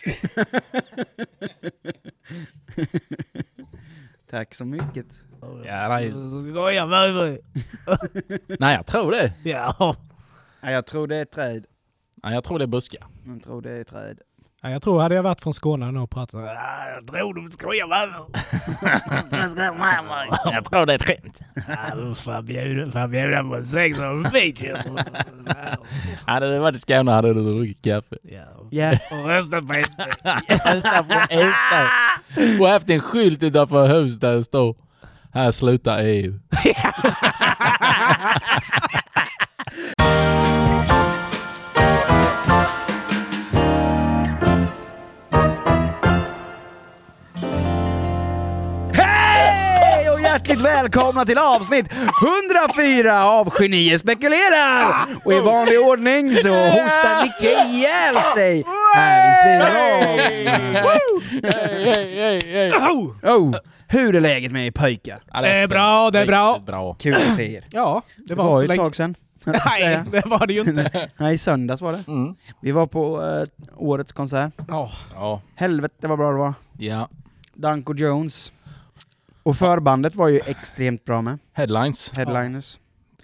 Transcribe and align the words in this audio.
Tack 4.30 4.54
så 4.54 4.64
mycket. 4.64 5.06
Ja, 5.64 5.88
nej. 5.88 6.12
Skojar 6.48 6.86
med 6.86 7.14
mig? 7.14 7.40
nej, 8.58 8.74
jag 8.74 8.86
tror 8.86 9.10
det. 9.10 9.32
Ja. 9.44 9.96
Ja, 10.60 10.70
jag 10.70 10.86
tror 10.86 11.06
det 11.06 11.16
är 11.16 11.24
träd. 11.24 11.64
Nej, 12.22 12.34
jag 12.34 12.44
tror 12.44 12.58
det 12.58 12.64
är 12.64 12.66
buskar. 12.66 13.06
Jag 13.26 13.42
tror 13.42 13.62
det 13.62 13.70
är 13.70 13.84
träd. 13.84 14.20
Ja, 14.62 14.70
jag 14.70 14.82
tror 14.82 15.00
hade 15.00 15.14
jag 15.14 15.22
varit 15.22 15.40
från 15.40 15.54
Skåne 15.54 15.92
nu 15.92 16.00
och 16.00 16.10
pratat 16.10 16.30
så 16.30 16.38
"Ja, 16.38 16.88
jag 16.94 17.06
tror 17.06 17.34
du 17.34 17.50
skojar 17.50 17.86
med 19.68 20.04
mig. 20.04 20.28
Jag 20.54 20.64
tror 20.64 20.86
det 20.86 20.92
är 20.92 20.96
ett 20.96 21.04
skämt. 21.06 21.40
Ja, 21.68 21.94
du 21.96 22.14
får 22.14 22.42
bjuda, 22.42 22.90
på 23.48 23.56
en 23.56 23.66
sex 23.66 23.98
och 23.98 24.04
en 24.04 24.30
fint. 24.30 24.60
Hade 26.26 26.50
det 26.52 26.60
varit 26.60 26.76
i 26.76 26.78
Skåne 26.78 27.12
hade 27.12 27.34
du 27.34 27.42
druckit 27.54 27.82
kaffe. 27.84 28.16
Ja. 28.22 28.40
Ja. 28.70 28.92
Och 29.10 29.28
rösta 29.28 29.62
på 29.62 29.84
SD. 29.88 30.00
Rösta 30.48 31.04
på 31.04 31.14
SD. 31.30 32.60
Och 32.62 32.68
haft 32.68 32.90
en 32.90 33.00
skylt 33.00 33.42
utanför 33.42 33.86
huset 33.88 34.20
där 34.20 34.32
det 34.36 34.44
står 34.44 34.76
Här 35.32 35.50
slutar 35.52 35.98
EU. 35.98 36.40
hjärtligt 50.50 50.66
välkomna 50.66 51.24
till 51.24 51.38
avsnitt 51.38 51.92
104 52.72 53.24
av 53.24 53.50
Genier 53.58 53.98
spekulerar! 53.98 55.06
Och 55.24 55.32
i 55.32 55.40
vanlig 55.40 55.80
ordning 55.80 56.34
så 56.34 56.48
hostar 56.48 57.22
Nicke 57.22 57.50
ihjäl 57.64 58.22
sig 58.36 58.64
här 58.94 59.26
vid 59.28 59.36
sidan. 59.44 59.76
Oh, 63.22 63.54
hur 63.88 64.16
är 64.16 64.20
läget 64.20 64.52
med 64.52 64.66
er 64.66 64.70
pojkar? 64.70 65.18
Ja, 65.32 65.40
Det 65.40 65.48
är 65.48 65.68
bra, 65.68 66.10
det 66.10 66.18
är 66.18 66.26
bra. 66.66 66.94
Kul 66.98 67.14
att 67.14 67.36
se 67.36 67.54
er. 67.56 67.64
Ja, 67.70 68.02
det 68.16 68.22
Det 68.26 68.34
var, 68.34 68.60
ju 68.60 68.64
ett 68.64 68.68
länge. 68.68 68.80
tag 68.82 68.96
sedan. 68.96 69.14
att 69.44 69.64
Nej, 69.66 70.02
det 70.12 70.22
var 70.26 70.46
det 70.46 70.52
ju 70.54 70.60
inte. 70.60 71.10
Nej, 71.16 71.34
i 71.34 71.38
söndags 71.38 71.82
var 71.82 71.92
det. 71.92 72.08
Mm. 72.08 72.34
Vi 72.60 72.70
var 72.70 72.86
på 72.86 73.22
eh, 73.22 73.44
årets 73.76 74.12
konsert. 74.12 74.52
Helvete 75.54 76.08
vad 76.08 76.18
bra 76.18 76.30
det 76.30 76.38
var. 76.38 76.54
ja. 76.78 77.08
Danko 77.54 77.94
Jones. 77.94 78.52
Och 79.42 79.56
förbandet 79.56 80.14
var 80.14 80.28
ju 80.28 80.40
extremt 80.46 81.04
bra 81.04 81.22
med. 81.22 81.38
Headlines. 81.52 82.10
Headliners. 82.12 82.80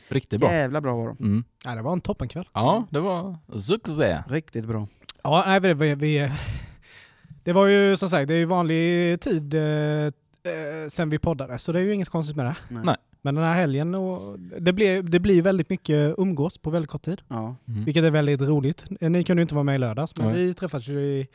Riktigt 0.08 0.40
bra. 0.40 0.52
Jävla 0.52 0.80
bra 0.80 0.96
var 0.96 1.06
de. 1.08 1.16
Mm. 1.24 1.44
ja, 1.64 1.74
det 1.74 1.82
var 1.82 1.92
en 1.92 2.00
toppenkväll. 2.00 2.48
Ja, 2.52 2.86
det 2.90 3.00
var 3.00 3.36
succé. 3.58 4.22
Riktigt 4.28 4.64
bra. 4.64 4.88
Ja, 5.22 5.44
nej, 5.46 5.60
vi, 5.60 5.74
vi, 5.74 5.94
vi, 5.94 6.30
det 7.44 7.52
var 7.52 7.66
ju 7.66 7.96
som 7.96 8.08
sagt, 8.10 8.28
det 8.28 8.34
är 8.34 8.38
ju 8.38 8.44
vanlig 8.44 9.20
tid 9.20 9.54
eh, 9.54 9.62
eh, 9.62 10.12
sen 10.88 11.10
vi 11.10 11.18
poddade, 11.18 11.58
så 11.58 11.72
det 11.72 11.78
är 11.78 11.82
ju 11.82 11.94
inget 11.94 12.08
konstigt 12.08 12.36
med 12.36 12.46
det. 12.46 12.56
Nej. 12.68 12.82
Nej. 12.84 12.96
Men 13.22 13.34
den 13.34 13.44
här 13.44 13.54
helgen, 13.54 13.94
och 13.94 14.38
det, 14.38 14.72
blir, 14.72 15.02
det 15.02 15.20
blir 15.20 15.42
väldigt 15.42 15.68
mycket 15.70 16.14
umgås 16.18 16.58
på 16.58 16.70
väldigt 16.70 16.90
kort 16.90 17.02
tid, 17.02 17.20
Ja. 17.28 17.56
Mm. 17.68 17.84
vilket 17.84 18.04
är 18.04 18.10
väldigt 18.10 18.40
roligt. 18.40 18.84
Eh, 19.00 19.10
Ni 19.10 19.24
kunde 19.24 19.40
ju 19.40 19.42
inte 19.42 19.54
vara 19.54 19.64
med 19.64 19.74
i 19.74 19.78
lördags, 19.78 20.16
men 20.16 20.26
Nej. 20.26 20.36
vi 20.46 20.54
träffades 20.54 20.88
ju 20.88 21.00
i, 21.00 21.26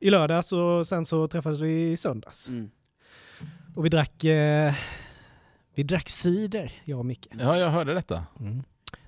i 0.00 0.10
lördags 0.10 0.52
och 0.52 0.86
sen 0.86 1.04
så 1.04 1.28
träffades 1.28 1.60
vi 1.60 1.90
i 1.90 1.96
söndags. 1.96 2.48
Mm. 2.48 2.70
Och 3.74 3.84
vi 3.84 3.88
drack, 3.88 4.24
eh, 4.24 4.74
vi 5.74 5.82
drack 5.82 6.08
cider, 6.08 6.72
jag 6.84 6.98
och 6.98 7.06
Micke. 7.06 7.28
Ja, 7.38 7.56
jag 7.56 7.70
hörde 7.70 7.94
detta. 7.94 8.26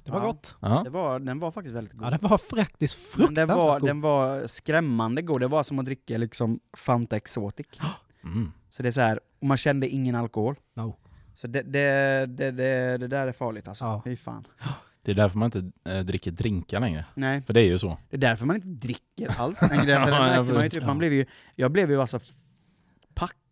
Det 0.05 0.12
var 0.12 0.20
Ja. 0.20 0.27
gott. 0.27 0.56
Ja. 0.61 0.80
Det 0.84 0.91
var, 0.91 1.19
den 1.19 1.39
var 1.39 1.50
faktiskt 1.50 1.77
väldigt 1.77 1.92
god. 1.94 2.06
Ja, 2.06 2.11
den 2.11 2.28
var 2.30 2.39
faktiskt 2.39 2.98
Men 2.98 3.27
fruktansvärt 3.27 3.48
den, 3.48 3.56
var, 3.58 3.81
god. 3.81 3.88
den 3.88 4.00
var 4.00 4.47
skrämmande 4.47 5.22
god. 5.22 5.41
Det 5.41 5.47
var 5.48 5.62
som 5.62 5.78
att 5.78 5.84
dricka 5.84 6.19
liksom 6.19 6.61
Fanta 6.77 7.16
Exotic. 7.16 7.66
Mm. 8.25 8.53
Så 8.69 8.83
det 8.83 8.88
är 8.88 8.92
så 8.92 9.00
här, 9.00 9.20
och 9.41 9.47
man 9.47 9.56
kände 9.56 9.88
ingen 9.88 10.14
alkohol. 10.14 10.55
No. 10.75 10.97
Så 11.34 11.47
det, 11.47 11.62
det, 11.62 12.27
det, 12.27 12.50
det, 12.50 12.97
det 12.98 13.09
där 13.09 13.27
är 13.27 13.32
farligt 13.32 13.69
alltså. 13.69 13.84
Ja. 13.84 14.03
Fy 14.04 14.16
fan. 14.16 14.47
Det 15.04 15.10
är 15.10 15.15
därför 15.15 15.38
man 15.38 15.47
inte 15.47 15.91
äh, 15.92 16.00
dricker 16.04 16.31
drinkar 16.31 16.81
längre. 16.81 17.04
Nej, 17.15 17.42
För 17.42 17.53
det 17.54 17.60
är 17.60 17.65
ju 17.66 17.78
så. 17.78 17.98
det 18.10 18.16
är 18.16 18.21
därför 18.21 18.47
man 18.47 18.56
inte 18.56 18.69
dricker 18.69 19.41
alls 19.41 19.62
längre. 19.62 19.77
För 20.06 20.12
det 20.12 20.19
märkte 20.21 20.54
man 20.54 20.62
ju 20.65 20.69
typ, 20.71 20.87
man 20.87 20.98
blev 20.98 21.12
ju, 21.12 21.27
jag 21.54 21.72
blev 21.72 21.91
ju 21.91 22.00
alltså 22.00 22.21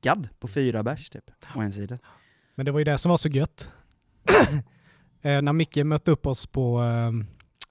packad 0.03 0.29
på 0.39 0.49
fyra 0.49 0.83
bärs 0.83 1.11
typ, 1.11 1.31
å 1.55 1.61
en 1.61 1.73
sida. 1.73 1.99
Men 2.55 2.67
det 2.67 2.73
var 2.73 2.79
ju 2.81 2.85
det 2.85 2.99
som 2.99 3.11
var 3.11 3.17
så 3.17 3.29
gött. 3.29 3.73
eh, 5.23 5.43
när 5.43 5.53
Micke 5.53 5.77
mötte 5.77 6.11
upp 6.11 6.27
oss 6.27 6.47
på, 6.47 6.83
eh, 6.83 7.11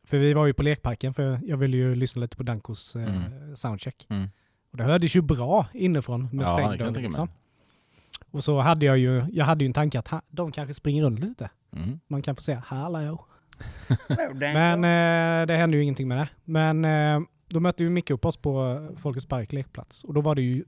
för 0.04 0.18
vi 0.18 0.34
var 0.34 0.46
ju 0.46 0.54
på 0.54 0.64
lekparken 0.64 1.14
för 1.14 1.40
jag 1.44 1.58
ville 1.58 1.78
ju 1.78 1.96
lyssna 1.96 2.22
lite 2.22 2.38
på 2.38 2.44
Dankos 2.44 2.96
eh, 2.96 3.04
Mm. 3.04 3.56
soundcheck. 3.56 4.06
Mm. 4.10 4.30
Och 4.72 4.78
det 4.78 4.84
hördes 4.84 5.16
ju 5.16 5.22
bra 5.22 5.68
inifrån 5.74 6.30
med 6.32 6.46
Ja, 6.46 6.54
stängd 6.54 6.94
dörr, 6.94 7.02
liksom. 7.02 7.30
Och 8.32 8.44
så 8.44 8.60
hade 8.60 8.86
jag 8.86 8.98
ju, 8.98 9.24
jag 9.32 9.46
hade 9.46 9.64
ju 9.64 9.68
en 9.68 9.74
tanke 9.74 10.00
att 10.00 10.08
ha, 10.08 10.22
de 10.30 10.52
kanske 10.52 10.74
springer 10.74 11.04
runt 11.04 11.20
lite. 11.20 11.50
Mm. 11.76 12.00
Man 12.08 12.22
kan 12.22 12.36
få 12.36 12.42
säga 12.42 12.64
hallå. 12.66 13.26
Men 14.34 14.84
eh, 14.84 15.46
det 15.48 15.54
hände 15.56 15.78
ju 15.78 15.84
ingenting 15.84 16.08
med 16.08 16.18
det. 16.18 16.30
Men 16.46 16.86
eh, 16.86 17.20
då 17.50 17.60
mötte 17.60 17.84
ju 17.84 17.90
Micke 17.90 18.12
upp 18.12 18.26
oss 18.26 18.38
på 18.38 18.88
Folkets 18.98 19.26
Park 19.26 19.54
lekplats 19.54 20.04
och 20.04 20.14
då 20.14 20.22
var 20.22 20.36
det 20.36 20.42
ju 20.42 20.64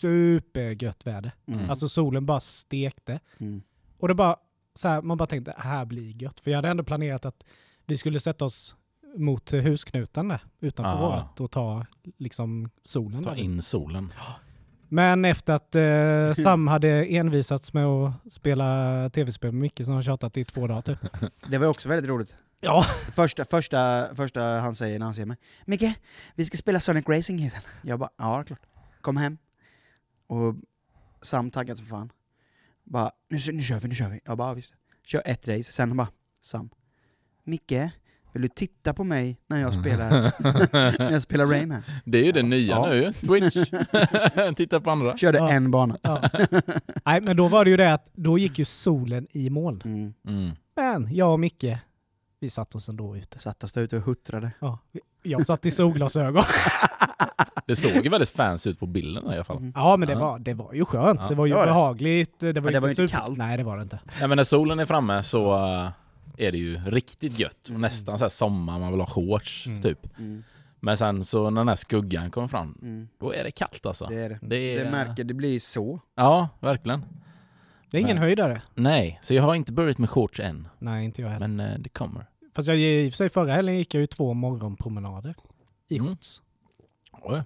supergött 0.00 1.06
väder. 1.06 1.32
Mm. 1.46 1.70
Alltså 1.70 1.88
solen 1.88 2.26
bara 2.26 2.40
stekte. 2.40 3.20
Mm. 3.38 3.62
Och 3.98 4.08
det 4.08 4.14
bara, 4.14 4.36
så 4.74 4.88
här, 4.88 5.02
man 5.02 5.16
bara 5.16 5.26
tänkte, 5.26 5.54
här 5.58 5.84
blir 5.84 6.22
gött. 6.22 6.40
För 6.40 6.50
jag 6.50 6.58
hade 6.58 6.68
ändå 6.68 6.84
planerat 6.84 7.24
att 7.24 7.44
vi 7.86 7.96
skulle 7.96 8.20
sätta 8.20 8.44
oss 8.44 8.76
mot 9.16 9.50
husknuten 9.52 10.28
där 10.28 10.40
utanför 10.60 10.92
Ah. 10.92 11.08
vårat 11.08 11.40
och 11.40 11.50
ta 11.50 11.86
liksom 12.18 12.70
solen. 12.84 13.24
Ta 13.24 13.30
där. 13.30 13.36
in 13.40 13.62
solen. 13.62 14.12
Men 14.88 15.24
efter 15.24 15.52
att 15.52 15.74
eh, 15.74 16.42
Sam 16.44 16.66
hade 16.68 17.04
envisats 17.04 17.72
med 17.72 17.86
att 17.86 18.32
spela 18.32 19.10
tv-spel 19.10 19.52
med 19.52 19.60
Micke 19.60 19.84
som 19.84 19.94
har 19.94 20.02
tjatat 20.02 20.36
i 20.36 20.44
två 20.44 20.66
dagar 20.66 20.80
typ. 20.80 20.98
Det 21.48 21.58
var 21.58 21.66
också 21.66 21.88
väldigt 21.88 22.08
roligt. 22.10 22.34
Ja. 22.60 22.82
Första, 23.12 23.44
första, 23.44 24.06
första 24.14 24.42
han 24.44 24.74
säger 24.74 24.98
när 24.98 25.06
han 25.06 25.14
ser 25.14 25.26
mig, 25.26 25.36
Micke, 25.64 25.98
vi 26.34 26.44
ska 26.44 26.56
spela 26.56 26.80
Sonic 26.80 27.08
Racing 27.08 27.40
ikväll. 27.46 27.62
Jag 27.82 27.98
bara, 27.98 28.10
ja 28.18 28.44
klart. 28.46 28.60
Kom 29.00 29.16
hem. 29.16 29.38
Och 30.30 30.54
Sam 31.22 31.50
taggad 31.50 31.76
som 31.78 31.86
fan. 31.86 32.12
Bara, 32.84 33.10
nu, 33.28 33.38
nu 33.52 33.62
kör 33.62 33.80
vi, 33.80 33.88
nu 33.88 33.94
kör 33.94 34.08
vi. 34.08 34.20
Jag 34.24 34.38
bara, 34.38 34.48
ja, 34.48 34.54
visst. 34.54 34.72
Kör 35.06 35.22
ett 35.24 35.48
race, 35.48 35.72
sen 35.72 35.88
han 35.90 35.96
bara, 35.96 36.08
Sam. 36.40 36.70
Micke, 37.44 37.72
vill 38.32 38.42
du 38.42 38.48
titta 38.48 38.94
på 38.94 39.04
mig 39.04 39.38
när 39.46 39.60
jag 39.60 39.72
spelar, 39.74 40.10
när 40.98 41.10
jag 41.12 41.22
spelar 41.22 41.46
Rayman? 41.46 41.82
Det 42.04 42.18
är 42.18 42.24
ju 42.24 42.32
det 42.32 42.42
nya 42.42 42.74
Ja. 42.74 42.86
nu 42.88 43.12
Twitch. 43.12 43.56
Titta 44.56 44.80
på 44.80 44.90
andra. 44.90 45.16
Körde 45.16 45.38
Ja. 45.38 45.50
en 45.50 45.70
bana. 45.70 45.98
ja. 46.02 46.22
Nej 47.04 47.20
men 47.20 47.36
då 47.36 47.48
var 47.48 47.64
det 47.64 47.70
ju 47.70 47.76
det 47.76 47.92
att 47.94 48.08
då 48.12 48.38
gick 48.38 48.58
ju 48.58 48.64
solen 48.64 49.26
i 49.30 49.50
moln. 49.50 49.82
Mm. 49.84 50.14
Mm. 50.26 50.50
Men 50.76 51.14
jag 51.14 51.32
och 51.32 51.40
Micke, 51.40 51.64
vi 52.40 52.50
satt 52.50 52.74
oss 52.74 52.88
ändå 52.88 53.16
ute. 53.16 53.38
Satt 53.38 53.64
oss 53.64 53.72
där 53.72 53.82
ute 53.82 53.96
och 53.96 54.02
huttrade. 54.02 54.52
Ja, 54.60 54.78
jag 55.22 55.46
satt 55.46 55.66
i 55.66 55.70
solglasögon. 55.70 56.44
Det 57.66 57.76
såg 57.76 58.04
ju 58.04 58.10
väldigt 58.10 58.28
fancy 58.28 58.70
ut 58.70 58.78
på 58.80 58.86
bilden 58.86 59.24
i 59.30 59.34
alla 59.34 59.44
fall. 59.44 59.56
Mm. 59.56 59.72
Ja 59.74 59.96
men 59.96 60.06
det 60.08 60.12
Ja. 60.14 60.20
var, 60.20 60.38
det 60.38 60.54
var 60.54 60.74
ju 60.74 60.84
skönt. 60.84 61.20
Ja, 61.22 61.28
det 61.28 61.34
var 61.34 61.46
ju 61.46 61.52
det 61.52 61.58
var 61.58 61.66
behagligt. 61.66 62.40
Det 62.40 62.46
var, 62.52 62.60
Men 62.62 62.72
det 62.72 62.80
var 62.80 62.88
ju 62.88 62.92
inte 62.92 63.02
super- 63.02 63.20
kallt. 63.20 63.38
Nej 63.38 63.56
det 63.56 63.64
var 63.64 63.76
det 63.76 63.82
inte. 63.82 63.98
Ja, 64.20 64.26
men 64.26 64.36
när 64.36 64.44
solen 64.44 64.80
är 64.80 64.84
framme 64.84 65.22
så 65.22 65.52
äh, 65.54 65.90
är 66.36 66.52
det 66.52 66.58
ju 66.58 66.76
riktigt 66.78 67.38
gött. 67.38 67.58
Och 67.64 67.68
Mm. 67.70 67.80
nästan 67.80 68.18
så 68.18 68.24
här 68.24 68.28
sommar, 68.28 68.78
man 68.78 68.90
vill 68.90 69.00
ha 69.00 69.06
shorts 69.06 69.66
Mm. 69.66 69.82
typ. 69.82 70.18
Mm. 70.18 70.44
Men 70.80 70.96
sen 70.96 71.24
så 71.24 71.50
när 71.50 71.60
den 71.60 71.68
här 71.68 71.76
skuggan 71.76 72.30
kommer 72.30 72.48
fram, 72.48 72.78
Mm. 72.82 73.08
då 73.20 73.34
är 73.34 73.44
det 73.44 73.50
kallt 73.50 73.86
alltså. 73.86 74.06
Det 74.06 74.20
är 74.20 74.28
det. 74.28 74.38
Det 74.42 74.56
är- 74.56 74.84
Det 74.84 74.90
märker, 74.90 75.24
det 75.24 75.34
blir 75.34 75.60
så. 75.60 76.00
Ja, 76.16 76.48
verkligen. 76.60 77.04
Det 77.90 77.96
är 77.96 78.00
ingen 78.00 78.16
Nej. 78.16 78.24
höjdare. 78.24 78.62
Nej, 78.74 79.18
så 79.22 79.34
jag 79.34 79.42
har 79.42 79.54
inte 79.54 79.72
börjat 79.72 79.98
med 79.98 80.10
shorts 80.10 80.40
än. 80.40 80.68
Nej 80.78 81.04
inte 81.04 81.22
jag 81.22 81.28
heller. 81.28 81.48
Men 81.48 81.72
eh, 81.72 81.78
det 81.78 81.88
kommer. 81.88 82.26
Fast 82.54 82.68
jag, 82.68 82.78
i 82.78 83.08
och 83.08 83.12
för 83.12 83.16
sig 83.16 83.28
förra 83.28 83.52
helgen 83.52 83.78
gick 83.78 83.94
jag 83.94 84.00
ju 84.00 84.06
två 84.06 84.34
morgonpromenader 84.34 85.34
i 85.88 85.96
Mm. 85.98 86.08
shorts. 86.08 86.42
Oj. 87.22 87.42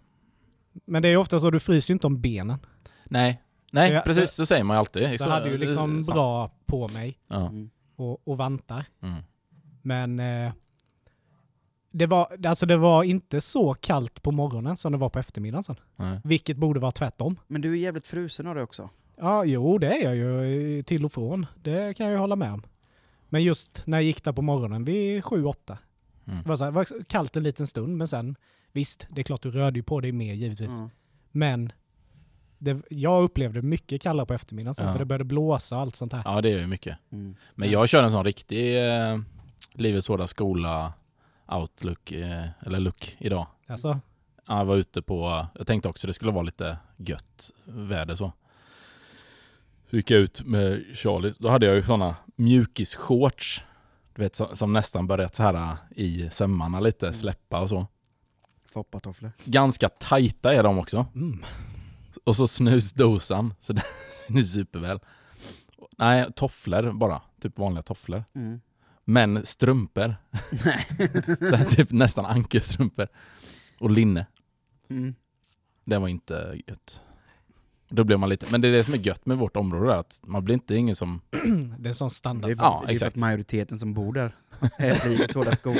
Men 0.84 1.02
det 1.02 1.08
är 1.08 1.10
ju 1.10 1.16
ofta 1.16 1.40
så, 1.40 1.50
du 1.50 1.60
fryser 1.60 1.90
ju 1.90 1.94
inte 1.94 2.06
om 2.06 2.20
benen. 2.20 2.58
Nej, 3.04 3.42
nej 3.72 3.92
Jag- 3.92 4.04
precis 4.04 4.30
så 4.32 4.46
säger 4.46 4.64
man 4.64 4.74
ju 4.74 4.78
alltid. 4.78 5.20
Så 5.20 5.24
jag 5.24 5.30
hade 5.30 5.50
ju 5.50 5.58
det 5.58 5.64
liksom 5.66 6.04
sant. 6.04 6.14
bra 6.14 6.50
på 6.66 6.88
mig 6.88 7.18
Ja. 7.28 7.46
Mm. 7.48 7.70
och, 7.96 8.28
och 8.28 8.36
vantar. 8.38 8.84
Mm. 9.02 9.22
Men 9.82 10.20
eh, 10.20 10.52
det, 11.90 12.06
var, 12.06 12.46
alltså 12.46 12.66
det 12.66 12.76
var 12.76 13.02
inte 13.02 13.40
så 13.40 13.74
kallt 13.74 14.22
på 14.22 14.32
morgonen 14.32 14.76
som 14.76 14.92
det 14.92 14.98
var 14.98 15.08
på 15.08 15.18
eftermiddagen 15.18 15.64
sen. 15.64 15.76
Nej. 15.96 16.20
Vilket 16.24 16.56
borde 16.56 16.80
vara 16.80 16.92
tvärtom. 16.92 17.36
Men 17.46 17.60
du 17.60 17.72
är 17.72 17.76
jävligt 17.76 18.06
frusen 18.06 18.46
av 18.46 18.54
det 18.54 18.62
också. 18.62 18.90
Ja, 19.16 19.44
jo 19.44 19.78
det 19.78 20.04
är 20.04 20.14
jag 20.14 20.16
ju 20.46 20.82
till 20.82 21.04
och 21.04 21.12
från. 21.12 21.46
Det 21.62 21.96
kan 21.96 22.06
jag 22.06 22.12
ju 22.12 22.18
hålla 22.18 22.36
med 22.36 22.52
om. 22.52 22.62
Men 23.34 23.42
just 23.42 23.82
när 23.86 23.96
jag 23.98 24.04
gick 24.04 24.24
där 24.24 24.32
på 24.32 24.42
morgonen 24.42 24.84
vid 24.84 25.22
7-8. 25.22 25.76
Mm. 26.26 26.42
Det 26.42 26.48
var, 26.48 26.56
så 26.56 26.64
här, 26.64 26.70
det 26.70 26.76
var 26.76 27.02
kallt 27.04 27.36
en 27.36 27.42
liten 27.42 27.66
stund 27.66 27.96
men 27.96 28.08
sen 28.08 28.36
visst, 28.72 29.06
det 29.10 29.20
är 29.20 29.22
klart 29.22 29.42
du 29.42 29.50
rörde 29.50 29.78
ju 29.78 29.82
på 29.82 30.00
dig 30.00 30.12
mer 30.12 30.34
givetvis. 30.34 30.72
Ja. 30.72 30.90
Men 31.30 31.72
det, 32.58 32.82
jag 32.90 33.22
upplevde 33.22 33.62
mycket 33.62 34.02
kallare 34.02 34.26
på 34.26 34.34
eftermiddagen 34.34 34.74
sen 34.74 34.86
Ja. 34.86 34.92
för 34.92 34.98
det 34.98 35.04
började 35.04 35.24
blåsa 35.24 35.74
och 35.76 35.80
allt 35.82 35.96
sånt 35.96 36.12
här. 36.12 36.22
ja, 36.24 36.40
det 36.40 36.50
är 36.52 36.58
ju 36.58 36.66
mycket. 36.66 36.98
Mm. 37.12 37.36
Men 37.54 37.70
jag 37.70 37.88
kör 37.88 38.02
en 38.02 38.10
sån 38.10 38.24
riktig 38.24 38.88
eh, 38.88 39.18
Livets 39.72 40.08
Hårda 40.08 40.26
Skola 40.26 40.92
outlook, 41.48 42.12
eh, 42.12 42.46
eller 42.66 42.80
look 42.80 43.16
idag. 43.18 43.46
Alltså, 43.66 44.00
Ja, 44.46 44.58
Jag 44.58 44.64
var 44.64 44.76
ute 44.76 45.02
på, 45.02 45.46
jag 45.54 45.66
tänkte 45.66 45.88
också 45.88 46.06
det 46.06 46.12
skulle 46.12 46.32
vara 46.32 46.42
lite 46.42 46.76
gött 46.96 47.50
väder 47.64 48.14
så. 48.14 48.32
Så 49.90 49.96
gick 49.96 50.10
jag 50.10 50.20
ut 50.20 50.42
med 50.46 50.84
Charlie, 50.96 51.34
då 51.38 51.48
hade 51.48 51.66
jag 51.66 51.74
ju 51.74 51.82
sådana 51.82 52.16
mjukis-shorts. 52.36 53.62
Du 54.14 54.22
vet 54.22 54.36
som, 54.36 54.56
som 54.56 54.72
nästan 54.72 55.06
börjat 55.06 55.34
så 55.34 55.42
här 55.42 55.54
äh, 55.54 55.74
i 55.90 56.30
sömmarna 56.30 56.80
lite, 56.80 57.06
Mm. 57.06 57.18
släppa 57.18 57.60
och 57.60 57.68
så. 57.68 57.86
Foppatofflor. 58.72 59.32
Ganska 59.44 59.88
tajta 59.88 60.54
är 60.54 60.62
de 60.62 60.78
också. 60.78 61.06
Mm. 61.14 61.44
Och 62.24 62.36
så 62.36 62.46
snusdosan, 62.46 63.54
så 63.60 63.72
det 63.72 63.82
är 64.28 64.42
superväl. 64.42 65.00
Nej, 65.98 66.32
tofflor 66.36 66.92
bara. 66.92 67.22
Typ 67.40 67.58
vanliga 67.58 67.82
tofflor. 67.82 68.24
Mm. 68.34 68.60
Men 69.04 69.46
strumpor. 69.46 70.14
så 71.48 71.56
här, 71.56 71.64
typ 71.64 71.90
nästan 71.90 72.26
ankelstrumpor. 72.26 73.08
Och 73.80 73.90
linne. 73.90 74.26
Mm. 74.90 75.14
Det 75.84 75.98
var 75.98 76.08
inte 76.08 76.60
gött. 76.66 77.02
Då 77.88 78.04
blev 78.04 78.18
man 78.18 78.28
lite, 78.28 78.46
men 78.50 78.60
det 78.60 78.68
är 78.68 78.72
det 78.72 78.84
som 78.84 78.94
är 78.94 78.98
gött 78.98 79.26
med 79.26 79.38
vårt 79.38 79.56
område, 79.56 79.96
att 79.98 80.20
man 80.26 80.44
blir 80.44 80.54
inte 80.54 80.74
ingen 80.74 80.96
som... 80.96 81.20
Det 81.78 81.86
är 81.86 81.88
en 81.88 81.94
sån 81.94 82.08
Det 82.08 82.14
standard. 82.14 82.50
är, 82.50 82.54
för, 82.56 82.64
Ja, 82.64 82.78
det 82.80 82.84
är 82.84 82.86
för 82.86 82.92
exakt. 82.92 83.08
att 83.16 83.16
majoriteten 83.20 83.78
som 83.78 83.94
bor 83.94 84.12
där 84.12 84.34
är 84.76 85.06
i 85.24 85.26
tvåda 85.32 85.56
skor. 85.56 85.76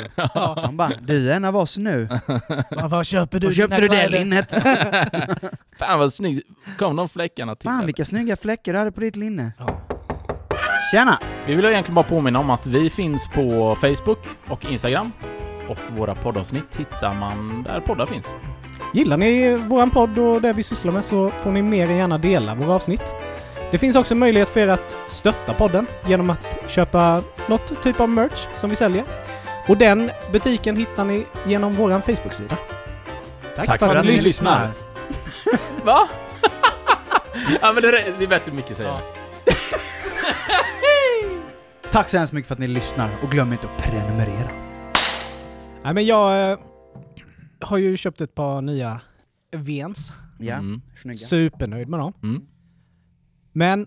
Han 0.63 0.77
bara, 0.77 0.91
du 1.03 1.31
är 1.33 1.37
en 1.37 1.45
av 1.45 1.57
oss 1.57 1.79
nu. 1.79 2.09
Vad, 2.71 2.91
vad 2.91 3.07
köper 3.07 3.41
du? 3.41 3.47
Var 3.47 3.55
köpte 3.55 3.77
dina 3.77 3.81
du 3.81 3.89
det 3.89 4.09
kläder? 4.09 4.19
linnet? 4.19 4.51
Fan 5.79 5.99
vad 5.99 6.13
snyggt! 6.15 6.49
Kom 6.79 6.97
de 6.97 7.09
fläckarna 7.09 7.55
till. 7.55 7.69
Fan 7.71 7.87
vilka 7.87 8.05
snygga 8.05 8.37
fläckar 8.37 8.73
du 8.73 8.79
hade 8.79 8.93
på 8.93 9.01
ditt 9.01 9.17
linne. 9.17 9.53
Ja. 9.59 9.81
Tjena! 10.93 11.19
Vi 11.47 11.55
vill 11.55 11.65
egentligen 11.65 11.95
bara 11.95 12.05
påminna 12.05 12.39
om 12.39 12.51
att 12.51 12.67
vi 12.67 12.91
finns 12.91 13.29
på 13.29 13.77
Facebook 13.81 14.19
och 14.49 14.65
Instagram. 14.65 15.13
Och 15.69 15.79
våra 15.97 16.15
poddavsnitt 16.15 16.77
hittar 16.77 17.15
man 17.15 17.63
där 17.63 17.81
poddar 17.81 18.07
finns. 18.07 18.37
Gillar 18.95 19.17
ni 19.17 19.57
våran 19.57 19.91
podd 19.91 20.19
och 20.19 20.41
det 20.41 20.53
vi 20.53 20.63
sysslar 20.63 20.93
med 20.93 21.05
så 21.05 21.31
får 21.31 21.51
ni 21.51 21.63
mer 21.63 21.91
än 21.91 21.97
gärna 21.97 22.19
dela 22.19 22.55
våra 22.55 22.73
avsnitt. 22.73 23.03
Det 23.71 23.79
finns 23.79 23.97
också 23.97 24.15
möjlighet 24.15 24.51
för 24.51 24.61
er 24.61 24.69
att 24.69 24.97
stötta 25.07 25.55
podden 25.55 25.87
genom 26.07 26.31
att 26.31 26.71
köpa 26.71 27.23
något 27.49 27.83
typ 27.83 28.01
av 28.01 28.09
merch 28.09 28.47
som 28.55 28.71
vi 28.71 28.77
säljer. 28.77 29.05
Och 29.69 29.77
den 29.77 30.11
butiken 30.33 30.77
hittar 30.77 31.05
ni 31.05 31.27
genom 31.47 31.73
våran 31.73 32.03
Facebook-sida. 32.03 32.57
Tack, 33.57 33.79
för, 33.79 33.97
att 33.97 34.05
ni 34.05 34.13
lyssnar. 34.13 34.71
Va? 35.85 36.09
ja 37.61 37.73
men 37.73 37.83
det 37.83 37.89
är, 37.89 38.15
det 38.19 38.25
är 38.25 38.29
bättre 38.29 38.53
Micke 38.53 38.77
säger. 38.77 38.91
Ja. 38.91 39.01
Tack 41.91 42.11
så 42.11 42.19
hemskt 42.19 42.33
mycket 42.33 42.49
för 42.49 42.55
att 42.55 42.59
ni 42.59 42.67
lyssnar 42.67 43.11
och 43.23 43.31
glöm 43.31 43.53
inte 43.53 43.67
att 43.67 43.83
prenumerera. 43.83 44.49
Nej 45.83 45.95
men 45.95 46.07
jag 46.07 46.51
eh, 46.51 46.59
har 47.65 47.79
ju 47.79 47.97
köpt 47.97 48.21
ett 48.21 48.35
par 48.35 48.63
nya 48.63 49.01
Vens. 49.53 50.13
Ja, 50.39 50.55
Mm. 50.55 50.83
snygga. 51.03 51.19
Supernöjd 51.27 51.89
med 51.89 52.01
dem. 52.01 52.13
Mm. 52.23 52.47
Men... 53.53 53.87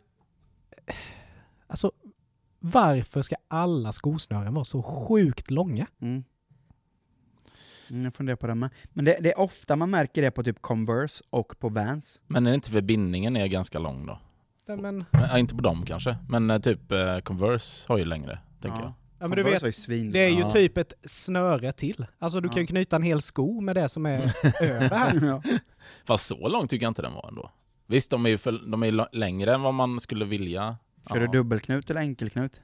Alltså, 1.67 1.91
varför 2.59 3.21
ska 3.21 3.35
alla 3.47 3.91
skosnören 3.91 4.53
vara 4.53 4.65
så 4.65 4.81
sjukt 4.83 5.51
långa? 5.51 5.87
Mm. 6.01 6.23
Mm, 7.89 8.03
jag 8.03 8.13
funderar 8.13 8.35
på 8.37 8.47
det 8.47 8.55
med. 8.55 8.69
Men 8.93 9.05
det, 9.05 9.17
det 9.21 9.31
är 9.31 9.39
ofta 9.39 9.75
man 9.75 9.89
märker 9.89 10.21
det 10.21 10.31
på 10.31 10.43
typ 10.43 10.61
Converse 10.61 11.23
och 11.29 11.59
på 11.59 11.69
Vans. 11.69 12.21
Men 12.27 12.47
är 12.47 12.51
det 12.51 12.55
inte 12.55 12.71
för 12.71 12.81
bindningen 12.81 13.35
är 13.37 13.47
ganska 13.47 13.79
lång 13.79 14.05
då? 14.05 14.19
Nej, 14.67 14.77
men, 14.77 15.05
Ja, 15.11 15.37
inte 15.37 15.55
på 15.55 15.61
dem 15.61 15.85
kanske, 15.85 16.17
men 16.29 16.49
eh, 16.49 16.59
typ 16.59 16.91
eh, 16.91 17.19
Converse 17.19 17.85
har 17.87 17.97
ju 17.97 18.05
längre, 18.05 18.39
tänker 18.61 18.79
jag. 18.79 18.93
Ja, 19.19 19.27
men 19.27 19.31
du 19.37 19.43
vet, 19.43 19.61
det 20.11 20.19
är 20.19 20.29
ju 20.29 20.39
Ja. 20.39 20.51
typ 20.51 20.77
ett 20.77 20.93
snöre 21.03 21.71
till. 21.71 22.05
Alltså 22.19 22.41
du 22.41 22.49
kan 22.49 22.57
ju 22.57 22.63
Ja. 22.63 22.67
knyta 22.67 22.95
en 22.95 23.01
hel 23.03 23.21
sko 23.21 23.61
med 23.61 23.75
det 23.75 23.89
som 23.89 24.05
är 24.05 24.19
över 24.63 24.89
här. 24.89 25.25
ja. 25.27 25.41
Fast 26.05 26.25
så 26.25 26.47
lång 26.47 26.67
tycker 26.67 26.85
jag 26.85 26.89
inte 26.91 27.01
den 27.01 27.13
var 27.13 27.27
ändå. 27.27 27.51
Visst, 27.87 28.11
de 28.11 28.25
är 28.25 28.29
ju 28.29 28.37
för, 28.37 28.71
de 28.71 28.83
är 28.83 29.15
längre 29.15 29.53
än 29.53 29.61
vad 29.61 29.73
man 29.73 29.99
skulle 29.99 30.25
vilja. 30.25 30.77
Kör 31.09 31.19
du 31.19 31.27
dubbelknut 31.27 31.89
eller 31.89 32.01
enkelknut? 32.01 32.61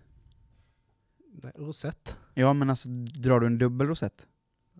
Rosett. 1.55 2.17
Ja, 2.33 2.53
men 2.53 2.69
alltså 2.69 2.89
drar 2.89 3.39
du 3.39 3.47
en 3.47 3.57
dubbel 3.57 3.87
rosett? 3.87 4.27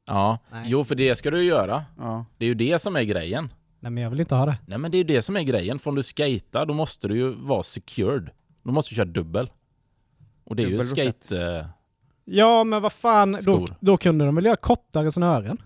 Ja, 0.06 0.40
Nej. 0.52 0.66
jo 0.68 0.84
för 0.84 0.96
det 0.96 1.16
ska 1.16 1.32
du 1.32 1.38
ju 1.38 1.44
göra. 1.50 1.86
Ja. 1.98 2.26
Det 2.38 2.46
är 2.46 2.48
ju 2.48 2.54
det 2.56 2.80
som 2.80 2.96
är 2.96 3.04
grejen. 3.04 3.54
Nej 3.80 3.92
men 3.92 4.04
jag 4.04 4.10
vill 4.10 4.20
inte 4.20 4.36
ha 4.36 4.46
det. 4.46 4.58
Nej 4.68 4.78
men 4.78 4.92
det 4.92 4.98
är 4.98 5.00
ju 5.00 5.04
det 5.04 5.22
som 5.22 5.36
är 5.36 5.42
grejen, 5.44 5.80
för 5.80 5.90
om 5.90 5.96
du 5.96 6.04
skater 6.04 6.66
då 6.66 6.74
måste 6.74 7.08
du 7.08 7.16
ju 7.18 7.30
vara 7.30 7.64
secured. 7.64 8.30
Då 8.64 8.72
måste 8.72 8.92
du 8.92 8.96
köra 8.96 9.06
dubbel. 9.06 9.52
Och 10.44 10.56
det 10.56 10.64
är 10.64 10.68
Dubbel 10.70 10.88
ju 10.88 10.96
skate... 10.96 11.42
Eh, 11.60 11.66
Ja 12.26 12.64
men 12.64 12.82
vad 12.82 12.94
fan, 12.94 13.38
då, 13.46 13.68
då 13.80 13.98
kunde 13.98 14.26
de 14.26 14.36
väl 14.36 14.46
göra 14.46 14.56
kortare 14.56 15.12
snören? 15.12 15.62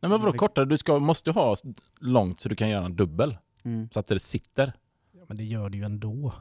nej 0.00 0.10
men 0.10 0.20
vadå 0.20 0.32
kortare? 0.32 0.64
Du 0.64 0.76
ska, 0.76 0.98
måste 0.98 1.30
ju 1.30 1.34
ha 1.34 1.56
långt 2.00 2.40
så 2.40 2.48
du 2.48 2.56
kan 2.56 2.68
göra 2.68 2.84
en 2.84 2.96
dubbel. 2.96 3.36
Mm. 3.64 3.88
Så 3.92 4.00
att 4.00 4.06
det 4.06 4.18
sitter. 4.18 4.72
Ja, 5.12 5.20
men 5.28 5.36
det 5.36 5.44
gör 5.44 5.70
det 5.70 5.76
ju 5.76 5.84
ändå. 5.84 6.32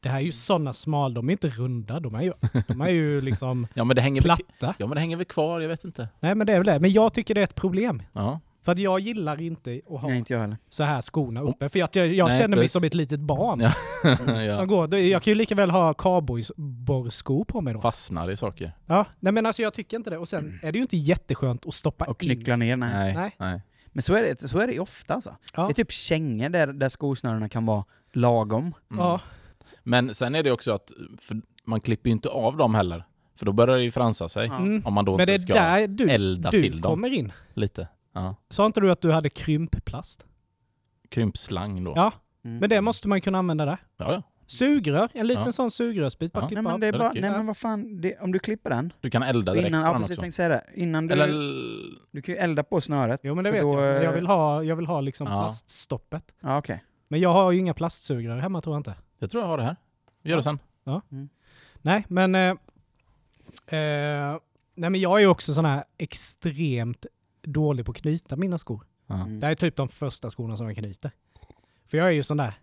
Det 0.00 0.08
här 0.08 0.16
är 0.18 0.24
ju 0.24 0.32
sådana 0.32 0.72
smal, 0.72 1.14
de 1.14 1.28
är 1.28 1.32
inte 1.32 1.48
runda, 1.48 2.00
de 2.00 2.14
är 2.14 2.22
ju, 2.22 2.32
de 2.68 2.80
är 2.80 2.88
ju 2.88 3.20
liksom 3.30 3.66
Ja 3.74 3.84
men 3.84 3.96
det 3.96 4.02
hänger 4.02 4.22
väl, 4.22 4.36
platta. 4.36 4.74
ja, 4.78 4.86
men 4.86 4.94
det 4.94 5.00
hänger 5.00 5.16
väl 5.16 5.26
kvar, 5.26 5.60
jag 5.60 5.68
vet 5.68 5.84
inte. 5.84 6.08
Nej 6.20 6.34
men 6.34 6.46
det 6.46 6.52
är 6.52 6.58
väl 6.58 6.66
det. 6.66 6.80
Men 6.80 6.92
jag 6.92 7.12
tycker 7.12 7.34
det 7.34 7.40
är 7.40 7.44
ett 7.44 7.54
problem. 7.54 8.02
Ja. 8.12 8.40
För 8.62 8.72
att 8.72 8.78
jag 8.78 9.00
gillar 9.00 9.40
inte 9.40 9.80
att 9.90 10.00
ha 10.00 10.08
Nej, 10.08 10.18
inte 10.18 10.32
jag 10.32 10.40
heller. 10.40 10.56
så 10.68 10.84
här 10.84 11.00
skorna 11.00 11.40
uppe. 11.40 11.68
För 11.68 11.82
att 11.82 11.96
jag, 11.96 12.14
jag 12.14 12.28
Nej, 12.28 12.40
känner 12.40 12.56
mig 12.56 12.68
som 12.68 12.84
ett 12.84 12.94
litet 12.94 13.20
barn. 13.20 13.60
Ja. 13.60 13.72
Som 14.16 14.34
ja. 14.34 14.64
går. 14.64 14.94
Jag 14.94 15.22
kan 15.22 15.30
ju 15.30 15.34
lika 15.34 15.54
väl 15.54 15.70
ha 15.70 15.94
cowboyborrskor 15.94 17.44
på 17.44 17.60
mig 17.60 17.74
då. 17.74 17.80
Fastnar 17.80 18.30
i 18.30 18.36
saker. 18.36 18.72
Ja, 18.86 19.06
nej 19.20 19.32
men 19.32 19.46
alltså 19.46 19.62
jag 19.62 19.74
tycker 19.74 19.96
inte 19.96 20.10
det. 20.10 20.18
Och 20.18 20.28
sen 20.28 20.58
är 20.62 20.72
det 20.72 20.78
ju 20.78 20.82
inte 20.82 20.96
jätteskönt 20.96 21.66
att 21.66 21.74
stoppa 21.74 22.04
Och 22.04 22.24
in. 22.24 22.28
knyckla 22.34 22.56
ner, 22.56 22.76
nej. 22.76 22.90
Nej. 22.94 23.14
Nej. 23.14 23.34
nej. 23.38 23.62
Men 23.86 24.02
så 24.02 24.14
är 24.14 24.22
det, 24.22 24.48
så 24.48 24.58
är 24.58 24.66
det 24.66 24.72
ju 24.72 24.80
ofta 24.80 25.14
alltså. 25.14 25.36
Ja. 25.56 25.62
Det 25.66 25.72
är 25.72 25.74
typ 25.74 25.92
kängor 25.92 26.48
där, 26.48 26.66
där 26.66 26.88
skosnörena 26.88 27.48
kan 27.48 27.66
vara 27.66 27.84
lagom. 28.12 28.62
Mm. 28.62 28.74
Ja, 29.04 29.20
Men 29.82 30.14
sen 30.14 30.34
är 30.34 30.42
det 30.42 30.50
också 30.52 30.72
att 30.72 30.92
för 31.20 31.36
man 31.64 31.80
klipper 31.80 32.10
ju 32.10 32.12
inte 32.12 32.28
av 32.28 32.56
dem 32.56 32.74
heller. 32.74 33.04
För 33.38 33.46
då 33.46 33.52
börjar 33.52 33.76
det 33.76 33.82
ju 33.84 33.90
fransa 33.90 34.28
sig. 34.28 34.46
Ja. 34.46 34.56
mm. 34.56 34.82
Om 34.84 34.94
man 34.94 35.04
då 35.04 35.16
men 35.16 35.26
det 35.26 35.34
inte 35.34 35.52
är 35.52 35.54
ska 35.54 35.54
där 35.54 35.86
du, 35.86 36.10
elda 36.10 36.50
du 36.50 36.60
till 36.62 36.80
dem 36.80 36.92
kommer 36.92 37.10
in. 37.10 37.32
lite. 37.54 37.88
Ja. 38.12 38.34
Sa 38.48 38.66
inte 38.66 38.80
du 38.80 38.90
att 38.90 39.00
du 39.00 39.12
hade 39.12 39.28
krympplast? 39.30 40.24
Krympslang 41.08 41.84
då. 41.84 41.92
Ja, 41.96 42.12
Mm. 42.44 42.58
men 42.58 42.70
det 42.70 42.80
måste 42.80 43.08
man 43.08 43.20
kunna 43.20 43.38
använda 43.38 43.64
där. 43.64 43.78
Ja, 43.96 44.12
ja. 44.12 44.22
Sugrör, 44.46 45.08
en 45.12 45.26
liten 45.26 45.44
Ja. 45.44 45.52
sån 45.52 45.70
sugrörsbit. 45.70 46.32
Bara 46.32 46.44
Ja. 46.44 46.48
klippa 46.48 46.62
Nej 46.62 46.72
men 46.72 46.80
det 46.80 46.86
är 46.86 46.92
bara, 46.92 47.12
nej 47.12 47.30
men 47.30 47.46
vad 47.46 47.56
fan, 47.56 48.00
det, 48.00 48.18
om 48.20 48.32
du 48.32 48.38
klipper 48.38 48.70
den, 48.70 48.92
Du 49.00 49.10
kan 49.10 49.22
elda 49.22 49.52
direkt 49.52 49.68
innan, 49.68 49.82
på 49.84 49.88
ja 49.88 49.98
precis, 50.00 50.18
också. 50.18 50.30
säga 50.32 50.48
det, 50.48 50.64
innan 50.74 51.06
du, 51.06 51.14
Eller... 51.14 51.26
du 52.10 52.22
kan 52.22 52.34
ju 52.34 52.38
elda 52.38 52.62
på 52.62 52.80
snöret. 52.80 53.20
Jo 53.22 53.34
men 53.34 53.44
det 53.44 53.50
vet 53.52 53.62
då, 53.62 53.80
jag. 53.80 53.94
Jag 53.96 54.04
eh, 54.04 54.12
vill 54.12 54.26
ha, 54.26 54.62
jag 54.64 54.76
vill 54.76 54.86
ha 54.86 55.00
liksom 55.00 55.26
Ja. 55.26 55.32
plaststoppet. 55.42 56.34
Ja 56.40 56.58
okej. 56.58 56.84
Men 57.08 57.20
jag 57.20 57.32
har 57.32 57.52
ju 57.52 57.58
inga 57.58 57.74
plastsugrör 57.74 58.36
hemma 58.38 58.60
tror 58.60 58.74
jag 58.74 58.80
inte. 58.80 58.94
Jag 59.18 59.30
tror 59.30 59.42
jag 59.42 59.48
har 59.48 59.58
det 59.58 59.64
här. 59.64 59.76
Vi 60.22 60.30
gör 60.30 60.36
det 60.36 60.42
sen. 60.42 60.58
Nej, 61.82 62.04
men... 62.08 62.34
Eh, 62.34 62.50
eh, 63.80 64.36
nej, 64.74 64.90
men 64.90 65.00
jag 65.00 65.16
är 65.16 65.20
ju 65.20 65.26
också 65.26 65.54
sån 65.54 65.64
här 65.64 65.84
extremt 65.98 67.06
dålig 67.42 67.86
på 67.86 67.90
att 67.92 67.96
knyta 67.98 68.36
mina 68.36 68.58
skor. 68.58 68.84
Mm. 69.08 69.40
Det 69.40 69.46
här 69.46 69.50
är 69.52 69.56
typ 69.56 69.76
de 69.76 69.88
första 69.88 70.30
skorna 70.30 70.56
som 70.56 70.66
jag 70.66 70.76
knyter. 70.76 71.10
För 71.86 71.98
jag 71.98 72.06
är 72.06 72.10
ju 72.12 72.22
sån 72.22 72.36
där... 72.36 72.54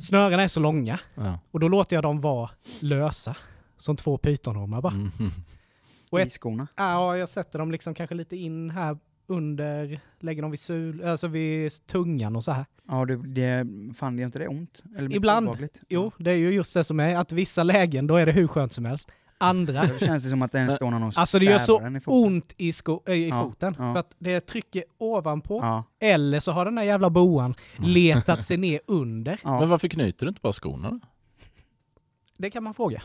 Snörena 0.00 0.42
är 0.42 0.48
så 0.48 0.60
långa 0.60 0.98
Ja. 1.14 1.38
och 1.50 1.60
då 1.60 1.68
låter 1.68 1.96
jag 1.96 2.02
dem 2.02 2.20
vara 2.20 2.50
lösa. 2.82 3.36
Som 3.76 3.96
två 3.96 4.18
pytonormar 4.18 4.80
bara. 4.80 4.92
Mm. 4.92 5.10
Och 6.10 6.20
ett- 6.20 6.26
I 6.26 6.30
skorna. 6.30 6.66
Ja, 6.76 7.16
jag 7.16 7.28
sätter 7.28 7.58
dem 7.58 7.70
liksom 7.72 7.94
kanske 7.94 8.14
lite 8.14 8.36
in 8.36 8.70
här 8.70 8.98
under, 9.26 10.00
lägger 10.20 10.42
dem 10.42 10.50
vid, 10.50 10.60
sul, 10.60 11.04
alltså 11.04 11.26
vid 11.28 11.86
tungan 11.86 12.36
och 12.36 12.44
så 12.44 12.52
här. 12.52 12.64
Ja 12.88 13.04
du, 13.04 13.16
det, 13.16 13.66
fan 13.96 14.16
det 14.16 14.20
gör 14.20 14.26
inte 14.26 14.38
det 14.38 14.48
ont? 14.48 14.82
Eller 14.96 15.08
det 15.08 15.16
Ibland. 15.16 15.46
obehagligt? 15.48 15.80
Jo, 15.88 16.12
det 16.18 16.30
är 16.30 16.34
ju 16.36 16.50
just 16.52 16.74
det 16.74 16.84
som 16.84 17.00
är 17.00 17.16
att 17.16 17.32
vissa 17.32 17.62
lägen 17.62 18.06
då 18.06 18.16
är 18.16 18.26
det 18.26 18.32
hur 18.32 18.46
skönt 18.48 18.72
som 18.72 18.84
helst. 18.84 19.10
Andra, 19.38 19.82
Då 19.86 19.98
känns 20.06 20.24
det 20.24 20.30
som 20.30 20.42
att 20.42 20.52
den 20.52 20.72
står 20.72 20.90
någon 20.90 21.02
och 21.02 21.12
Alltså, 21.16 21.38
det 21.38 21.44
gör 21.44 21.58
så 21.58 21.80
i 21.86 22.00
ont 22.06 22.52
i, 22.56 22.72
sko- 22.72 23.02
äh, 23.06 23.14
i 23.14 23.28
Ja, 23.28 23.42
foten. 23.42 23.74
ja. 23.78 23.92
För 23.92 24.00
att 24.00 24.14
det 24.18 24.40
trycker 24.40 24.84
ovanpå. 24.98 25.58
Ja, 25.62 25.84
Eller 26.00 26.40
så 26.40 26.52
har 26.52 26.64
den 26.64 26.74
där 26.74 26.82
jävla 26.82 27.10
boan 27.10 27.54
letat 27.78 28.44
sig 28.44 28.56
ner 28.56 28.80
under. 28.86 29.38
ja. 29.44 29.60
Men 29.60 29.68
varför 29.68 29.88
knyter 29.88 30.26
du 30.26 30.28
inte 30.28 30.40
bara 30.40 30.52
skorna 30.52 30.90
då? 30.90 31.00
Det 32.38 32.50
kan 32.50 32.62
man 32.64 32.74
fråga. 32.74 33.02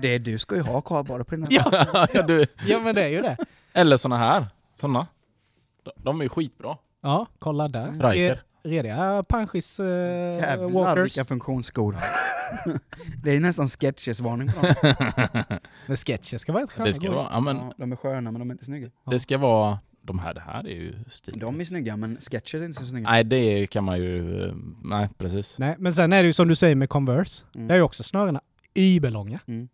Det, 0.00 0.18
du 0.18 0.38
ska 0.38 0.54
ju 0.56 0.62
ha 0.62 0.80
kardborre 0.80 1.24
på 1.24 1.34
dina 1.34 1.46
Ja, 1.50 1.86
ja, 2.14 2.22
du. 2.22 2.46
ja 2.66 2.80
men 2.80 2.94
det 2.94 3.02
är 3.04 3.08
ju 3.08 3.20
det. 3.20 3.36
Eller 3.72 3.96
såna 3.96 4.16
här. 4.16 4.46
Såna. 4.74 5.06
De, 5.84 5.90
de 5.96 6.20
är 6.20 6.24
ju 6.24 6.28
skitbra. 6.28 6.76
Ja, 7.02 7.26
kolla 7.38 7.68
där. 7.68 7.92
Riker. 8.10 8.34
Re- 8.34 8.38
Rediga 8.64 9.24
Panschis 9.28 9.80
uh, 9.80 9.86
Jävlar 9.86 10.68
Walkers. 10.68 11.04
vilka 11.04 11.24
funktionsskor. 11.24 11.96
det 13.22 13.36
är 13.36 13.40
nästan 13.40 13.68
sketches-varning 13.68 14.48
på 14.52 14.66
dem. 14.66 14.74
Men 15.86 15.96
sketcher 15.96 16.38
ska 16.38 16.52
vara 16.52 16.64
ett 16.64 16.70
sköna 16.72 16.84
det 16.86 16.92
ska 16.92 17.10
vara, 17.10 17.28
ja, 17.30 17.40
men 17.40 17.56
Ja, 17.56 17.72
de 17.76 17.92
är 17.92 17.96
sköna 17.96 18.30
men 18.30 18.38
de 18.38 18.50
är 18.50 18.54
inte 18.54 18.64
snygga. 18.64 18.88
Det 19.10 19.20
ska 19.20 19.38
vara, 19.38 19.78
de 20.02 20.18
här, 20.18 20.34
det 20.34 20.40
här 20.40 20.66
är 20.66 20.74
ju 20.74 20.94
stil. 21.08 21.38
De 21.38 21.60
är 21.60 21.64
snygga 21.64 21.96
men 21.96 22.16
sketches 22.16 22.54
är 22.54 22.64
inte 22.64 22.78
så 22.78 22.84
snygga. 22.86 23.10
Nej, 23.10 23.24
det 23.24 23.66
kan 23.66 23.84
man 23.84 23.98
ju, 23.98 24.52
nej 24.84 25.08
precis. 25.18 25.58
Nej, 25.58 25.76
men 25.78 25.92
sen 25.94 26.12
är 26.12 26.22
det 26.22 26.26
ju 26.26 26.32
som 26.32 26.48
du 26.48 26.54
säger 26.54 26.74
med 26.76 26.88
Converse. 26.88 27.44
Mm. 27.54 27.68
Det 27.68 27.74
är 27.74 27.78
ju 27.78 27.82
också 27.82 28.02
snörena 28.02 28.40
überlånga. 28.74 29.40
Mm. 29.46 29.68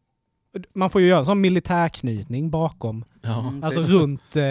man 0.74 0.90
får 0.90 1.00
ju 1.00 1.06
göra 1.06 1.18
en 1.18 1.26
sån 1.26 1.40
militärknytning 1.40 2.50
bakom. 2.50 3.04
Ja. 3.22 3.40
Mm, 3.48 3.64
Alltså 3.64 3.82
det- 3.82 3.88
runt... 3.88 4.36
Eh, 4.36 4.42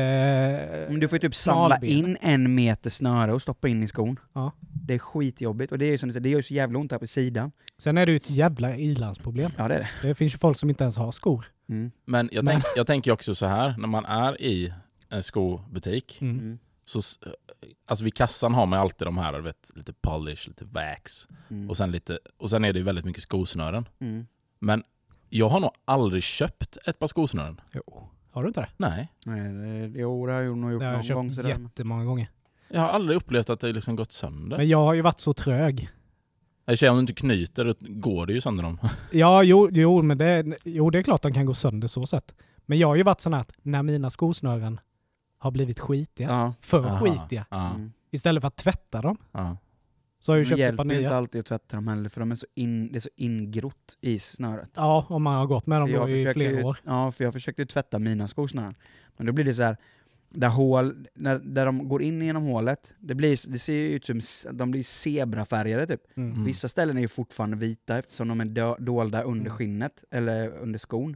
Men 0.92 1.00
du 1.00 1.08
får 1.08 1.16
ju 1.16 1.20
typ 1.20 1.36
samla 1.36 1.78
in 1.78 2.18
en 2.22 2.56
meter 2.56 2.90
snöre 2.90 3.34
och 3.34 3.42
stoppa 3.42 3.68
in 3.68 3.84
i 3.84 3.88
skon. 3.88 4.20
Ja. 4.34 4.52
Det 4.88 4.94
är 4.94 5.00
skitjobbigt 5.00 5.72
och 5.72 5.78
det 5.78 5.86
är 5.86 5.92
ju 5.92 5.98
som 5.98 6.10
du 6.10 6.14
säger, 6.14 6.24
det 6.24 6.30
gör 6.30 6.40
ju 6.40 6.44
så 6.44 6.54
jävla 6.54 6.80
ont 6.80 6.92
här 6.92 7.00
på 7.00 7.08
sidan. 7.08 7.52
Sen 7.78 7.98
är 7.98 8.06
det 8.06 8.12
ju 8.12 8.16
ett 8.16 8.30
jävla 8.30 8.76
ilandsproblem. 8.76 9.52
Ja 9.58 9.68
det 9.68 9.74
är 9.76 9.80
det. 10.02 10.08
Det 10.08 10.16
finns 10.16 10.34
ju 10.34 10.38
folk 10.38 10.60
som 10.60 10.70
inte 10.70 10.84
ens 10.84 10.98
har 10.98 11.12
skor. 11.12 11.46
Mm. 11.70 11.92
Men 12.06 12.30
jag, 12.32 12.46
Men- 12.46 12.52
Tänk, 12.62 12.64
jag 12.78 12.88
tänker 12.88 13.12
också 13.12 13.36
så 13.36 13.46
här, 13.46 13.76
när 13.78 13.88
man 13.88 14.06
är 14.06 14.42
i 14.42 14.74
en 15.10 15.24
skobutik, 15.24 16.18
Mm. 16.22 16.40
Mm. 16.40 16.60
så 16.86 17.02
alltså 17.88 18.04
vid 18.06 18.14
kassan 18.14 18.54
har 18.54 18.66
man 18.66 18.80
alltid 18.80 19.08
de 19.08 19.18
här, 19.18 19.34
du 19.34 19.42
vet, 19.42 19.72
lite 19.76 19.94
polish, 19.94 20.48
lite 20.48 20.66
wax 20.66 21.28
Mm. 21.50 21.70
och 21.70 21.78
sen, 21.78 21.92
lite, 21.92 22.20
och 22.38 22.50
sen 22.50 22.66
är 22.66 22.74
det 22.74 22.80
ju 22.80 22.86
väldigt 22.86 23.06
mycket 23.06 23.24
skosnören. 23.24 23.88
Mm. 24.00 24.26
Men 24.60 24.84
jag 25.30 25.50
har 25.50 25.60
nog 25.60 25.72
aldrig 25.86 26.24
köpt 26.24 26.78
ett 26.86 27.00
par 27.00 27.08
skosnören. 27.08 27.62
Jo. 27.72 28.10
Har 28.32 28.44
du 28.44 28.48
inte 28.48 28.62
det? 28.62 28.70
Nej. 28.78 29.12
Nej, 29.26 29.54
det, 29.54 30.00
jo, 30.00 30.26
det 30.26 30.34
har 30.34 30.42
jag 30.42 30.58
nog 30.58 30.72
gjort 30.72 30.80
Det 30.80 30.86
har 30.86 30.94
jag 30.94 31.06
någon 31.10 31.16
gång. 31.16 31.30
köpt 31.30 31.36
Sådär. 31.36 31.50
jättemånga 31.50 32.04
gånger. 32.06 32.30
Jag 32.70 32.82
har 32.82 32.88
aldrig 32.88 33.18
upplevt 33.18 33.50
att 33.50 33.60
det 33.60 33.72
liksom 33.74 33.96
gått 33.96 34.12
sönder. 34.12 34.58
Men 34.58 34.68
jag 34.70 34.78
har 34.78 34.94
ju 34.94 35.02
varit 35.02 35.20
så 35.20 35.34
trög. 35.34 35.90
Sig, 36.80 36.90
om 36.90 36.96
du 36.96 37.00
inte 37.02 37.14
knyter, 37.14 37.66
då 37.66 37.74
går 37.80 38.26
det 38.26 38.34
ju 38.34 38.42
sönder 38.42 38.64
dem. 38.64 38.80
Ja, 39.12 39.44
jo, 39.44 39.70
jo, 39.72 40.02
men 40.02 40.18
det, 40.18 40.58
jo, 40.64 40.90
det 40.90 40.98
är 40.98 41.04
klart 41.04 41.22
de 41.22 41.34
kan 41.34 41.46
gå 41.46 41.54
sönder 41.54 41.88
så 41.88 42.06
sätt. 42.06 42.36
Men 42.66 42.78
jag 42.80 42.88
har 42.88 42.96
ju 42.96 43.04
varit 43.04 43.22
sån 43.22 43.34
här 43.34 43.42
att 43.42 43.52
när 43.62 43.84
mina 43.84 44.10
skosnören 44.10 44.80
har 45.38 45.52
blivit 45.52 45.80
skitiga, 45.80 46.28
Ja. 46.30 46.54
för 46.62 46.86
Aha. 46.86 47.00
skitiga, 47.00 47.46
Ja, 47.50 47.76
istället 48.12 48.42
för 48.42 48.48
att 48.48 48.56
tvätta 48.56 49.02
dem, 49.02 49.18
ja. 49.32 49.58
så 50.20 50.32
har 50.32 50.38
jag 50.38 50.46
Det 50.46 50.50
ju 50.50 50.50
köpt 50.50 50.54
ett 50.54 50.60
hjälper 50.60 50.78
par 50.84 50.86
ju 50.86 50.92
inte 50.98 51.10
nya. 51.10 51.18
alltid 51.18 51.40
att 51.40 51.46
tvätta 51.46 51.76
dem 51.78 51.88
heller 51.88 52.10
för 52.10 52.20
de 52.20 52.32
är 52.32 52.36
så 52.36 52.46
in, 52.56 52.92
det 52.92 52.98
är 52.98 53.00
så 53.00 53.10
ingrott 53.16 53.98
i 54.02 54.20
snöret. 54.20 54.70
Ja, 54.76 55.06
om 55.10 55.24
man 55.24 55.36
har 55.36 55.46
gått 55.46 55.66
med 55.68 55.82
dem 55.82 55.92
då 55.92 56.10
i 56.10 56.26
flera 56.34 56.52
ju, 56.60 56.64
år. 56.64 56.78
Ja, 56.84 57.12
för 57.12 57.24
jag 57.24 57.34
försökte 57.34 57.62
ju 57.62 57.66
tvätta 57.66 58.00
mina 58.00 58.28
skosnören. 58.28 58.76
Men 59.18 59.26
då 59.28 59.34
blir 59.34 59.46
det 59.46 59.54
så 59.54 59.64
här, 59.64 59.78
där, 60.36 60.50
hål, 60.50 61.08
när, 61.14 61.40
där 61.40 61.66
de 61.66 61.88
går 61.90 62.02
in 62.02 62.22
genom 62.22 62.44
hålet, 62.44 62.94
det, 63.00 63.16
blir, 63.16 63.52
det 63.52 63.60
ser 63.60 63.74
ju 63.74 63.90
ut 63.90 64.06
som 64.06 64.22
de 64.58 64.72
blir 64.72 64.84
zebrafärgade 64.84 65.88
typ. 65.88 66.02
Mm. 66.18 66.32
Mm. 66.32 66.46
Vissa 66.46 66.68
ställen 66.68 66.98
är 66.98 67.02
ju 67.02 67.08
fortfarande 67.08 67.58
vita 67.58 67.98
eftersom 67.98 68.28
de 68.28 68.42
är 68.42 68.82
dolda 68.82 69.22
under 69.22 69.46
Mm. 69.46 69.58
skinnet, 69.58 70.04
eller 70.12 70.58
under 70.58 70.80
skon. 70.80 71.16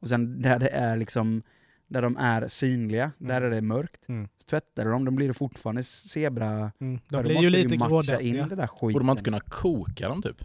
Och 0.00 0.08
sen 0.08 0.40
där 0.42 0.58
det 0.58 0.68
är 0.68 0.96
liksom, 0.96 1.42
där 1.88 2.02
de 2.02 2.16
är 2.16 2.48
synliga, 2.48 3.12
där 3.18 3.42
är 3.42 3.50
det 3.50 3.60
mörkt. 3.60 4.08
Mm. 4.08 4.28
Så 4.38 4.44
tvättar 4.46 4.84
du 4.84 4.90
dem, 4.90 5.16
blir 5.16 5.28
det 5.28 5.34
fortfarande 5.34 5.82
zebra... 5.82 6.48
Mm. 6.48 6.72
De 6.80 7.00
då 7.08 7.22
blir 7.22 7.42
ju 7.42 7.50
lite 7.50 7.76
grådassiga. 7.76 8.20
in 8.20 8.48
det 8.48 8.56
där 8.56 8.66
skiten. 8.66 8.92
Borde 8.92 9.04
man 9.04 9.12
inte 9.14 9.24
kunna 9.24 9.40
koka 9.40 10.08
dem 10.08 10.22
typ? 10.22 10.44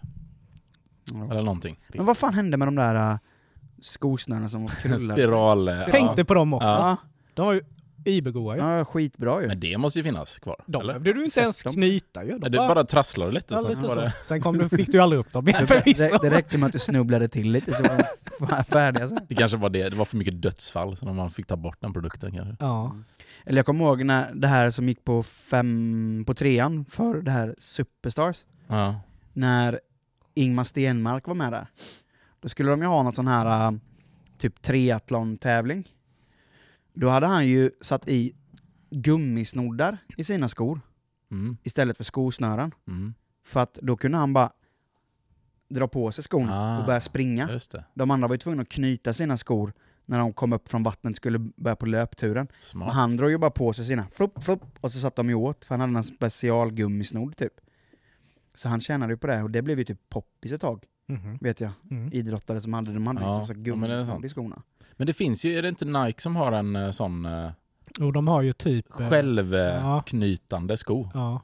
Ja. 1.11 1.31
Eller 1.31 1.41
någonting? 1.41 1.79
Men 1.93 2.05
vad 2.05 2.17
fan 2.17 2.33
hände 2.33 2.57
med 2.57 2.67
de 2.67 2.75
där 2.75 3.13
uh, 3.13 3.17
skosnörena 3.81 4.49
som 4.49 4.67
krullade? 4.81 5.21
Spiral... 5.21 5.71
Tänkte 5.87 6.25
på 6.25 6.33
dem 6.33 6.53
också. 6.53 6.67
Ja, 6.67 6.97
De 7.33 7.45
var 7.45 7.53
ju 7.53 7.61
ibergoa 8.05 8.55
ju. 8.55 8.62
ja, 8.62 8.86
skitbra 8.86 9.41
ju. 9.41 9.48
Men 9.48 9.60
det 9.60 9.77
måste 9.77 10.00
ju 10.00 10.03
finnas 10.03 10.39
kvar. 10.39 10.55
De 10.67 10.81
eller? 10.81 10.93
behövde 10.93 11.13
du 11.13 11.20
inte 11.20 11.31
Sätt 11.34 11.41
ens 11.41 11.63
dem. 11.63 11.74
knyta 11.74 12.24
ju. 12.24 12.29
De 12.31 12.38
Nej, 12.39 12.50
det 12.50 12.58
bara 12.58 12.84
trasslade 12.84 13.31
lite. 13.31 13.53
ja, 13.53 13.60
sen 13.60 13.70
lite 13.70 13.81
så 13.81 13.96
det... 13.96 14.13
Sen 14.25 14.41
kom 14.41 14.58
du, 14.58 14.70
fick 14.70 14.88
du 14.88 14.93
ju 14.93 15.00
aldrig 15.00 15.20
upp 15.20 15.34
dem 15.34 15.48
igen 15.50 15.62
Det, 15.67 15.67
förvisso. 15.81 16.03
det, 16.03 16.20
det 16.22 16.29
räckte 16.29 16.58
med 16.58 16.67
att 16.67 16.74
du 16.74 16.79
snubblade 16.79 17.27
till 17.27 17.51
lite 17.51 17.74
så 17.74 17.84
var 17.84 18.05
de 18.58 18.63
färdiga 18.63 19.08
sen. 19.08 19.20
det 19.29 19.36
kanske 19.36 19.58
var 19.58 19.70
det. 19.70 19.89
Det 19.89 19.96
var 19.96 20.05
för 20.05 20.17
mycket 20.17 20.41
dödsfall 20.41 20.98
så 20.98 21.05
man 21.05 21.31
fick 21.31 21.48
ta 21.48 21.55
bort 21.55 21.77
den 21.81 21.93
produkten 21.93 22.31
kanske. 22.31 22.55
Ja. 22.60 22.96
Eller 23.46 23.58
jag 23.58 23.65
kommer 23.65 23.86
ihåg 23.86 24.03
när 24.05 24.34
det 24.34 24.48
här 24.48 24.72
som 24.72 24.88
gick 24.88 25.03
på 25.03 25.24
fem, 25.24 26.24
på 26.27 26.34
trean 26.34 26.86
för 26.86 27.22
det 27.22 27.31
här 27.31 27.55
Superstars. 27.58 28.46
Ja. 28.67 28.96
När 29.34 29.79
Ingmar 30.36 30.63
Stenmark 30.63 31.27
var 31.27 31.36
med 31.36 31.51
där. 31.53 31.67
Då 32.41 32.50
skulle 32.50 32.70
de 32.70 32.81
ju 32.81 32.88
ha 32.88 33.03
någon 33.03 33.13
sån 33.13 33.27
här 33.27 33.67
äh, 33.67 33.77
typ 34.38 34.62
triathlon-tävling. 34.62 35.84
Då 36.93 37.10
hade 37.10 37.27
han 37.27 37.48
ju 37.48 37.71
satt 37.81 38.07
i 38.07 38.36
gummisnoddar 38.89 39.98
i 40.17 40.24
sina 40.24 40.50
skor 40.50 40.79
Mm. 41.31 41.57
istället 41.63 41.98
för 41.98 42.03
skosnören. 42.03 42.71
Mm. 42.88 43.13
För 43.45 43.60
att 43.60 43.74
då 43.81 43.98
kunde 43.98 44.17
han 44.17 44.33
bara 44.33 44.51
dra 45.69 45.88
på 45.88 46.12
sig 46.12 46.24
skorna 46.24 46.55
Ah. 46.60 46.79
och 46.79 46.86
börja 46.86 47.01
springa. 47.01 47.48
De 47.93 48.12
andra 48.12 48.27
var 48.27 48.33
ju 48.36 48.39
tvungna 48.39 48.62
att 48.62 48.69
knyta 48.69 49.13
sina 49.13 49.38
skor 49.38 49.74
när 50.05 50.19
de 50.19 50.33
kom 50.33 50.53
upp 50.53 50.69
från 50.69 50.83
vattnet 50.83 51.12
och 51.12 51.15
skulle 51.17 51.39
börja 51.39 51.75
på 51.75 51.86
löpturen. 51.86 52.48
Men 52.79 52.89
han 52.89 53.17
drog 53.17 53.31
ju 53.31 53.38
bara 53.38 53.51
på 53.51 53.74
sig 53.74 53.86
sina, 53.86 54.05
flupp, 54.13 54.43
flupp, 54.43 54.62
och 54.81 54.91
så 54.91 55.00
satt 55.00 55.15
de 55.15 55.29
ju 55.29 55.36
åt, 55.36 55.65
för 55.65 55.75
han 55.75 55.79
hade 55.79 55.98
en 55.98 56.03
specialgummisnodd 56.03 57.38
typ. 57.38 57.53
Så 58.53 58.69
han 58.69 58.79
tjänade 58.79 59.13
ju 59.13 59.17
på 59.17 59.27
det, 59.27 59.43
och 59.43 59.51
det 59.51 59.62
blev 59.62 59.77
ju 59.79 59.83
typ 59.86 60.10
poppis 60.10 60.51
ett 60.51 60.62
tag, 60.62 60.83
Mhm. 61.08 61.38
vet 61.41 61.62
jag. 61.62 61.72
Mm. 61.91 62.13
Idrottare 62.13 62.62
som 62.62 62.74
hade, 62.74 62.93
de 62.93 63.08
hade 63.08 63.22
Ja, 63.22 63.38
liksom 63.38 63.55
ja, 63.58 63.63
gummisnodd 63.63 64.25
i 64.25 64.29
skorna. 64.29 64.62
Men 64.98 65.08
det 65.08 65.13
finns 65.13 65.46
ju, 65.46 65.58
är 65.58 65.62
det 65.62 65.70
inte 65.70 65.86
Nike 65.86 66.22
som 66.22 66.36
har 66.36 66.51
en 66.51 66.75
eh, 66.75 66.91
sån 66.91 67.25
eh, 67.25 67.51
Och 68.00 68.13
de 68.13 68.27
har 68.27 68.41
ju 68.41 68.53
typ... 68.53 69.00
eh, 69.00 69.10
självknytande 69.10 70.77
sko? 70.77 71.10
Ja. 71.13 71.41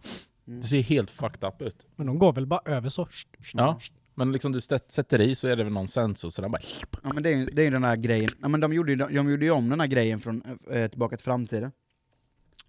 Mm. 0.48 0.60
Det 0.60 0.68
ser 0.68 0.84
helt 0.84 1.12
fucked 1.12 1.50
up 1.50 1.62
ut. 1.62 1.86
Men 1.96 2.08
de 2.08 2.20
går 2.20 2.34
väl 2.34 2.46
bara 2.46 2.62
över 2.66 2.90
så. 2.90 3.08
Ja. 3.54 3.80
Men 4.16 4.32
liksom 4.32 4.52
du 4.52 4.62
sätter 4.62 5.22
i 5.22 5.36
så 5.36 5.48
är 5.48 5.56
det 5.56 5.64
väl 5.64 5.74
någon 5.74 5.88
sensor 5.88 6.30
så 6.30 6.42
den 6.42 6.52
bara... 6.52 6.62
Ja 7.04 7.14
men 7.14 7.24
det 7.24 7.30
är 7.30 7.36
ju 7.36 7.46
det 7.46 7.62
är 7.62 7.66
ju 7.66 7.72
den 7.72 7.82
där 7.82 7.96
grejen, 7.96 8.30
ja, 8.42 8.48
men 8.48 8.60
de 8.60 8.74
gjorde 8.74 8.92
ju 8.92 8.96
de 8.96 9.30
gjorde 9.30 9.46
ju 9.46 9.52
om 9.52 9.70
den 9.70 9.80
här 9.80 9.88
grejen 9.88 10.20
från 10.20 10.42
äh, 10.72 10.88
Tillbaka 10.88 11.18
till 11.18 11.24
framtiden. 11.24 11.72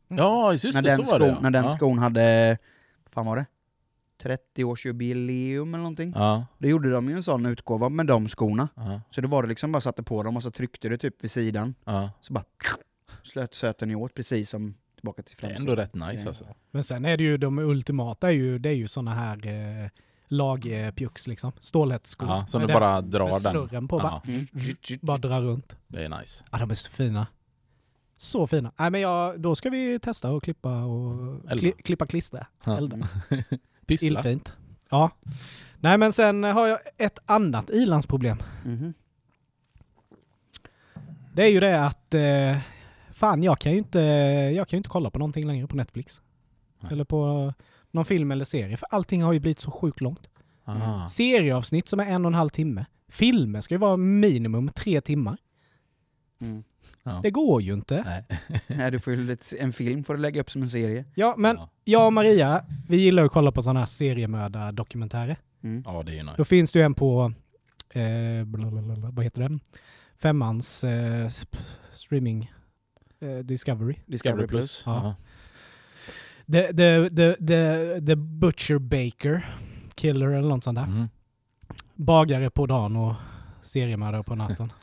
Ja, 0.08 0.52
just 0.52 0.74
när 0.74 0.82
det, 0.82 0.88
den, 0.88 1.04
så 1.04 1.12
var 1.12 1.18
det 1.18 1.32
skon, 1.32 1.42
när 1.42 1.50
den 1.50 1.64
ja. 1.64 1.70
skon 1.70 1.98
hade, 1.98 2.58
vad 3.04 3.12
fan 3.12 3.26
var 3.26 3.36
det? 3.36 3.46
30-årsjubileum 4.22 5.68
eller 5.68 5.78
någonting. 5.78 6.12
Ja, 6.16 6.46
Då 6.58 6.68
gjorde 6.68 6.90
de 6.90 7.08
ju 7.08 7.14
en 7.14 7.22
sån 7.22 7.46
utgåva 7.46 7.88
med 7.88 8.06
de 8.06 8.28
skorna. 8.28 8.68
ja, 8.74 9.00
Så 9.10 9.20
det 9.20 9.26
var 9.26 9.42
det 9.42 9.48
liksom 9.48 9.72
bara 9.72 9.80
satte 9.80 10.02
på 10.02 10.22
dem 10.22 10.36
och 10.36 10.42
så 10.42 10.50
tryckte 10.50 10.88
det 10.88 10.98
typ 10.98 11.24
vid 11.24 11.30
sidan. 11.30 11.74
ja. 11.84 12.10
Så 12.20 12.32
bara 12.32 12.44
slöt 13.22 13.54
söt 13.54 13.78
den 13.78 13.88
ju 13.90 13.94
åt 13.96 14.14
precis 14.14 14.50
som 14.50 14.74
Tillbaka 14.96 15.22
till 15.22 15.34
Det 15.40 15.46
är 15.46 15.48
framtiden. 15.48 15.62
ändå 15.62 15.82
rätt 15.82 15.94
nice 15.94 16.28
alltså. 16.28 16.44
Men 16.70 16.82
sen 16.82 17.04
är 17.04 17.16
det 17.16 17.24
ju 17.24 17.36
de 17.38 17.58
ultimata 17.58 18.28
är 18.28 18.32
ju, 18.32 18.58
det 18.58 18.68
är 18.68 18.72
ju 18.74 18.88
såna 18.88 19.14
här 19.14 19.46
eh, 19.46 19.90
lagpjucks 20.28 21.26
liksom. 21.26 21.52
Stålhättskor. 21.60 22.28
Ja, 22.28 22.46
som 22.46 22.60
du 22.60 22.66
den- 22.66 22.74
bara 22.74 22.94
med 23.00 23.04
drar 23.10 23.30
den. 23.30 23.40
snurren 23.40 23.88
på 23.88 23.98
bara, 23.98 24.22
Ja, 24.24 24.32
Mm. 24.32 24.46
bara 25.00 25.18
drar 25.18 25.40
runt. 25.40 25.76
det 25.86 26.04
är 26.04 26.20
nice. 26.20 26.44
Ja, 26.52 26.58
de 26.58 26.70
är 26.70 26.74
så 26.74 26.90
fina. 26.90 27.26
Så 28.16 28.46
fina. 28.46 28.72
Nej, 28.78 28.90
men 28.90 29.00
jag, 29.00 29.40
då 29.40 29.54
ska 29.54 29.70
vi 29.70 29.98
testa 29.98 30.30
och 30.30 30.42
klippa 30.42 30.82
och 30.84 31.48
kli, 31.50 31.72
klippa 31.72 32.06
klistra. 32.06 32.46
Ja. 32.64 32.76
Elda. 32.76 32.96
Pyssla. 33.88 34.06
Illfint. 34.08 34.52
Ja. 34.90 35.10
Nej, 35.80 35.98
men 35.98 36.12
sen 36.12 36.44
har 36.44 36.66
jag 36.66 36.78
ett 36.96 37.18
annat 37.26 37.70
ilandsproblem. 37.70 38.38
Mhm. 38.64 38.94
Det 41.34 41.42
är 41.42 41.48
ju 41.48 41.60
det 41.60 41.84
att 41.86 42.14
eh, 42.14 42.58
fan, 43.12 43.42
jag 43.42 43.58
kan 43.58 43.72
ju 43.72 43.78
inte, 43.78 43.98
jag 44.56 44.68
kan 44.68 44.76
ju 44.76 44.78
inte 44.78 44.88
kolla 44.88 45.10
på 45.10 45.18
någonting 45.18 45.46
längre 45.46 45.66
på 45.66 45.76
Netflix. 45.76 46.20
Nej. 46.80 46.92
Eller 46.92 47.04
på 47.04 47.54
någon 47.90 48.04
film 48.04 48.30
eller 48.30 48.44
serie, 48.44 48.76
för 48.76 48.86
allting 48.90 49.22
har 49.22 49.32
ju 49.32 49.38
blivit 49.40 49.58
så 49.58 49.70
sjukt 49.70 50.00
långt. 50.00 50.28
Ah. 50.64 51.08
Serieavsnitt 51.08 51.88
som 51.88 52.00
är 52.00 52.04
en 52.04 52.24
och 52.24 52.30
en 52.30 52.34
halv 52.34 52.48
timme. 52.48 52.86
Filmer 53.08 53.60
ska 53.60 53.74
ju 53.74 53.78
vara 53.78 53.96
minimum 53.96 54.68
tre 54.68 55.00
timmar. 55.00 55.36
Mm. 56.40 56.64
Ja. 57.02 57.20
Det 57.22 57.30
går 57.30 57.62
ju 57.62 57.72
inte. 57.72 58.02
Nej. 58.06 58.40
Nej, 58.66 58.90
du 58.90 59.00
får 59.00 59.12
ju 59.14 59.24
lite, 59.26 59.56
en 59.58 59.72
film 59.72 60.04
får 60.04 60.14
du 60.14 60.20
lägga 60.20 60.40
upp 60.40 60.50
som 60.50 60.62
en 60.62 60.68
serie. 60.68 61.04
Ja, 61.14 61.34
men 61.38 61.56
Ja. 61.56 61.68
jag 61.84 62.06
och 62.06 62.12
Maria, 62.12 62.64
vi 62.88 62.96
gillar 62.96 63.24
att 63.24 63.32
kolla 63.32 63.52
på 63.52 63.62
sådana 63.62 63.78
här 63.78 63.86
seriemördardokumentärer. 63.86 65.36
Mm. 65.62 65.82
ja, 65.86 66.02
det 66.02 66.12
är 66.12 66.16
ju 66.16 66.22
nice. 66.22 66.34
Då 66.36 66.44
finns 66.44 66.72
det 66.72 66.78
ju 66.78 66.84
en 66.84 66.94
på, 66.94 67.32
eh, 67.90 68.44
blablabla, 68.44 68.94
vad 69.10 69.24
heter 69.24 69.40
den? 69.42 69.60
Femmans 70.16 70.84
eh, 70.84 71.28
streaming 71.92 72.52
eh, 73.20 73.38
Discovery. 73.38 73.94
Discovery 74.06 74.46
Plus. 74.46 74.82
Ja. 74.86 75.16
The, 76.52 76.66
the, 76.66 77.10
the, 77.10 77.34
the, 77.46 78.00
the 78.06 78.16
Butcher 78.16 78.78
Baker 78.78 79.48
Killer 79.94 80.26
eller 80.26 80.48
något 80.48 80.64
sånt 80.64 80.78
där. 80.78 80.86
Mhm. 80.86 81.08
Bagare 81.94 82.50
på 82.50 82.66
dagen 82.66 82.96
och 82.96 83.14
seriemördare 83.62 84.22
på 84.22 84.34
natten. 84.34 84.72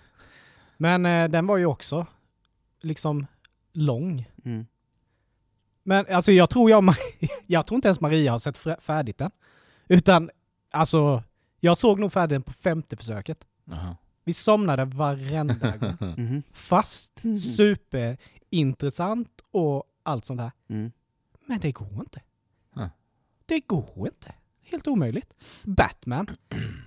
Men 0.77 1.05
eh, 1.05 1.29
den 1.29 1.47
var 1.47 1.57
ju 1.57 1.65
också 1.65 2.07
liksom 2.81 3.27
lång. 3.73 4.29
Mm. 4.45 4.65
Men 5.83 6.05
alltså 6.09 6.31
jag 6.31 6.49
tror 6.49 6.69
jag, 6.69 6.95
jag 7.47 7.67
tror 7.67 7.75
inte 7.75 7.87
ens 7.87 8.01
Maria 8.01 8.31
har 8.31 8.39
sett 8.39 8.57
färdigt 8.83 9.17
den. 9.17 9.31
Utan 9.87 10.29
alltså, 10.71 11.23
jag 11.59 11.77
såg 11.77 11.99
nog 11.99 12.13
färdigt 12.13 12.29
den 12.35 12.41
på 12.43 12.53
femte 12.53 12.95
försöket. 12.97 13.47
Jaha. 13.65 13.95
Vi 14.23 14.33
somnade 14.33 14.85
varenda 14.85 15.77
gång. 15.77 15.97
Mhm. 16.17 16.43
Fast 16.51 17.21
superintressant 17.55 19.41
och 19.51 19.83
allt 20.03 20.25
sånt 20.25 20.39
där. 20.39 20.51
Mm. 20.69 20.91
Men 21.45 21.59
det 21.59 21.71
går 21.71 21.99
inte. 21.99 22.21
Huh. 22.73 22.87
Det 23.45 23.59
går 23.59 24.07
inte. 24.07 24.35
Helt 24.61 24.87
omöjligt. 24.87 25.33
Batman. 25.63 26.27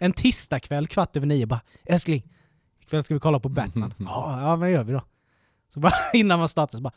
En 0.00 0.12
tisdagkväll 0.12 0.86
kvart 0.86 1.16
över 1.16 1.26
nio 1.26 1.46
bara 1.46 1.60
älskling, 1.84 2.22
ikväll 2.88 3.02
ska 3.04 3.14
vi 3.14 3.20
kolla 3.20 3.40
på 3.40 3.48
Batman. 3.48 3.94
ja, 3.98 4.40
ja, 4.40 4.56
vad 4.56 4.70
gör 4.70 4.84
vi 4.84 4.92
då? 4.92 5.04
Så 5.68 5.80
bara 5.80 5.92
innan 6.12 6.38
man 6.38 6.48
startar 6.48 6.76
så 6.76 6.82
bara 6.82 6.92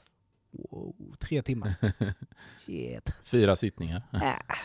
wow, 0.51 0.95
tre 1.19 1.41
timmar. 1.41 1.73
Shit. 2.65 3.13
Fyra 3.23 3.55
sittningar. 3.55 4.03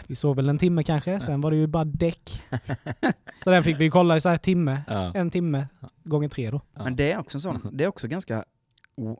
Vi 0.06 0.14
sov 0.14 0.37
väl 0.37 0.49
en 0.49 0.59
timme 0.59 0.83
kanske, 0.85 1.21
sen 1.21 1.40
var 1.40 1.50
det 1.50 1.56
ju 1.56 1.66
bara 1.66 1.85
däck. 1.85 2.42
Så 3.45 3.50
den 3.50 3.64
fick 3.64 3.80
vi 3.80 3.90
kolla 3.90 4.16
i 4.16 4.21
så 4.21 4.28
här 4.28 4.38
timme, 4.38 4.83
Ja. 4.88 5.12
en 5.14 5.30
timme, 5.30 5.66
gånger 6.04 6.28
tre 6.28 6.50
då. 6.50 6.61
Men 6.73 6.97
det 6.97 7.12
är 7.12 7.18
också 7.18 7.37
en 7.37 7.40
sån, 7.40 7.61
det 7.73 7.85
är 7.85 7.88
också 7.88 8.09
ganska, 8.09 8.45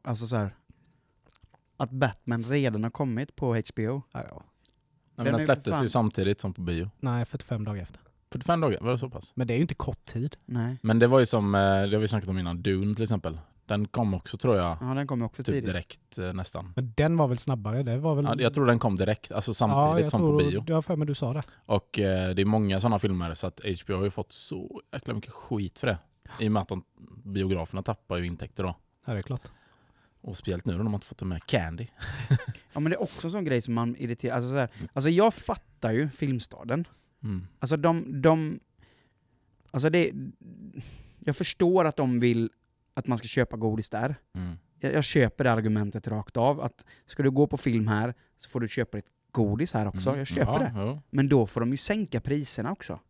alltså 0.05 0.27
så 0.27 0.37
här, 0.37 0.57
att 1.77 1.91
Batman 1.91 2.43
redan 2.45 2.83
har 2.83 2.91
kommit 2.91 3.37
på 3.37 3.47
HBO. 3.55 4.03
Ja, 4.13 4.25
ja. 4.29 4.43
Nej, 5.15 5.25
men 5.25 5.33
Den 5.33 5.41
släpptes 5.41 5.83
ju 5.83 5.89
samtidigt 5.89 6.41
som 6.41 6.55
på 6.55 6.61
bio. 6.61 6.91
Nej, 7.01 7.25
45 7.25 7.65
dagar 7.65 7.83
efter. 7.83 8.01
45 8.33 8.61
dagar, 8.61 8.81
var 8.81 8.91
det 8.93 8.99
så 8.99 9.11
pass? 9.11 9.33
Men 9.37 9.47
det 9.47 9.53
är 9.55 9.57
ju 9.57 9.63
inte 9.63 9.75
kort 9.75 10.05
tid. 10.05 10.37
Nej. 10.45 10.79
Men 10.83 10.99
det 10.99 11.07
var 11.07 11.19
ju 11.21 11.27
som, 11.27 11.55
eh, 11.55 11.61
det 11.61 11.67
har 11.97 11.99
vi 11.99 12.09
snackat 12.09 12.29
om 12.29 12.39
innan, 12.39 12.63
Dune 12.63 12.95
till 12.95 13.03
exempel. 13.03 13.39
Den 13.67 13.89
kom 13.89 14.15
också 14.15 14.37
tror 14.37 14.57
jag, 14.57 14.77
Ja, 14.81 14.87
den 14.95 15.07
kom 15.07 15.23
också 15.23 15.43
typ 15.43 15.55
tidigt. 15.55 15.67
direkt 15.67 16.19
eh, 16.19 16.33
nästan. 16.33 16.73
Men 16.77 16.93
den 16.97 17.17
var 17.17 17.29
väl 17.29 17.39
snabbare? 17.39 17.83
Det 17.83 17.99
var 17.99 18.15
väl... 18.15 18.25
Ja, 18.25 18.35
jag 18.39 18.55
tror 18.55 18.67
den 18.67 18.79
kom 18.79 18.97
direkt, 18.97 19.33
alltså 19.33 19.51
ja, 19.51 19.55
samtidigt 19.55 20.01
jag 20.01 20.11
som 20.11 20.21
tror, 20.21 20.33
på 20.33 20.45
bio. 20.45 20.65
Jag 20.67 20.75
har 20.75 20.83
för 20.83 20.97
mig 20.97 21.07
du 21.07 21.15
sa 21.15 21.33
det. 21.33 21.43
Och 21.67 21.99
eh, 21.99 22.35
det 22.35 22.43
är 22.43 22.47
många 22.47 22.81
sådana 22.81 22.99
filmer 22.99 23.35
så 23.35 23.47
att 23.47 23.61
HBO 23.85 23.95
har 23.97 24.05
ju 24.05 24.11
fått 24.11 24.33
så 24.33 24.81
jäkla 24.93 25.15
mycket 25.15 25.31
skit 25.31 25.79
för 25.79 25.87
det. 25.87 25.99
I 26.41 26.49
och 26.49 26.53
med 26.53 26.63
att 26.63 26.69
de, 26.69 26.85
biograferna 27.25 27.83
tappar 27.83 28.17
ju 28.17 28.27
intäkter 28.27 28.63
då. 28.63 28.77
Ja, 29.07 29.13
det 29.13 29.19
är 29.19 29.23
klart. 29.23 29.49
Och 30.21 30.37
speciellt 30.37 30.65
nu 30.65 30.73
då 30.73 30.79
de 30.79 30.87
har 30.87 30.95
inte 30.95 31.07
fått 31.07 31.23
med 31.23 31.47
Candy. 31.47 31.87
Ja 32.73 32.81
men 32.81 32.91
det 32.91 32.97
är 32.97 33.03
också 33.03 33.27
en 33.27 33.31
sån 33.31 33.45
grej 33.45 33.63
som 33.63 33.75
man 33.75 33.97
irriterar, 33.99 34.35
alltså, 34.35 34.51
så 34.51 34.57
här, 34.57 34.69
alltså 34.93 35.11
jag 35.11 35.35
fattar 35.35 35.93
ju 35.93 36.09
Filmstaden. 36.09 36.85
Mm. 37.23 37.47
Alltså 37.59 37.77
de, 37.77 38.23
de 38.23 38.61
alltså 39.71 39.91
det, 39.91 40.13
jag 41.19 41.37
förstår 41.37 41.85
att 41.85 41.97
de 41.97 42.21
vill 42.21 42.51
att 42.95 43.07
man 43.07 43.19
ska 43.19 43.29
köpa 43.29 43.57
godis 43.57 43.91
där. 43.91 44.15
Mm. 44.37 44.59
Jag, 44.81 44.93
jag 44.93 45.05
köper 45.05 45.45
det 45.45 45.53
argumentet 45.53 46.09
rakt 46.09 46.37
av, 46.37 46.61
att 46.61 46.85
ska 47.07 47.23
du 47.23 47.31
gå 47.31 47.47
på 47.47 47.57
film 47.57 47.89
här 47.89 48.15
så 48.39 48.51
får 48.51 48.61
du 48.61 48.69
köpa 48.69 48.97
ditt 48.97 49.11
godis 49.33 49.73
här 49.75 49.89
också. 49.89 50.09
Mm. 50.09 50.19
Jag 50.19 50.27
köper 50.27 50.53
ja, 50.53 50.59
det. 50.59 50.73
Ja. 50.77 51.03
Men 51.11 51.29
då 51.29 51.47
får 51.47 51.61
de 51.61 51.71
ju 51.71 51.77
sänka 51.77 52.21
priserna 52.21 52.73
också. 52.73 53.01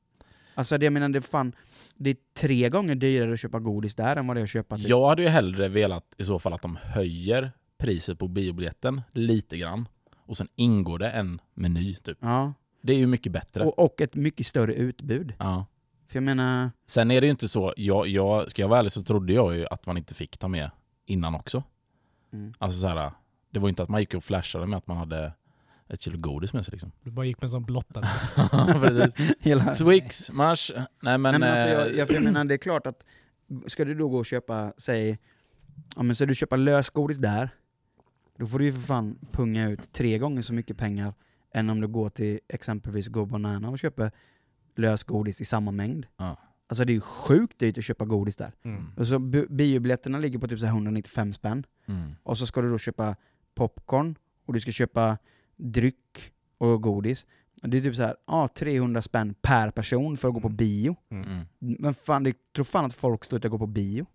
Alltså 0.55 0.79
det, 0.79 0.87
jag 0.87 0.93
menar, 0.93 1.09
det, 1.09 1.21
fan, 1.21 1.53
det 1.95 2.11
är 2.11 2.17
tre 2.37 2.69
gånger 2.69 2.95
dyrare 2.95 3.33
att 3.33 3.41
köpa 3.41 3.59
godis 3.59 3.95
där 3.95 4.17
än 4.17 4.27
vad 4.27 4.37
det 4.37 4.41
är 4.41 4.45
att 4.45 4.51
köpa 4.51 4.77
till... 4.77 4.89
Jag 4.89 5.09
hade 5.09 5.23
ju 5.23 5.29
hellre 5.29 5.69
velat 5.69 6.15
i 6.17 6.25
så 6.25 6.39
fall 6.39 6.53
att 6.53 6.63
de 6.63 6.77
höjer 6.77 7.53
priset 7.79 8.19
på 8.19 8.29
biobiljetten 8.29 9.03
lite 9.11 9.57
grann. 9.57 9.89
Och 10.17 10.37
sen 10.37 10.49
ingår 10.55 10.99
det 10.99 11.11
en 11.11 11.41
meny 11.55 11.95
typ. 11.95 12.19
Ja. 12.21 12.55
Det 12.81 12.93
är 12.93 12.97
ju 12.97 13.07
mycket 13.07 13.33
bättre. 13.33 13.65
Och, 13.65 13.79
och 13.79 14.01
ett 14.01 14.15
mycket 14.15 14.47
större 14.47 14.75
utbud. 14.75 15.35
Ja. 15.39 15.67
För 16.09 16.17
jag 16.17 16.23
menar, 16.23 16.71
Sen 16.87 17.11
är 17.11 17.21
det 17.21 17.27
ju 17.27 17.31
inte 17.31 17.49
så, 17.49 17.75
jag, 17.77 18.09
jag, 18.09 18.51
ska 18.51 18.63
jag 18.63 18.69
vara 18.69 18.79
ärlig 18.79 18.93
så 18.93 19.03
trodde 19.03 19.33
jag 19.33 19.57
ju 19.57 19.67
att 19.67 19.87
man 19.87 19.97
inte 19.97 20.15
fick 20.15 20.39
ta 20.39 20.49
med 20.49 20.71
innan 21.07 21.35
också. 21.35 21.63
mm. 22.33 22.55
Alltså 22.59 22.81
så 22.81 22.87
här, 22.87 23.13
det 23.51 23.59
var 23.59 23.69
inte 23.69 23.83
att 23.83 23.89
man 23.89 24.01
gick 24.01 24.15
och 24.15 24.25
flashade 24.25 24.67
med 24.67 24.77
att 24.77 24.87
man 24.87 24.97
hade 24.97 25.33
ett 25.89 26.01
kilo 26.01 26.19
godis 26.19 26.53
med 26.53 26.65
sig 26.65 26.73
liksom. 26.73 26.93
Du 27.03 27.11
bara 27.11 27.27
gick 27.27 27.37
med 27.37 27.45
en 27.45 27.51
sån 27.51 27.67
hela... 29.41 29.75
Twix, 29.75 30.31
mars. 30.33 30.73
Nej 30.75 31.19
men... 31.19 31.23
Nej, 31.23 31.41
men 31.41 31.51
alltså, 31.51 31.67
eh, 31.67 31.73
jag, 31.73 31.97
jag, 31.97 32.11
jag 32.11 32.23
menar, 32.23 32.45
det 32.45 32.55
är 32.55 32.59
klart 32.59 32.87
att 32.87 33.05
ska 33.67 33.85
du 33.85 33.95
då 33.95 34.09
gå 34.09 34.19
och 34.19 34.27
köpa, 34.27 34.73
säg, 34.79 35.19
ja 35.97 36.03
men 36.03 36.17
så 36.17 36.25
du 36.25 36.35
köpa 36.35 36.57
lösgodis 36.57 37.19
där, 37.19 37.49
då 38.39 38.47
får 38.47 38.59
du 38.59 38.65
ju 38.65 38.73
för 38.73 38.81
fan 38.81 39.19
punga 39.33 39.69
ut 39.69 39.93
tre 39.93 40.19
gånger 40.19 40.43
så 40.43 40.55
mycket 40.55 40.79
pengar 40.79 41.15
än 41.57 41.71
om 41.71 41.81
du 41.81 41.89
går 41.89 42.09
till 42.09 42.41
exempelvis 42.49 43.07
Go 43.09 43.27
Banana 43.27 43.71
och 43.71 43.79
köper 43.79 44.11
lösgodis 44.77 45.41
i 45.41 45.45
samma 45.45 45.71
mängd. 45.71 46.07
Ja. 46.17 46.37
Alltså 46.69 46.85
det 46.85 46.93
är 46.93 46.95
ju 46.95 47.01
sjukt 47.01 47.59
dyrt 47.59 47.79
att 47.79 47.85
köpa 47.85 48.05
godis 48.05 48.37
där. 48.37 48.53
Mm. 48.65 48.85
Och 48.97 49.07
så 49.07 49.19
bi- 49.19 49.47
biobiljetterna 49.51 50.19
ligger 50.19 50.39
på 50.39 50.49
typ 50.49 50.59
så 50.59 50.67
här 50.67 50.73
195 50.73 51.33
spänn. 51.35 51.67
mm. 51.87 52.13
Och 52.23 52.39
så 52.39 52.47
ska 52.47 52.63
du 52.63 52.71
då 52.71 52.79
köpa 52.79 53.17
popcorn, 53.55 54.15
och 54.47 54.53
du 54.55 54.61
ska 54.61 54.73
köpa 54.73 55.19
dryck 55.57 56.33
och 56.59 56.83
godis. 56.83 57.27
Och 57.63 57.69
Det 57.69 57.77
är 57.79 57.83
typ 57.83 57.95
så 57.95 58.03
här, 58.03 58.15
ja 58.27 58.49
300 58.49 59.03
spänn 59.03 59.35
per 59.43 59.71
person 59.71 60.17
för 60.17 60.29
att 60.29 60.35
gå 60.35 60.41
på 60.41 60.49
Mm. 60.49 60.57
bio. 60.57 60.97
Mm. 61.11 61.47
Men 61.59 61.95
fan, 61.95 62.23
det 62.23 62.37
tror 62.55 62.65
fan 62.65 62.85
att 62.85 62.93
folk 62.95 63.25
slutar 63.25 63.49
gå 63.49 63.59
på 63.59 63.67
bio. 63.67 64.07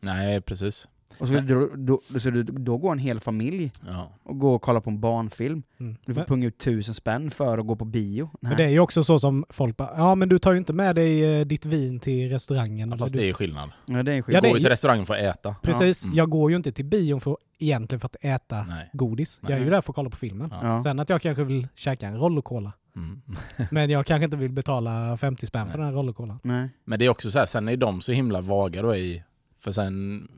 Nej 0.00 0.40
precis. 0.40 0.88
Och 1.18 1.28
så, 1.28 1.40
då, 1.40 1.68
då, 1.76 2.00
så 2.20 2.30
då, 2.30 2.42
då 2.42 2.78
går 2.78 2.92
en 2.92 2.98
hel 2.98 3.20
familj 3.20 3.72
Ja. 3.88 4.12
och 4.22 4.38
går 4.38 4.54
och 4.54 4.62
kollar 4.62 4.80
på 4.80 4.90
en 4.90 5.00
barnfilm. 5.00 5.62
Mm. 5.80 5.96
Du 6.06 6.14
får 6.14 6.20
Men, 6.20 6.26
punga 6.26 6.46
ut 6.46 6.58
tusen 6.58 6.94
spänn 6.94 7.30
för 7.30 7.58
att 7.58 7.66
gå 7.66 7.76
på 7.76 7.84
bio. 7.84 8.30
men 8.40 8.56
det 8.56 8.64
är 8.64 8.68
ju 8.68 8.80
också 8.80 9.04
så 9.04 9.18
som 9.18 9.44
folk 9.50 9.76
bara, 9.76 9.90
ja 9.96 10.14
men 10.14 10.28
du 10.28 10.38
tar 10.38 10.52
ju 10.52 10.58
inte 10.58 10.72
med 10.72 10.94
dig 10.96 11.24
eh, 11.40 11.46
ditt 11.46 11.64
vin 11.66 12.00
till 12.00 12.28
restaurangen. 12.28 12.78
Ja, 12.78 12.94
eller 12.94 12.96
Fast 12.96 13.12
du, 13.12 13.18
det 13.18 13.28
är 13.28 13.32
skillnad. 13.32 13.70
Ja, 13.86 14.02
det 14.02 14.12
är 14.12 14.16
Ja, 14.16 14.22
skit. 14.22 14.34
det 14.34 14.40
Gå 14.40 14.46
är 14.46 14.54
ju 14.54 14.60
till 14.60 14.68
restaurangen 14.68 15.06
för 15.06 15.14
att 15.14 15.20
äta. 15.20 15.56
Precis, 15.62 16.04
Mm. 16.04 16.16
jag 16.16 16.30
går 16.30 16.50
ju 16.50 16.56
inte 16.56 16.72
till 16.72 16.84
bion 16.84 17.20
för, 17.20 17.36
egentligen 17.58 18.00
för 18.00 18.06
att 18.06 18.16
äta 18.20 18.62
Nej. 18.68 18.90
godis. 18.92 19.40
Jag 19.42 19.58
är 19.58 19.64
ju 19.64 19.70
där 19.70 19.80
för 19.80 19.92
att 19.92 19.94
kolla 19.96 20.10
på 20.10 20.16
filmen. 20.16 20.52
Sen 20.82 20.98
att 21.00 21.08
jag 21.08 21.22
kanske 21.22 21.44
vill 21.44 21.68
käka 21.74 22.06
en 22.06 22.18
rollercola. 22.18 22.72
Mm. 22.96 23.22
Men 23.70 23.90
jag 23.90 24.06
kanske 24.06 24.24
inte 24.24 24.36
vill 24.36 24.52
betala 24.52 25.16
50 25.16 25.46
spänn 25.46 25.66
för 25.70 25.78
Nej. 25.78 25.84
den 25.86 25.94
här 25.94 26.00
rollercolan. 26.02 26.38
Nej. 26.42 26.68
Men 26.84 26.98
det 26.98 27.04
är 27.04 27.08
också 27.08 27.30
så 27.30 27.38
här, 27.38 27.46
sen 27.46 27.68
är 27.68 27.76
de 27.76 28.00
så 28.00 28.12
himla 28.12 28.40
vaga 28.40 28.82
då 28.82 28.96
i... 28.96 29.22
För 29.60 29.72
sen... 29.72 30.28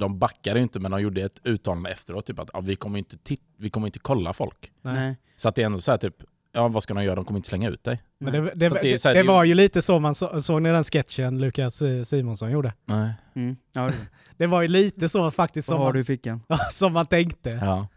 De 0.00 0.18
backade 0.18 0.60
inte 0.60 0.80
men 0.80 0.90
de 0.90 1.00
gjorde 1.00 1.22
ett 1.22 1.40
uttalande 1.44 1.90
efteråt 1.90 2.26
typ 2.26 2.38
att 2.38 2.50
ja, 2.52 2.60
vi, 2.60 2.76
kommer 2.76 2.98
inte 2.98 3.16
vi 3.56 3.70
kommer 3.70 3.86
inte 3.86 3.98
kolla 3.98 4.32
folk. 4.32 4.72
Nej. 4.82 5.16
Så 5.36 5.48
att 5.48 5.54
det 5.54 5.62
är 5.62 5.66
ändå 5.66 5.80
så 5.80 5.90
här 5.90 5.98
typ, 5.98 6.14
ja 6.52 6.68
vad 6.68 6.82
ska 6.82 6.94
de 6.94 7.04
göra? 7.04 7.14
De 7.14 7.24
kommer 7.24 7.38
inte 7.38 7.48
slänga 7.48 7.68
ut 7.68 7.84
dig. 7.84 8.02
Men 8.18 8.32
det, 8.32 8.40
det, 8.40 8.50
det, 8.54 8.68
det 8.68 9.04
här, 9.04 9.14
det 9.14 9.22
var 9.22 9.44
ju 9.44 9.54
lite 9.54 9.82
så 9.82 9.98
man 9.98 10.14
så, 10.14 10.42
såg 10.42 10.62
ni 10.62 10.70
den 10.70 10.84
sketchen 10.84 11.40
Lukas 11.40 11.82
eh, 11.82 12.02
Simonsson 12.02 12.50
gjorde. 12.50 12.74
Nej. 12.84 13.12
Mm. 13.34 13.56
Ja, 13.74 13.86
det, 13.86 13.94
Det 14.36 14.46
var 14.46 14.62
ju 14.62 14.68
lite 14.68 15.08
så 15.08 15.30
faktiskt 15.30 15.68
som 15.68 15.78
har 15.78 15.84
man, 15.84 15.94
du 15.94 16.04
fickan? 16.04 16.40
som 16.70 16.92
man 16.92 17.06
tänkte. 17.06 17.50
Ja. 17.50 17.88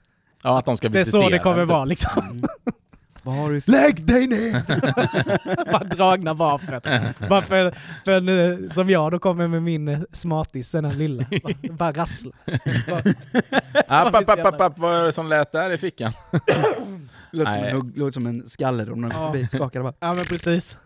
Ja, 0.44 0.60
att 0.60 0.66
de 0.66 0.78
ska 0.78 0.90
Det 0.90 1.00
är 1.00 1.04
så 1.04 1.18
det 1.18 1.24
visitera, 1.24 1.44
kommer 1.44 1.66
vara 1.66 1.86
liksom. 1.86 2.24
Mm. 2.30 2.42
Vad 3.24 3.36
har 3.36 3.52
du 3.52 3.62
fickan? 3.62 3.82
Lägg 3.82 4.06
dig 4.06 4.28
ner! 4.28 4.64
Bara 5.72 5.84
dragna 5.84 6.34
vapen. 6.34 6.82
Bara 7.30 7.42
för, 7.42 7.72
för 8.06 8.12
en, 8.12 8.30
eh, 8.64 8.70
som 8.70 8.90
jag 8.90 9.12
då 9.12 9.20
kommer 9.20 9.48
med 9.48 9.64
min 9.64 9.88
eh, 9.88 10.00
smartis, 10.12 10.72
den 10.72 10.86
här 10.86 10.94
lilla. 10.94 11.26
Bara, 11.44 11.74
bara 11.78 11.92
rassla. 11.92 12.32
Bara, 12.90 13.00
App, 13.88 14.16
app, 14.16 14.30
app, 14.30 14.46
app, 14.46 14.62
app, 14.62 14.80
vad 14.80 14.96
är 15.02 15.04
det 15.06 15.12
som 15.12 15.30
lät 15.30 15.52
där 15.52 15.72
i 15.72 15.78
fickan? 15.78 16.12
Låter 17.32 17.52
som, 17.52 17.64
en, 17.64 17.94
låter 17.96 18.12
som 18.12 18.26
en 18.28 18.50
skalledom 18.50 19.02
när 19.02 19.10
de 19.10 19.16
går 19.16 19.26
Ja. 19.26 19.34
förbi. 19.34 19.48
Skakar 19.48 19.82
bara. 19.84 19.94
ja 20.00 20.14
men 20.14 20.26
precis. 20.26 20.78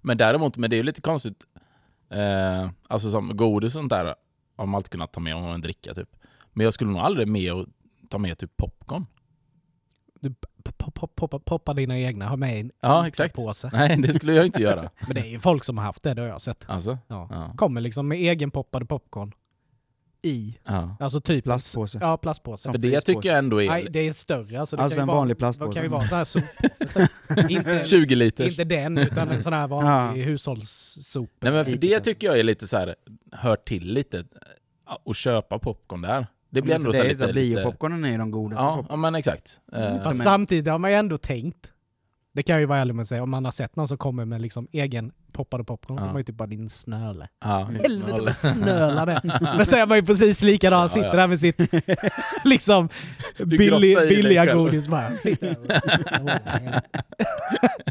Men 0.00 0.16
däremot, 0.16 0.56
men 0.56 0.70
det 0.70 0.76
är 0.76 0.78
ju 0.78 0.82
lite 0.82 1.00
konstigt. 1.00 1.44
Eh, 2.10 2.70
alltså 2.88 3.10
som 3.10 3.36
godis 3.36 3.74
och 3.74 3.80
sånt 3.80 3.90
där 3.90 4.14
har 4.56 4.66
man 4.66 4.74
alltid 4.74 4.90
kunnat 4.90 5.12
ta 5.12 5.20
med 5.20 5.34
om 5.34 5.44
en 5.44 5.60
dricka 5.60 5.94
typ. 5.94 6.08
Men 6.52 6.64
jag 6.64 6.74
skulle 6.74 6.90
nog 6.90 7.00
aldrig 7.00 7.28
med 7.28 7.52
och 7.52 7.66
ta 8.10 8.18
med 8.18 8.38
typ 8.38 8.56
popcorn. 8.56 9.06
Du 10.20 10.34
poppa 10.64 10.90
pop, 10.90 11.30
pop, 11.30 11.44
poppa 11.44 11.74
dina 11.74 11.98
egna, 11.98 12.28
ha 12.28 12.36
med 12.36 12.60
en 12.60 12.70
Ja, 12.80 13.06
exakt. 13.06 13.34
påse. 13.34 13.70
Nej, 13.72 13.96
det 13.96 14.14
skulle 14.14 14.32
jag 14.34 14.46
inte 14.46 14.62
göra. 14.62 14.90
Men 15.06 15.14
det 15.14 15.20
är 15.20 15.26
ju 15.30 15.40
folk 15.40 15.64
som 15.64 15.78
har 15.78 15.84
haft 15.84 16.02
det, 16.02 16.14
det 16.14 16.22
har 16.22 16.28
jag 16.28 16.40
sett. 16.40 16.64
Alltså? 16.66 16.98
Ja. 17.08 17.28
Ja. 17.30 17.52
Kommer 17.56 17.80
liksom 17.80 18.08
med 18.08 18.18
egen 18.18 18.50
poppade 18.50 18.86
popcorn 18.86 19.32
i. 20.22 20.58
ja. 20.64 20.96
Alltså 21.00 21.20
typ... 21.20 21.44
Plastpåse. 21.44 21.98
Ja, 22.00 22.16
plastpåse. 22.16 22.70
För 22.70 22.78
det 22.78 22.88
fryspåse. 22.90 23.06
tycker 23.06 23.28
jag 23.28 23.38
ändå 23.38 23.62
är 23.62 23.68
Nej, 23.68 23.86
det 23.90 24.00
är 24.08 24.12
större. 24.12 24.60
Alltså, 24.60 24.76
det 24.76 24.82
Alltså 24.82 24.96
kan 24.96 25.02
en 25.02 25.06
vara, 25.06 25.18
vanlig 25.18 25.38
plastpåse. 25.38 25.74
kan 25.74 25.82
ju 25.82 25.88
vara? 25.88 26.02
Sån 26.08 26.18
här 26.18 26.24
soppåse. 26.24 27.08
inte, 27.48 27.82
20 27.86 28.14
liters. 28.14 28.46
inte 28.50 28.64
den, 28.64 28.98
utan 28.98 29.28
en 29.30 29.42
sån 29.42 29.52
här 29.52 29.66
vanlig 29.68 30.22
Ja. 30.22 30.26
hushållssop. 30.26 31.30
Nej 31.40 31.52
men 31.52 31.64
för 31.64 31.76
det 31.76 31.94
alltså. 31.94 32.10
tycker 32.10 32.26
jag 32.26 32.38
är 32.38 32.42
lite 32.42 32.66
så 32.66 32.76
här, 32.76 32.94
hör 33.32 33.56
till 33.56 33.92
lite, 33.92 34.24
att 35.06 35.16
köpa 35.16 35.58
popcorn 35.58 36.00
där. 36.00 36.26
Det 36.54 36.62
blir 36.62 36.74
ändå 36.74 36.92
så 36.92 37.02
det 37.02 37.10
är 37.10 37.14
så 37.14 37.26
lite... 37.26 37.32
biopopcornen 37.32 38.04
är 38.04 38.18
de 38.18 38.30
goda. 38.30 38.56
ja, 38.56 38.86
ja, 38.88 38.96
men 38.96 39.14
exakt. 39.14 39.60
Eh, 39.72 39.86
Mm. 39.86 40.02
Fast 40.02 40.16
Men- 40.16 40.24
samtidigt 40.24 40.66
har 40.70 40.78
man 40.78 40.90
ju 40.90 40.96
ändå 40.96 41.18
tänkt. 41.18 41.70
Det 42.34 42.42
kan 42.42 42.52
jag 42.54 42.60
ju 42.60 42.66
vara 42.66 42.78
ärlig 42.78 42.94
med 42.94 43.02
att 43.02 43.08
säga. 43.08 43.22
Om 43.22 43.30
man 43.30 43.44
har 43.44 43.52
sett 43.52 43.76
någon 43.76 43.88
som 43.88 43.98
kommer 43.98 44.24
med 44.24 44.42
liksom 44.42 44.68
egen 44.72 45.12
poppade 45.32 45.64
popcorn, 45.64 45.98
så 45.98 46.04
Ja. 46.04 46.08
är 46.08 46.12
man 46.12 46.16
ju 46.20 46.22
typ 46.22 46.36
bara 46.36 46.46
din 46.48 46.68
snöle. 46.68 47.28
ja. 47.44 47.64
Helvete 47.82 48.22
vad 48.22 48.34
snölar 48.54 49.06
det 49.06 49.20
Men 49.56 49.66
så 49.66 49.76
är 49.76 49.86
man 49.86 49.96
ju 49.98 50.02
precis 50.04 50.42
likadan, 50.42 50.80
Ja, 50.82 50.88
sitter 50.88 51.06
ja. 51.08 51.14
där 51.16 51.26
med 51.26 51.38
sitt 51.38 51.60
liksom 52.44 52.88
billig, 53.44 53.98
billiga 54.08 54.54
godis 54.54 54.88
bara. 54.88 55.08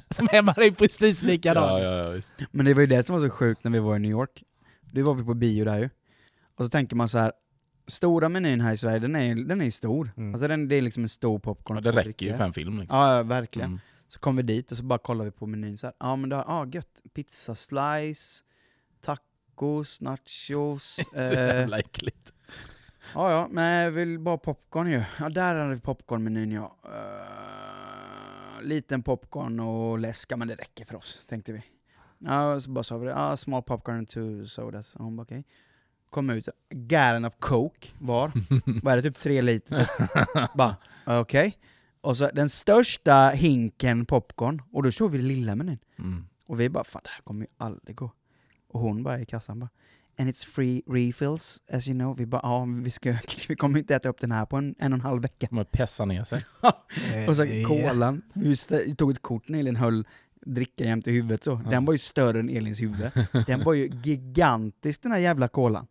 Så 0.10 0.24
är 0.32 0.42
man 0.42 0.56
ju 0.58 0.74
precis 0.74 1.24
likadan. 1.24 1.64
Ja, 1.64 1.80
ja, 1.80 2.04
ja, 2.04 2.10
visst. 2.10 2.34
Men 2.52 2.66
det 2.66 2.74
var 2.74 2.82
ju 2.82 2.88
det 2.88 3.04
som 3.04 3.16
var 3.20 3.24
så 3.28 3.30
sjukt 3.30 3.64
när 3.64 3.72
vi 3.72 3.80
var 3.80 3.96
i 3.96 4.00
New 4.00 4.12
York. 4.12 4.44
Då 4.92 5.04
var 5.04 5.14
vi 5.14 5.24
på 5.24 5.34
bio 5.34 5.66
där 5.66 5.80
ju. 5.80 5.90
Och 6.58 6.66
så 6.66 6.70
tänker 6.70 6.96
man 6.96 7.10
så 7.10 7.18
här. 7.18 7.32
Stora 7.88 8.30
menyn 8.30 8.62
här 8.62 8.74
i 8.74 8.78
Sverige, 8.78 9.00
den 9.00 9.16
är, 9.16 9.36
den 9.36 9.62
är 9.62 9.72
stor. 9.72 10.12
Mm. 10.18 10.34
Alltså 10.34 10.48
den, 10.48 10.68
det 10.68 10.76
är 10.76 10.82
liksom 10.82 11.04
en 11.04 11.10
stor 11.10 11.40
popcorn. 11.40 11.78
Ja, 11.78 11.92
det 11.92 11.92
räcker 11.92 12.26
ju 12.26 12.34
för 12.34 12.44
en 12.44 12.54
film. 12.54 12.80
Liksom. 12.80 12.98
Ja, 12.98 13.24
verkligen. 13.24 13.70
Mm. 13.70 13.80
Så 14.08 14.20
kom 14.20 14.36
vi 14.36 14.44
dit 14.44 14.72
och 14.72 14.78
så 14.78 14.84
bara 14.84 15.00
kollade 15.00 15.30
vi 15.30 15.32
på 15.32 15.46
menyn 15.46 15.78
så 15.78 15.88
här. 15.88 15.94
Ja 16.00 16.16
men 16.16 16.30
det 16.30 16.36
har, 16.36 16.44
ja 16.48 16.66
gött. 16.72 17.02
Pizza 17.14 17.56
slice, 17.56 18.44
tacos, 19.02 20.02
nachos. 20.02 21.00
Så 21.12 21.20
eh, 21.20 21.32
jävla 21.32 21.80
äckligt. 21.80 22.34
ja 23.14 23.32
ja, 23.32 23.48
men 23.52 23.84
jag 23.84 23.92
vill 23.92 24.20
bara 24.20 24.38
popcorn 24.38 24.92
ju. 24.92 25.04
Ja 25.20 25.30
där 25.30 25.56
hade 25.60 25.76
vi 25.76 25.82
popcornmenyn 25.82 26.52
ja. 26.52 26.78
Uh, 26.86 28.64
liten 28.64 29.04
popcorn 29.04 29.60
och 29.60 30.00
läsk, 30.00 30.32
ja 30.32 30.38
men 30.38 30.48
det 30.48 30.56
räcker 30.56 30.86
för 30.86 30.96
oss, 30.96 31.24
tänkte 31.30 31.54
vi. 31.54 31.64
Ja, 32.18 32.60
så 32.60 32.70
bara 32.70 32.84
sa 32.84 32.98
vi 32.98 33.06
det. 33.06 33.12
Ja, 33.12 33.38
small 33.38 33.64
popcorn 33.64 33.98
and 33.98 34.08
two 34.08 34.46
sodas. 34.46 34.96
Och 34.96 35.04
hon 35.04 35.16
bara 35.16 35.24
okej. 35.24 35.46
Kom 36.14 36.30
ut, 36.30 36.50
gallon 36.70 37.26
of 37.26 37.34
coke 37.40 37.88
var. 38.00 38.32
Vad 38.84 38.94
är 38.94 39.02
det, 39.02 39.10
typ 39.10 39.22
tre 39.22 39.42
liter? 39.42 39.90
bara, 40.58 40.76
okej. 41.06 41.58
Och 42.02 42.18
så 42.18 42.30
den 42.34 42.50
största 42.50 43.30
hinken 43.30 44.06
popcorn, 44.06 44.62
och 44.72 44.84
då 44.84 44.92
såg 44.92 45.12
vi 45.12 45.18
lilla 45.18 45.56
menyn. 45.56 45.80
Mm. 46.00 46.26
Och 46.48 46.60
vi 46.60 46.70
bara, 46.70 46.84
fan 46.84 47.02
det 47.04 47.10
här 47.10 47.22
kommer 47.22 47.42
ju 47.42 47.48
aldrig 47.58 47.96
gå. 47.96 48.12
Och 48.70 48.80
hon 48.80 49.04
bara 49.04 49.20
i 49.20 49.26
kassan 49.26 49.60
bara, 49.60 49.70
and 50.20 50.30
it's 50.30 50.48
free 50.48 50.82
refills 50.88 51.62
as 51.72 51.88
you 51.88 51.98
know. 51.98 52.18
Vi 52.18 52.26
bara, 52.26 52.42
ja 52.44 52.66
vi, 52.66 52.92
ska, 52.92 53.16
vi 53.48 53.56
kommer 53.56 53.80
inte 53.80 53.96
äta 53.96 54.10
upp 54.10 54.20
den 54.20 54.32
här 54.32 54.46
på 54.46 54.58
en, 54.58 54.76
en 54.80 54.94
och 54.94 54.98
en 54.98 55.02
halv 55.02 55.22
vecka. 55.22 55.48
De 55.50 55.58
har 55.58 55.64
pessat 55.64 56.08
ner 56.08 56.24
sig. 56.24 56.46
Och 57.28 57.36
så 57.36 57.44
Eh, 57.44 57.68
kolan, 57.68 58.22
vi 58.34 58.56
tog 58.96 59.12
ett 59.12 59.22
kort 59.22 59.50
Elin 59.50 59.76
höll 59.76 60.08
dricka 60.46 60.84
jämte 60.84 61.12
huvudet 61.12 61.44
så. 61.44 61.56
Den 61.70 61.86
var 61.86 61.94
ju 61.94 62.00
större 62.00 62.40
än 62.40 62.50
Elins 62.50 62.82
huvud. 62.82 63.12
Den 63.48 63.64
var 63.64 63.74
ju 63.74 63.90
gigantisk 64.04 65.02
den 65.04 65.12
här 65.12 65.20
jävla 65.20 65.48
kolan. 65.48 65.88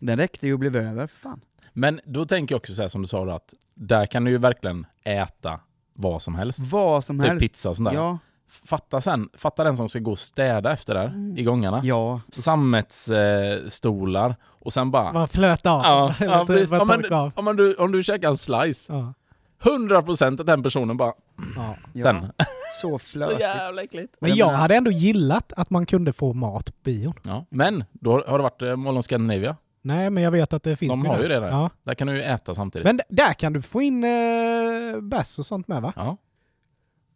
Den 0.00 0.16
räckte 0.16 0.46
ju 0.46 0.52
och 0.52 0.58
blev 0.58 0.76
över, 0.76 1.06
fan. 1.06 1.40
Men 1.72 2.00
då 2.04 2.26
tänker 2.26 2.54
jag 2.54 2.58
också 2.60 2.74
så 2.74 2.82
här 2.82 2.88
som 2.88 3.02
du 3.02 3.08
sa 3.08 3.24
då, 3.24 3.32
att 3.32 3.54
där 3.74 4.06
kan 4.06 4.24
du 4.24 4.30
ju 4.30 4.38
verkligen 4.38 4.86
äta 5.04 5.60
vad 5.94 6.22
som 6.22 6.34
helst. 6.34 6.58
Vad 6.58 7.04
som 7.04 7.18
Typ 7.18 7.28
helst. 7.28 7.40
pizza 7.40 7.70
och 7.70 7.76
sånt 7.76 7.88
där. 7.88 7.94
Ja, 7.96 8.18
Fatta 8.50 9.00
sen, 9.00 9.28
fatta 9.34 9.64
den 9.64 9.76
som 9.76 9.88
ska 9.88 9.98
gå 9.98 10.10
och 10.10 10.18
städa 10.18 10.72
efter 10.72 10.94
där 10.94 11.38
i 11.38 11.42
gångarna. 11.44 11.80
ja. 11.84 12.20
Sammetsstolar 12.28 14.28
eh, 14.30 14.34
och 14.42 14.72
sen 14.72 14.90
bara... 14.90 15.12
Bara 15.12 15.26
flöta 15.26 15.70
av. 15.70 15.82
Ja, 15.84 16.14
ja, 16.20 16.26
Bara 16.26 16.46
precis. 16.46 16.70
av. 17.12 17.32
ja, 17.36 17.42
men 17.42 17.56
du, 17.56 17.74
om 17.74 17.92
du 17.92 18.02
käkar 18.02 18.28
en 18.28 18.36
slice, 18.36 18.92
Ja. 18.92 19.14
100% 19.62 20.40
att 20.40 20.46
den 20.46 20.62
personen 20.62 20.96
bara... 20.96 21.12
Ja. 21.56 21.76
ja. 21.92 22.02
Sen. 22.02 22.26
Så 22.26 22.44
Så 22.80 22.98
flötigt. 22.98 23.40
jävla 23.40 23.82
äckligt. 23.82 24.14
Men 24.20 24.36
jag 24.36 24.48
hade 24.48 24.74
ändå 24.74 24.90
gillat 24.90 25.52
att 25.56 25.70
man 25.70 25.86
kunde 25.86 26.12
få 26.12 26.32
mat 26.32 26.64
på 26.66 26.72
bion. 26.84 27.14
Ja. 27.24 27.46
Men, 27.50 27.84
då 27.92 28.12
har, 28.12 28.24
har 28.26 28.38
det 28.38 28.42
varit 28.42 28.62
eh, 28.62 28.76
Mall 28.76 28.98
of 28.98 29.04
Scandinavia. 29.04 29.56
Nej, 29.82 30.10
men 30.10 30.22
jag 30.22 30.30
vet 30.30 30.52
att 30.52 30.62
det 30.62 30.76
finns 30.76 30.90
De 30.92 31.06
har 31.06 31.14
där. 31.16 31.22
ju 31.22 31.28
det 31.28 31.40
där. 31.40 31.48
Ja. 31.48 31.70
Där 31.82 31.94
kan 31.94 32.06
du 32.06 32.14
ju 32.14 32.22
äta 32.22 32.54
samtidigt. 32.54 32.84
Men 32.86 32.96
d- 32.96 33.02
där 33.08 33.32
kan 33.32 33.52
du 33.52 33.62
få 33.62 33.82
in 33.82 34.04
eh, 34.04 35.00
bärs 35.00 35.38
och 35.38 35.46
sånt 35.46 35.68
med 35.68 35.82
va? 35.82 35.92
Ja. 35.96 36.16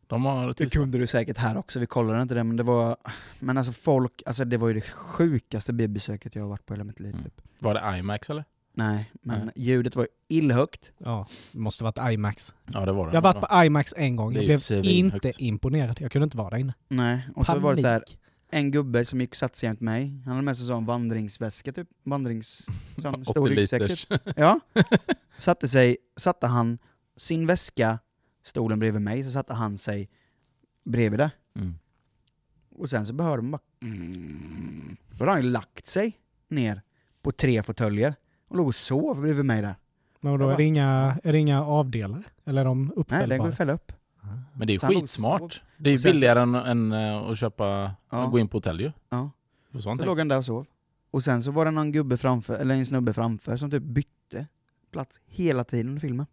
De 0.07 0.25
har 0.25 0.55
Det 0.57 0.73
kunde 0.73 0.99
du 0.99 1.07
säkert 1.07 1.39
här 1.39 1.59
också, 1.59 1.79
vi 1.79 1.87
kollade 1.87 2.23
inte 2.23 2.35
det, 2.35 2.45
men 2.45 2.57
det 2.57 2.63
var... 2.63 2.97
Men 3.41 3.59
alltså 3.59 3.73
folk, 3.73 4.23
alltså 4.27 4.45
det 4.45 4.57
var 4.57 4.69
ju 4.69 4.75
det 4.75 4.81
sjukaste 4.81 5.73
biobesöket 5.73 6.35
jag 6.35 6.43
har 6.43 6.49
varit 6.49 6.67
på 6.67 6.75
hela 6.75 6.85
mitt 6.85 7.01
liv. 7.01 7.13
Mm. 7.13 7.25
Typ. 7.25 7.41
Var 7.59 7.75
det 7.75 7.99
IMAX 7.99 8.31
eller? 8.31 8.45
Nej, 8.75 9.13
men 9.23 9.45
Nej. 9.45 9.53
ljudet 9.57 9.97
var 9.97 10.09
illhögt. 10.29 10.93
Ja, 10.99 11.27
det 11.53 11.59
måste 11.59 11.85
varit 11.85 12.13
IMAX. 12.13 12.55
Ja 12.73 12.87
det 12.87 12.93
var 12.93 13.07
det. 13.07 13.13
Jag 13.15 13.23
har 13.23 13.35
varit 13.35 13.49
på 13.51 13.65
IMAX 13.65 13.95
en 13.97 14.17
gång. 14.17 14.33
Jag 14.33 14.45
blev 14.45 14.61
inte 14.85 15.33
imponerad. 15.39 16.01
Jag 16.01 16.13
kunde 16.13 16.25
inte 16.25 16.37
vara 16.37 16.51
där 16.51 16.59
inne. 16.59 16.75
Nej, 16.89 17.29
och 17.35 17.47
så 17.47 17.59
var 17.59 17.75
det 17.75 17.81
så 17.81 17.89
här, 17.89 18.01
Panik. 18.01 18.19
en 18.51 18.71
gubbe 18.71 19.05
som 19.05 19.21
gick 19.21 19.31
och 19.31 19.37
satte 19.37 19.59
sig 19.59 19.67
jämte 19.67 19.85
mig. 19.85 20.23
Han 20.25 20.35
hade 20.35 20.45
med 20.45 20.57
sig 20.57 20.63
en 20.65 20.69
sån 20.69 20.87
vandringsväska 20.87 21.73
typ. 21.73 21.89
Vandrings... 22.05 22.67
Sån 22.99 23.25
stor 23.25 23.43
80 23.43 23.55
ryggsäck 23.55 24.09
typ. 24.09 24.21
Ja. 24.37 24.61
Satte 25.39 25.69
sig, 25.69 25.97
satte 26.17 26.47
han 26.47 26.79
sin 27.17 27.47
väska, 27.47 27.99
stolen 28.43 28.79
bredvid 28.79 29.03
mig, 29.03 29.25
så 29.25 29.31
satte 29.31 29.55
han 29.55 29.79
sig 29.79 30.09
bredvid 30.85 31.21
där. 31.21 31.31
Mm. 31.57 31.75
Och 32.71 32.91
sen 32.91 33.07
så 33.07 33.13
behörde 33.13 33.43
man 33.43 33.51
bara... 33.51 33.63
Mm. 33.83 34.97
Då 35.11 35.19
hade 35.19 35.31
han 35.31 35.43
ju 35.43 35.51
lagt 35.51 35.87
sig 35.87 36.19
ner 36.49 36.83
på 37.23 37.33
tre 37.33 37.63
fåtöljer 37.63 38.15
och 38.53 38.59
låg 38.59 38.67
och 38.67 38.75
sov 38.75 39.21
bredvid 39.21 39.45
mig 39.45 39.63
där. 39.63 39.75
Men 40.21 40.39
då 40.39 40.49
är 40.49 40.57
det, 40.57 40.65
inga, 40.65 41.19
är 41.25 41.33
det 41.33 41.39
inga 41.39 41.65
avdelare? 41.65 42.23
Eller 42.45 42.61
är 42.61 42.65
de 42.65 42.79
Nej, 42.79 42.87
den 42.87 42.95
går 42.97 43.01
uppfällbara? 43.01 43.49
ju 43.49 43.53
fälla 43.53 43.73
upp. 43.73 43.93
Men 44.55 44.67
det 44.67 44.75
är 44.75 44.85
och 44.85 44.89
skitsmart. 44.91 45.63
Det 45.79 45.91
är 45.91 45.97
ju 45.99 46.13
billigare 46.13 46.41
än, 46.41 46.55
än 46.55 46.93
eh, 46.93 47.17
att 47.17 47.39
köpa, 47.39 47.65
Ja. 48.11 48.25
att 48.25 48.31
gå 48.31 48.39
in 48.39 48.49
på 48.49 48.57
hotell 48.57 48.81
ju. 48.81 48.93
Ja. 49.11 49.31
För 49.73 49.79
sånt 49.79 50.01
Så 50.01 50.07
låg 50.07 50.19
han 50.19 50.29
där 50.29 50.39
och 50.39 50.45
sov. 50.45 50.67
Och 51.11 51.23
sen 51.25 51.43
så 51.43 51.51
var 51.51 51.65
det 51.65 51.71
någon 51.71 51.93
gubbe 51.93 52.17
framför, 52.17 52.55
eller 52.59 52.75
en 52.75 52.87
snubbe 52.87 53.13
framför 53.13 53.57
som 53.57 53.71
typ 53.71 53.83
bytte 53.83 54.47
plats 54.93 55.21
hela 55.27 55.65
tiden 55.65 55.89
under 55.89 56.01
filmen. 56.01 56.27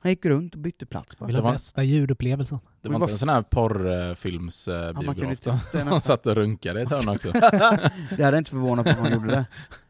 Han 0.00 0.10
gick 0.12 0.24
runt 0.24 0.54
och 0.54 0.60
bytte 0.60 0.86
plats 0.86 1.18
bara. 1.18 1.26
Vill 1.26 1.34
Det 1.34 1.40
ha 1.40 1.44
var- 1.46 1.52
bästa 1.52 1.82
ljudupplevelsen. 1.82 2.58
Det 2.80 2.88
var 2.88 2.96
inte 2.96 3.12
en 3.12 3.18
sån 3.18 3.28
här 3.28 3.36
Ja, 3.36 3.42
porrfilmsbiograf 3.50 5.16
kunde 5.18 5.36
då? 5.44 5.58
det 5.72 5.80
Han 5.84 6.00
satt 6.00 6.26
och 6.26 6.34
runkade 6.34 6.80
i 6.80 6.82
ett 6.82 6.90
hörn 6.90 7.08
också. 7.08 7.32
det 8.16 8.24
hade 8.24 8.38
inte 8.38 8.50
förvånat 8.50 8.86
mig 8.86 8.94
om 8.98 9.02
han 9.04 9.12
gjorde 9.12 9.30
det. 9.30 9.46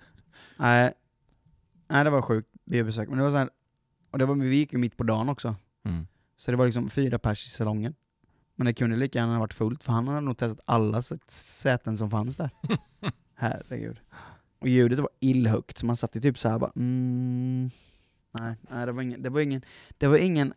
Nej, 0.56 0.92
Nej 1.88 2.04
det 2.04 2.10
var 2.10 2.22
sjukt 2.22 2.50
biobesök. 2.64 3.08
Men 3.08 3.18
det 3.18 3.24
var 3.24 3.30
så 3.30 3.36
här, 3.36 3.50
och 4.10 4.18
det 4.18 4.26
var, 4.26 4.34
vi 4.34 4.56
gick 4.56 4.72
ju 4.72 4.78
mitt 4.78 4.96
på 4.96 5.04
dagen 5.04 5.28
också. 5.28 5.56
Mm. 5.84 6.06
Så 6.36 6.50
det 6.50 6.56
var 6.56 6.64
liksom 6.64 6.88
fyra 6.88 7.18
pers 7.18 7.46
i 7.46 7.50
salongen. 7.50 7.94
Men 8.56 8.66
det 8.66 8.72
kunde 8.72 8.96
lika 8.96 9.18
gärna 9.18 9.32
ha 9.32 9.40
varit 9.40 9.54
fullt, 9.54 9.82
för 9.82 9.92
han 9.92 10.08
hade 10.08 10.20
nog 10.20 10.36
testat 10.36 10.60
alla 10.64 11.02
säten 11.28 11.98
som 11.98 12.10
fanns 12.10 12.36
där. 12.36 12.50
Herregud. 13.34 14.00
Och 14.58 14.68
ljudet 14.68 14.98
var 14.98 15.08
illhögt, 15.20 15.78
så 15.78 15.86
man 15.86 15.96
satt 15.96 16.16
i 16.16 16.20
typ 16.20 16.38
såhär 16.38 16.58
bara 16.58 16.72
mm, 16.76 17.70
nej, 18.32 18.56
nej 18.70 18.86
det, 18.86 18.92
var 18.92 19.02
ingen, 19.02 19.22
det, 19.22 19.28
var 19.28 19.40
ingen, 19.40 19.62
det 19.98 20.06
var 20.06 20.16
ingen 20.16 20.52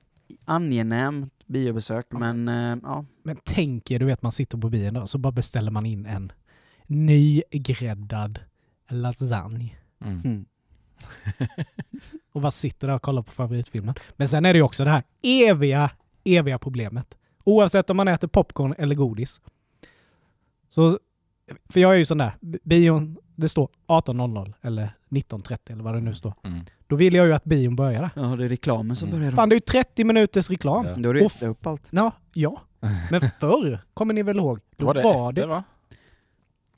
angenämt 0.46 1.34
biobesök, 1.48 2.06
men 2.10 2.48
eh, 2.48 2.78
ja. 2.84 3.06
Men 3.24 3.38
tänk 3.44 3.92
er, 3.92 4.00
du 4.00 4.06
vet 4.06 4.22
man 4.22 4.32
sitter 4.32 4.58
på 4.58 4.70
bion 4.70 4.94
då, 4.94 5.08
så 5.08 5.18
bara 5.18 5.32
beställer 5.32 5.72
man 5.72 5.86
in 5.86 6.06
en 6.06 6.32
nygräddad 6.88 8.40
lasagne. 8.90 9.76
Mm. 10.02 10.22
Mm. 10.22 10.46
Och 12.32 12.42
bara 12.42 12.52
sitter 12.52 12.88
där 12.88 12.96
och 12.96 13.02
kollar 13.02 13.22
på 13.22 13.32
favoritfilmen. 13.32 13.96
Men 14.16 14.28
sen 14.28 14.46
är 14.46 14.54
det 14.54 14.58
ju 14.58 14.64
också 14.64 14.84
det 14.84 14.90
här 14.90 15.04
eviga, 15.22 15.90
eviga 16.24 16.60
problemet. 16.60 17.18
Oavsett 17.44 17.90
om 17.90 17.98
man 17.98 18.08
äter 18.08 18.28
popcorn 18.28 18.76
eller 18.78 18.96
godis. 18.96 19.42
Så, 20.70 21.00
för 21.70 21.80
jag 21.80 21.94
är 21.94 21.98
ju 21.98 22.06
sån 22.06 22.18
där, 22.18 22.32
bi- 22.42 22.60
bion, 22.64 23.18
det 23.36 23.50
står 23.50 23.70
18.00 23.88 24.54
eller 24.62 24.94
19.30 25.10 25.72
eller 25.72 25.84
vad 25.84 25.94
det 25.94 26.02
nu 26.02 26.14
står. 26.16 26.34
Mm. 26.44 26.60
Då 26.88 26.96
vill 26.96 27.14
jag 27.14 27.26
ju 27.28 27.34
att 27.34 27.44
bion 27.44 27.76
börjar 27.76 28.02
där. 28.02 28.10
Ja, 28.16 28.22
det 28.36 28.46
är 28.46 28.50
reklamen 28.50 28.96
som 28.96 29.08
Mm. 29.10 29.20
börjar. 29.20 29.32
Fan, 29.32 29.50
det 29.50 29.54
är 29.54 29.58
ju 29.58 29.60
30 29.60 30.04
minuters 30.04 30.50
reklam. 30.50 30.86
Ja. 30.86 30.96
Då 30.98 31.10
har 31.10 31.14
du 31.14 31.26
Och 31.26 31.32
upp 31.52 31.66
allt. 31.68 31.88
Ja, 31.92 32.12
ja. 32.34 32.62
Men 33.12 33.22
förr, 33.40 33.80
kommer 33.94 34.14
ni 34.14 34.24
väl 34.24 34.38
ihåg? 34.38 34.60
Då 34.78 34.86
Var 34.86 34.94
det 34.94 35.02
var 35.04 35.30
efter 35.30 35.42
det, 35.42 35.48
va? 35.48 35.64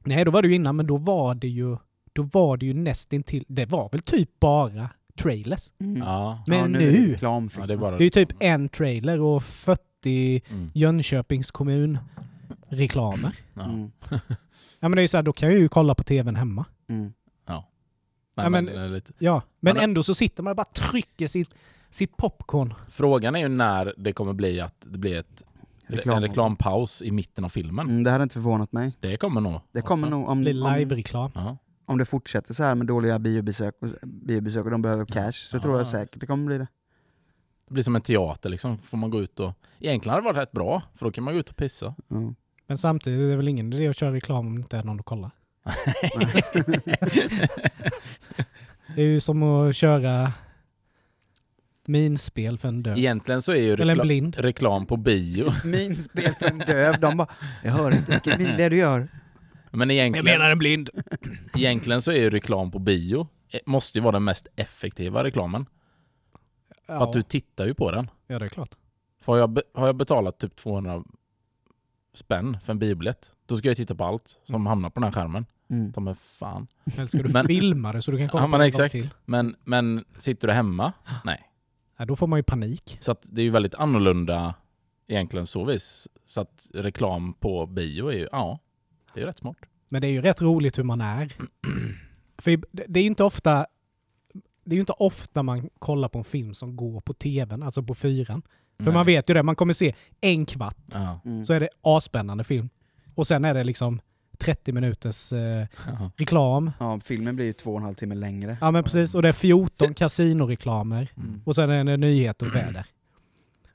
Nej, 0.03 0.25
då 0.25 0.31
var 0.31 0.41
det 0.41 0.47
ju 0.47 0.55
innan, 0.55 0.75
men 0.75 0.87
då 0.87 0.97
var 0.97 1.35
det 1.35 1.47
ju, 1.47 1.77
då 2.13 2.21
var 2.21 2.57
det 2.57 2.65
ju 2.65 2.73
nästintill, 2.73 3.45
det 3.47 3.65
var 3.65 3.89
väl 3.91 4.01
typ 4.01 4.39
bara 4.39 4.89
trailers. 5.19 5.71
Mm. 5.79 6.01
Ja. 6.01 6.43
Men 6.47 6.57
ja, 6.59 6.67
nu- 6.67 6.87
är 6.87 6.91
det 7.07 7.17
ja, 7.21 7.65
det 7.67 7.73
är 7.73 7.77
bara 7.77 7.97
Det 7.97 8.03
är 8.03 8.05
ju 8.05 8.09
typ 8.09 8.29
en 8.39 8.69
trailer 8.69 9.19
och 9.19 9.43
40 9.43 10.41
Mm. 10.49 10.71
Jönköpings 10.73 11.51
kommun 11.51 11.97
reklamer. 12.67 13.31
Ja. 13.53 13.63
Mm. 13.63 13.91
Ja 14.79 14.89
men 14.89 14.91
det 14.95 14.99
är 14.99 15.03
ju 15.03 15.07
så 15.07 15.17
här, 15.17 15.23
då 15.23 15.33
kan 15.33 15.49
jag 15.49 15.59
ju 15.59 15.67
kolla 15.69 15.95
på 15.95 16.03
tvn 16.03 16.35
hemma. 16.35 16.65
Mm. 16.89 17.13
Nej, 18.35 18.45
Ja, 18.45 18.49
men, 18.49 18.65
men- 18.65 18.75
eh, 18.85 18.89
lite. 18.89 19.13
Ja, 19.19 19.41
men 19.59 19.73
Men- 19.75 19.83
ändå 19.83 20.03
så 20.03 20.15
sitter 20.15 20.43
man 20.43 20.51
och 20.51 20.55
bara 20.57 20.65
trycker 20.65 21.27
sitt, 21.27 21.49
sitt 21.89 22.17
popcorn. 22.17 22.73
Frågan 22.89 23.35
är 23.35 23.39
ju 23.39 23.47
när 23.47 23.93
det 23.97 24.13
kommer 24.13 24.33
bli 24.33 24.59
att 24.61 24.75
det 24.81 24.97
blir 24.97 25.17
ett, 25.19 25.43
Reklam. 25.87 26.15
en 26.15 26.21
reklampaus 26.23 27.01
i 27.01 27.11
mitten 27.11 27.45
av 27.45 27.49
filmen. 27.49 27.89
Mm, 27.89 28.03
det 28.03 28.11
hade 28.11 28.23
inte 28.23 28.33
förvånat 28.33 28.71
mig. 28.71 28.91
Det 28.99 29.17
kommer 29.17 29.41
nog. 29.41 29.61
Det 29.71 29.81
kommer 29.81 30.09
nog 30.09 30.29
om, 30.29 30.43
live-reklam. 30.43 31.31
Ja. 31.35 31.57
Om 31.85 31.97
det 31.97 32.05
fortsätter 32.05 32.53
så 32.53 32.63
här 32.63 32.75
med 32.75 32.87
dåliga 32.87 33.19
biobesök 33.19 33.75
biobesök 34.03 34.65
och 34.65 34.71
de 34.71 34.81
behöver 34.81 35.05
cash 35.05 35.31
så 35.31 35.57
Ja, 35.57 35.61
tror 35.61 35.77
jag 35.77 35.87
säkert 35.87 36.19
det 36.19 36.25
kommer 36.25 36.45
bli 36.45 36.57
det. 36.57 36.67
Det 37.67 37.73
blir 37.73 37.83
som 37.83 37.95
en 37.95 38.01
teater 38.01 38.49
liksom. 38.49 38.77
Får 38.77 38.97
man 38.97 39.09
gå 39.09 39.21
ut 39.21 39.39
och... 39.39 39.53
Egentligen 39.79 40.13
hade 40.13 40.21
det 40.27 40.33
varit 40.33 40.47
rätt 40.47 40.51
bra, 40.51 40.81
för 40.95 41.05
då 41.05 41.11
kan 41.11 41.23
man 41.23 41.33
gå 41.33 41.39
ut 41.39 41.49
och 41.49 41.55
pissa. 41.55 41.95
Ja. 42.07 42.33
Men 42.67 42.77
samtidigt 42.77 43.19
är 43.19 43.23
det 43.23 43.35
väl 43.35 43.47
ingen 43.47 43.73
idé 43.73 43.87
att 43.87 43.97
köra 43.97 44.13
reklam 44.13 44.47
om 44.47 44.55
det 44.55 44.61
inte 44.61 44.77
är 44.77 44.83
någon 44.83 44.99
att 44.99 45.05
kolla. 45.05 45.31
Det 48.95 49.01
är 49.01 49.05
ju 49.05 49.19
som 49.19 49.43
att 49.43 49.75
köra 49.75 50.31
minspel 51.85 52.57
för 52.57 52.67
en 52.67 52.83
döv. 52.83 52.97
Egentligen 52.97 53.41
så 53.41 53.51
är 53.51 53.61
ju 53.61 53.75
rekla 53.75 54.03
blind. 54.03 54.35
reklam 54.39 54.85
på 54.85 54.97
bio. 54.97 55.51
Min 55.63 55.95
spel 55.95 56.33
för 56.39 56.45
en 56.45 56.57
döv, 56.57 56.99
de 56.99 57.17
bara 57.17 57.27
Jag 57.63 57.71
hör 57.71 57.91
inte 57.91 58.11
vilken 58.11 58.37
min 58.37 58.57
det 58.57 58.63
är 58.63 58.69
du 58.69 58.77
gör. 58.77 59.07
Men 59.75 59.91
egentligen, 59.91 60.41
en 60.41 60.57
blind. 60.59 60.89
egentligen 61.55 62.01
så 62.01 62.11
är 62.11 62.15
ju 62.15 62.29
reklam 62.29 62.71
på 62.71 62.79
bio 62.79 63.27
eh, 63.49 63.59
måste 63.65 63.97
ju 63.97 64.03
vara 64.03 64.11
den 64.11 64.23
mest 64.23 64.47
effektiva 64.55 65.23
reklamen. 65.23 65.65
För 66.85 66.93
Ja, 66.93 67.03
att 67.03 67.13
du 67.13 67.23
tittar 67.23 67.65
ju 67.65 67.73
på 67.73 67.91
den. 67.91 68.09
ja, 68.27 68.39
det 68.39 68.45
är 68.45 68.49
klart. 68.49 68.75
För 69.21 69.31
har 69.31 69.39
jag, 69.39 69.59
har 69.73 69.85
jag 69.87 69.95
betalat 69.95 70.37
typ 70.39 70.55
200 70.55 71.03
spänn 72.13 72.57
för 72.63 72.71
en 72.73 72.79
biobiljett, 72.79 73.31
då 73.45 73.57
ska 73.57 73.67
jag 73.67 73.77
titta 73.77 73.95
på 73.95 74.03
allt 74.05 74.39
som 74.43 74.65
hamnar 74.65 74.89
på 74.89 74.99
den 74.99 75.03
här 75.03 75.11
skärmen. 75.21 75.45
Mm. 75.69 75.93
Ta 75.93 76.01
mig 76.01 76.15
fan. 76.15 76.67
Eller 76.95 77.05
ska 77.05 77.17
du 77.23 77.29
Men- 77.33 77.45
filma 77.47 77.93
det 77.93 78.01
så 78.01 78.11
du 78.11 78.17
kan 78.17 78.29
kolla 78.29 78.43
Ja 78.43 78.51
på 78.51 78.57
det 78.57 78.65
exakt. 78.65 78.91
till? 78.91 79.09
Men, 79.25 79.55
men 79.63 80.05
sitter 80.17 80.47
du 80.47 80.53
hemma? 80.53 80.93
Nej. 81.25 81.41
Ja, 81.97 82.05
då 82.05 82.15
får 82.15 82.27
man 82.27 82.39
ju 82.39 82.43
panik. 82.43 82.97
Så 82.99 83.11
att 83.11 83.25
det 83.31 83.41
är 83.41 83.43
ju 83.43 83.49
väldigt 83.49 83.75
annorlunda 83.75 84.55
egentligen 85.07 85.47
så 85.47 85.65
vis. 85.65 86.07
Så 86.25 86.41
att 86.41 86.69
reklam 86.73 87.33
på 87.33 87.65
bio 87.65 88.07
är 88.07 88.13
ju, 88.17 88.27
ja, 88.31 88.59
det 89.13 89.19
är 89.19 89.21
ju 89.21 89.27
rätt 89.27 89.37
smart. 89.37 89.57
Men 89.89 90.01
det 90.01 90.07
är 90.07 90.11
ju 90.11 90.21
rätt 90.21 90.41
roligt 90.41 90.77
hur 90.77 90.83
man 90.83 91.01
är. 91.01 91.33
För 92.37 92.59
det 92.71 92.99
är 92.99 93.03
ju 93.03 93.07
inte 93.09 93.23
ofta 93.23 93.65
det 94.65 94.73
är 94.73 94.75
ju 94.75 94.79
inte 94.79 94.93
ofta 94.93 95.43
man 95.43 95.69
kollar 95.79 96.09
på 96.09 96.17
en 96.17 96.23
film 96.23 96.53
som 96.53 96.75
går 96.75 97.01
på 97.01 97.13
tvn, 97.13 97.63
alltså 97.63 97.83
på 97.83 97.95
fyran. 97.95 98.41
För 98.77 98.83
Nej. 98.85 98.93
man 98.93 99.05
vet 99.05 99.29
ju 99.29 99.33
det, 99.33 99.43
man 99.43 99.55
kommer 99.55 99.73
se 99.73 99.93
en 100.21 100.45
kvart, 100.45 100.77
Ja. 100.93 101.19
Mm. 101.25 101.45
så 101.45 101.53
är 101.53 101.59
det 101.59 101.69
asspännande 101.81 102.43
film. 102.43 102.69
Och 103.15 103.27
sen 103.27 103.45
är 103.45 103.53
det 103.53 103.63
liksom 103.63 104.01
30 104.37 104.71
minuters 104.71 105.33
eh, 105.33 105.39
Ja. 105.87 106.11
reklam. 106.17 106.71
Ja, 106.79 106.99
filmen 106.99 107.35
blir 107.35 107.45
ju 107.45 107.53
två 107.53 107.71
och 107.71 107.77
en 107.77 107.83
halv 107.83 107.95
timme 107.95 108.15
längre. 108.15 108.57
Ja 108.61 108.71
men 108.71 108.83
precis, 108.83 109.15
och 109.15 109.21
det 109.21 109.27
är 109.27 109.33
14 109.33 109.93
kasinoreklamer. 109.93 111.07
Mm. 111.17 111.41
Och 111.45 111.55
sen 111.55 111.69
är 111.69 111.83
det 111.83 111.97
nyheter 111.97 112.45
och 112.45 112.55
väder. 112.55 112.85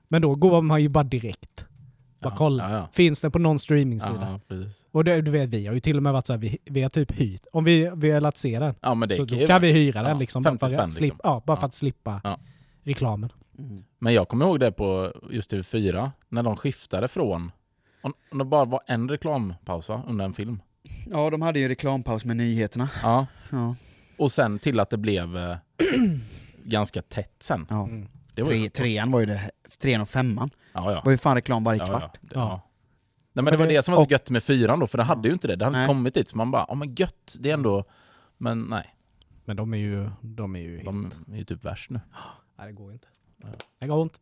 Men 0.09 0.22
då 0.22 0.35
går 0.35 0.62
man 0.62 0.83
ju 0.83 0.88
bara 0.88 1.05
direkt. 1.05 1.64
Bara 2.22 2.31
Ja, 2.33 2.37
kolla. 2.38 2.70
Ja, 2.70 2.76
ja. 2.76 2.88
Finns 2.92 3.20
den 3.20 3.31
på 3.33 3.38
någon 3.38 3.59
streamingsida? 3.59 4.40
Och 4.92 5.04
det, 5.04 5.22
du 5.22 5.31
vet, 5.31 5.48
vi 5.48 5.66
har 5.66 5.74
ju 5.74 5.81
till 5.81 5.96
och 5.96 6.02
med 6.02 6.12
varit 6.12 6.26
så 6.26 6.33
här, 6.33 6.40
vi, 6.40 6.59
vi 6.64 6.83
har 6.83 6.90
typ 6.90 7.12
hyrt. 7.12 7.42
Om 7.52 7.64
vi, 7.64 7.90
velat 7.94 8.38
se 8.38 8.59
den, 8.59 8.74
Ja, 8.81 8.94
men 8.94 9.09
det 9.09 9.16
så 9.16 9.26
kan 9.26 9.38
då 9.38 9.46
kan 9.46 9.62
vi 9.62 9.72
hyra 9.72 10.02
den 10.02 10.11
ja, 10.12 10.18
liksom. 10.18 10.42
bara 10.42 10.50
50 10.50 10.59
för 10.59 10.66
att 10.66 10.72
spänn, 10.72 10.90
slippa, 10.90 11.04
liksom. 11.14 11.20
Ja, 11.31 11.42
bara 11.46 11.57
för 11.57 11.62
Ja. 11.62 11.66
att 11.66 11.74
slippa 11.74 12.20
Ja. 12.24 12.38
reklamen. 12.83 13.31
Mm. 13.59 13.85
Men 13.98 14.14
jag 14.14 14.28
kommer 14.28 14.46
ihåg 14.46 14.61
det 14.61 14.72
på 14.72 15.12
just 15.31 15.52
TV4, 15.52 16.11
när 16.28 16.42
de 16.42 16.57
skiftade 16.57 17.09
från... 17.09 17.52
Om 18.02 18.12
om 18.31 18.38
det 18.38 18.44
bara 18.44 18.64
var 18.64 18.81
en 18.87 19.09
reklampaus 19.09 19.88
va? 19.88 20.02
under 20.09 20.24
en 20.24 20.35
film. 20.35 20.62
Ja, 21.11 21.31
de 21.31 21.42
hade 21.42 21.59
ju 21.59 21.68
reklampaus 21.68 22.24
med 22.24 22.37
nyheterna. 22.37 22.88
Ja. 23.02 23.26
Ja. 23.50 23.74
Och 24.18 24.33
sen 24.33 24.59
till 24.59 24.81
att 24.81 24.90
det 24.90 24.96
blev 24.96 25.37
eh, 25.37 25.57
ganska 26.64 27.02
tätt 27.02 27.35
sen. 27.40 27.66
Ja. 27.70 27.83
Mm. 27.85 28.09
Det 28.38 28.44
var 28.44 28.53
ju... 28.53 28.59
Tre, 28.68 28.68
trean 28.70 29.11
var 29.11 29.20
ju 29.20 29.27
det, 29.27 29.51
trean 29.79 30.01
och 30.01 30.09
femman. 30.09 30.51
Ja, 30.72 30.90
ja. 30.92 30.98
Det 30.98 31.05
var 31.05 31.12
ju 31.12 31.18
fan 31.18 31.35
reklam 31.35 31.64
varje 31.64 31.81
ja, 31.81 31.87
kvart. 31.87 32.18
ja. 32.22 32.29
Ja. 32.35 32.61
Nej, 33.33 33.44
men 33.44 33.53
det 33.53 33.57
var 33.59 33.66
det 33.66 33.83
som 33.85 33.92
var 33.92 33.98
så 34.01 34.05
Och- 34.05 34.11
gött 34.11 34.31
med 34.31 34.42
fyran 34.42 34.81
då, 34.81 34.87
för 34.87 34.98
det 34.98 35.05
hade 35.05 35.29
ju 35.29 35.33
inte 35.33 35.48
det. 35.48 35.57
Det 35.57 35.64
hade 35.64 35.77
Nej. 35.77 35.85
inte 35.85 35.88
kommit 35.94 36.14
dit. 36.14 36.29
Så 36.29 36.37
man 36.37 36.51
bara, 36.51 36.64
ja 36.68 36.74
men 36.74 36.94
gött, 36.94 37.37
det 37.40 37.51
är 37.51 37.55
ändå... 37.55 37.85
Men 38.38 38.62
nej, 38.62 38.94
Men 39.44 39.57
de 39.57 39.74
är 39.74 39.79
ju, 39.79 40.11
de 40.20 40.57
är 40.57 40.61
ju 40.61 40.83
de 40.83 41.12
är 41.33 41.37
ju 41.37 41.44
typ 41.44 41.64
värst 41.64 41.90
nu. 41.90 42.01
Nej, 42.59 42.66
det 42.66 42.72
går 42.72 42.92
inte. 42.92 43.09
Ja. 43.42 43.46
Det 43.79 43.87
går 43.87 44.03
inte. 44.03 44.18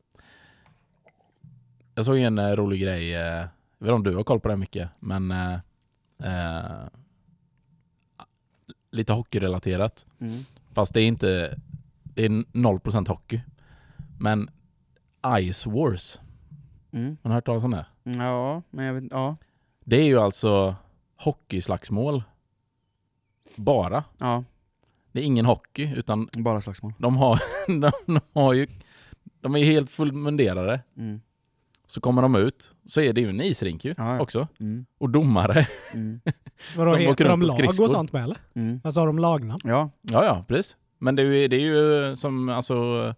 Jag 1.94 2.05
såg 2.05 2.18
en 2.18 2.38
eh, 2.38 2.50
rolig 2.57 2.81
grej, 2.83 3.14
eh, 3.14 3.20
jag 3.20 3.42
vet 3.79 3.83
inte 3.83 3.92
om 3.92 4.02
du 4.02 4.16
har 4.16 4.24
koll 4.24 4.40
på 4.40 4.48
det 4.48 4.57
mycket, 4.57 4.88
men 5.00 5.31
eh, 5.31 5.55
eh, 6.22 6.87
lite 8.90 9.12
hockeyrelaterat. 9.12 10.07
Mm. 10.20 10.33
Fast 10.72 10.94
det 10.94 11.00
är 11.00 11.07
inte, 11.07 11.59
det 12.02 12.24
är 12.24 12.29
0% 12.29 13.09
hockey. 13.09 13.40
Men 14.18 14.50
Ice 15.52 15.66
Wars, 15.66 16.20
Mm. 16.92 17.16
har 17.22 17.29
ni 17.29 17.35
hört 17.35 17.44
talas 17.46 17.64
om 17.64 17.70
det? 17.70 17.87
Ja, 18.02 18.62
men 18.70 18.85
jag 18.85 18.94
vet 18.94 19.05
ja. 19.11 19.37
Det 19.85 19.96
är 19.96 20.05
ju 20.05 20.18
alltså 20.20 20.74
hockeyslagsmål. 21.16 22.22
Bara. 23.57 24.05
ja, 24.18 24.44
Det 25.12 25.20
är 25.20 25.24
ingen 25.24 25.46
hockey, 25.46 25.92
utan 25.96 26.29
bara 26.37 26.61
slagsmål. 26.61 26.92
de 26.98 27.16
har, 27.16 27.40
de, 27.81 27.90
de 28.07 28.20
har 28.40 28.52
ju, 28.52 28.66
de 29.40 29.55
är 29.55 29.59
ju 29.59 29.64
helt 29.64 29.90
fullmunderade. 29.90 30.81
Mm. 30.96 31.20
Så 31.87 32.00
kommer 32.00 32.22
de 32.22 32.35
ut, 32.35 32.72
så 32.85 33.00
är 33.00 33.12
det 33.12 33.20
ju 33.20 33.29
en 33.31 33.40
isrink 33.40 33.85
ju 33.85 33.94
Ja, 33.96 34.14
ja. 34.14 34.20
också. 34.20 34.48
Mm. 34.61 34.87
Och 34.98 35.11
domare. 35.11 35.66
Mm. 35.94 36.20
Vadå, 36.76 36.94
heter 36.94 37.24
de 37.29 37.42
lag 37.42 37.52
skridskor. 37.52 37.85
och 37.85 37.90
sånt 37.90 38.12
med 38.12 38.24
eller? 38.24 38.37
Mm. 38.55 38.81
Alltså 38.85 39.00
har 39.00 39.07
de 39.07 39.18
lagnamn? 39.18 39.61
Ja, 39.64 39.90
Ja, 40.02 40.24
ja, 40.24 40.44
precis. 40.48 40.76
Men 40.98 41.16
det 41.16 41.22
är 41.22 41.26
ju, 41.26 41.48
det 41.48 41.57
är 41.57 41.61
ju 41.61 42.16
som 42.16 42.48
alltså... 42.48 43.14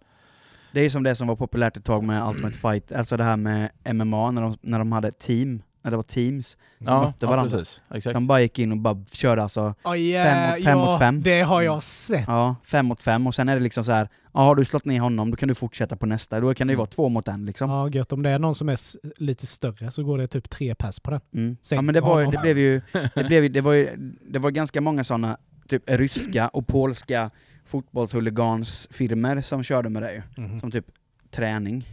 det 0.71 0.79
är 0.79 0.83
ju 0.83 0.89
som 0.89 1.03
det 1.03 1.15
som 1.15 1.27
var 1.27 1.35
populärt 1.35 1.77
ett 1.77 1.85
tag 1.85 2.03
med 2.03 2.27
Ultimate 2.27 2.57
Fight, 2.57 2.91
alltså 2.91 3.17
det 3.17 3.23
här 3.23 3.37
med 3.37 3.69
MMA 3.93 4.31
när 4.31 4.41
de, 4.41 4.57
när 4.61 4.79
de 4.79 4.91
hade 4.91 5.11
team, 5.11 5.61
när 5.81 5.91
det 5.91 5.97
var 5.97 6.03
teams 6.03 6.47
som 6.51 6.57
Ja, 6.93 7.01
mötte 7.01 7.15
ja 7.19 7.27
varandra. 7.29 7.57
precis. 7.57 7.81
Exakt. 7.93 8.13
De 8.13 8.27
bara 8.27 8.41
gick 8.41 8.59
in 8.59 8.71
och 8.71 8.77
bara 8.77 9.05
körde 9.11 9.43
alltså, 9.43 9.73
Oh, 9.83 9.93
Fem 9.95 10.49
mot- 10.49 10.63
fem 10.65 10.77
mot 10.79 10.99
fem. 10.99 11.21
Det 11.23 11.41
har 11.41 11.61
jag 11.61 11.83
sett. 11.83 12.23
ja, 12.27 12.55
fem 12.63 12.85
mot 12.85 13.01
fem 13.03 13.27
och 13.27 13.35
sen 13.35 13.49
är 13.49 13.55
det 13.55 13.61
liksom 13.61 13.83
så 13.83 13.91
här. 13.91 14.09
ja 14.33 14.39
har 14.39 14.55
du 14.55 14.65
slått 14.65 14.85
ner 14.85 14.99
honom 14.99 15.31
då 15.31 15.37
kan 15.37 15.47
du 15.49 15.55
fortsätta 15.55 15.95
på 15.95 16.05
nästa, 16.05 16.39
då 16.39 16.53
kan 16.53 16.67
det 16.67 16.71
ju 16.71 16.75
Mm. 16.75 16.77
vara 16.79 16.87
två 16.89 17.09
mot 17.09 17.27
en 17.27 17.45
liksom. 17.45 17.69
Ja, 17.69 17.89
gött. 17.89 18.11
Om 18.13 18.23
det 18.23 18.29
är 18.29 18.39
någon 18.39 18.55
som 18.55 18.69
är 18.69 18.77
lite 19.23 19.47
större 19.47 19.91
så 19.91 20.03
går 20.03 20.17
det 20.17 20.27
typ 20.27 20.49
tre 20.49 20.75
pass 20.75 20.99
på 20.99 21.11
den. 21.11 21.21
Mm. 21.35 21.57
Ja 21.71 21.81
men 21.81 21.93
det 21.93 22.01
var 22.01 22.31
det 22.31 22.37
blev 22.41 22.57
ju, 22.57 22.81
det 23.15 23.23
blev 23.27 23.51
det 23.51 23.61
var 23.61 23.73
ju, 23.73 23.89
det 24.29 24.39
var 24.39 24.51
ganska 24.51 24.81
många 24.81 25.03
sådana 25.03 25.37
typ 25.69 25.83
ryska 25.89 26.47
och 26.47 26.67
polska 26.67 27.29
fotbollshuligansfirmer 27.69 29.41
som 29.41 29.63
körde 29.63 29.89
med 29.89 30.01
det 30.03 30.13
ju. 30.13 30.21
Mhm. 30.43 30.59
Som 30.59 30.71
typ 30.71 30.85
träning. 31.31 31.87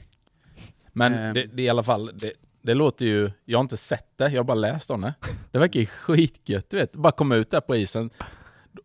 Men 0.93 1.15
Ehm. 1.15 1.35
det, 1.35 1.47
det 1.47 1.63
är 1.63 1.67
i 1.67 1.69
alla 1.69 1.83
fall, 1.83 2.11
det, 2.15 2.33
det 2.63 2.75
låter 2.75 3.07
ju, 3.07 3.31
jag 3.45 3.59
har 3.59 3.63
inte 3.63 3.77
sett 3.77 4.07
det, 4.19 4.29
jag 4.29 4.39
har 4.39 4.45
bara 4.45 4.55
läst 4.55 4.91
om 4.91 5.01
det. 5.01 5.15
Det 5.53 5.59
verkar 5.59 5.81
ju 5.81 5.87
skitgött, 5.87 6.71
du 6.71 6.77
vet. 6.77 6.93
Bara 6.93 7.13
komma 7.13 7.35
ut 7.37 7.51
där 7.51 7.61
på 7.61 7.77
isen. 7.77 8.11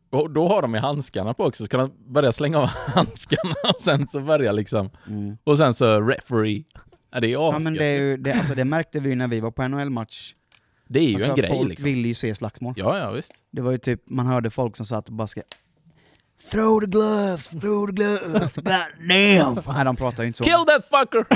Och 0.09 0.31
då 0.31 0.47
har 0.47 0.61
de 0.61 0.73
ju 0.73 0.79
handskarna 0.79 1.33
på 1.33 1.43
också, 1.45 1.63
så 1.63 1.69
kan 1.69 1.79
de 1.79 2.13
börja 2.13 2.31
slänga 2.31 2.57
av 2.59 2.65
handskarna 2.95 3.55
och 3.73 3.79
sen 3.81 4.07
så 4.07 4.19
börja 4.19 4.51
liksom, 4.51 4.89
Mm. 5.07 5.37
och 5.43 5.57
sen 5.57 5.73
så 5.73 6.01
referee. 6.01 6.63
Ja, 7.11 7.19
det 7.19 7.27
är 7.27 7.31
Ja 7.31 7.59
men 7.59 7.73
det, 7.73 7.85
är 7.85 7.99
ju, 7.99 8.17
det, 8.17 8.33
alltså, 8.33 8.55
det 8.55 8.65
märkte 8.65 8.99
vi 8.99 9.09
ju 9.09 9.15
när 9.15 9.27
vi 9.27 9.39
var 9.39 9.51
på 9.51 9.67
NHL-match. 9.67 10.35
det 10.87 10.99
är 10.99 11.03
ju 11.03 11.13
Alltså, 11.15 11.29
en 11.29 11.35
grej 11.35 11.49
folk 11.49 11.69
liksom. 11.69 11.85
ville 11.85 12.07
ju 12.07 12.13
se 12.13 12.35
slagsmål. 12.35 12.73
Ja, 12.77 12.97
ja 12.99 13.11
visst. 13.11 13.33
Det 13.51 13.61
var 13.61 13.71
ju 13.71 13.77
typ, 13.77 14.09
man 14.09 14.25
hörde 14.25 14.49
folk 14.49 14.77
som 14.77 14.85
satt 14.85 15.07
och 15.07 15.13
bara 15.13 15.27
ska 15.27 15.41
Throw 16.49 16.79
the 16.79 16.87
gloves, 16.87 17.47
throw 17.47 17.85
the 17.87 17.93
gloves, 17.93 18.55
god 18.57 18.91
damn! 19.07 19.55
Nej 19.75 19.85
de 19.85 19.95
pratar 19.95 20.23
ju 20.23 20.27
inte 20.27 20.37
så. 20.37 20.43
Kill 20.43 20.65
that 20.67 20.89
fucker! 20.89 21.25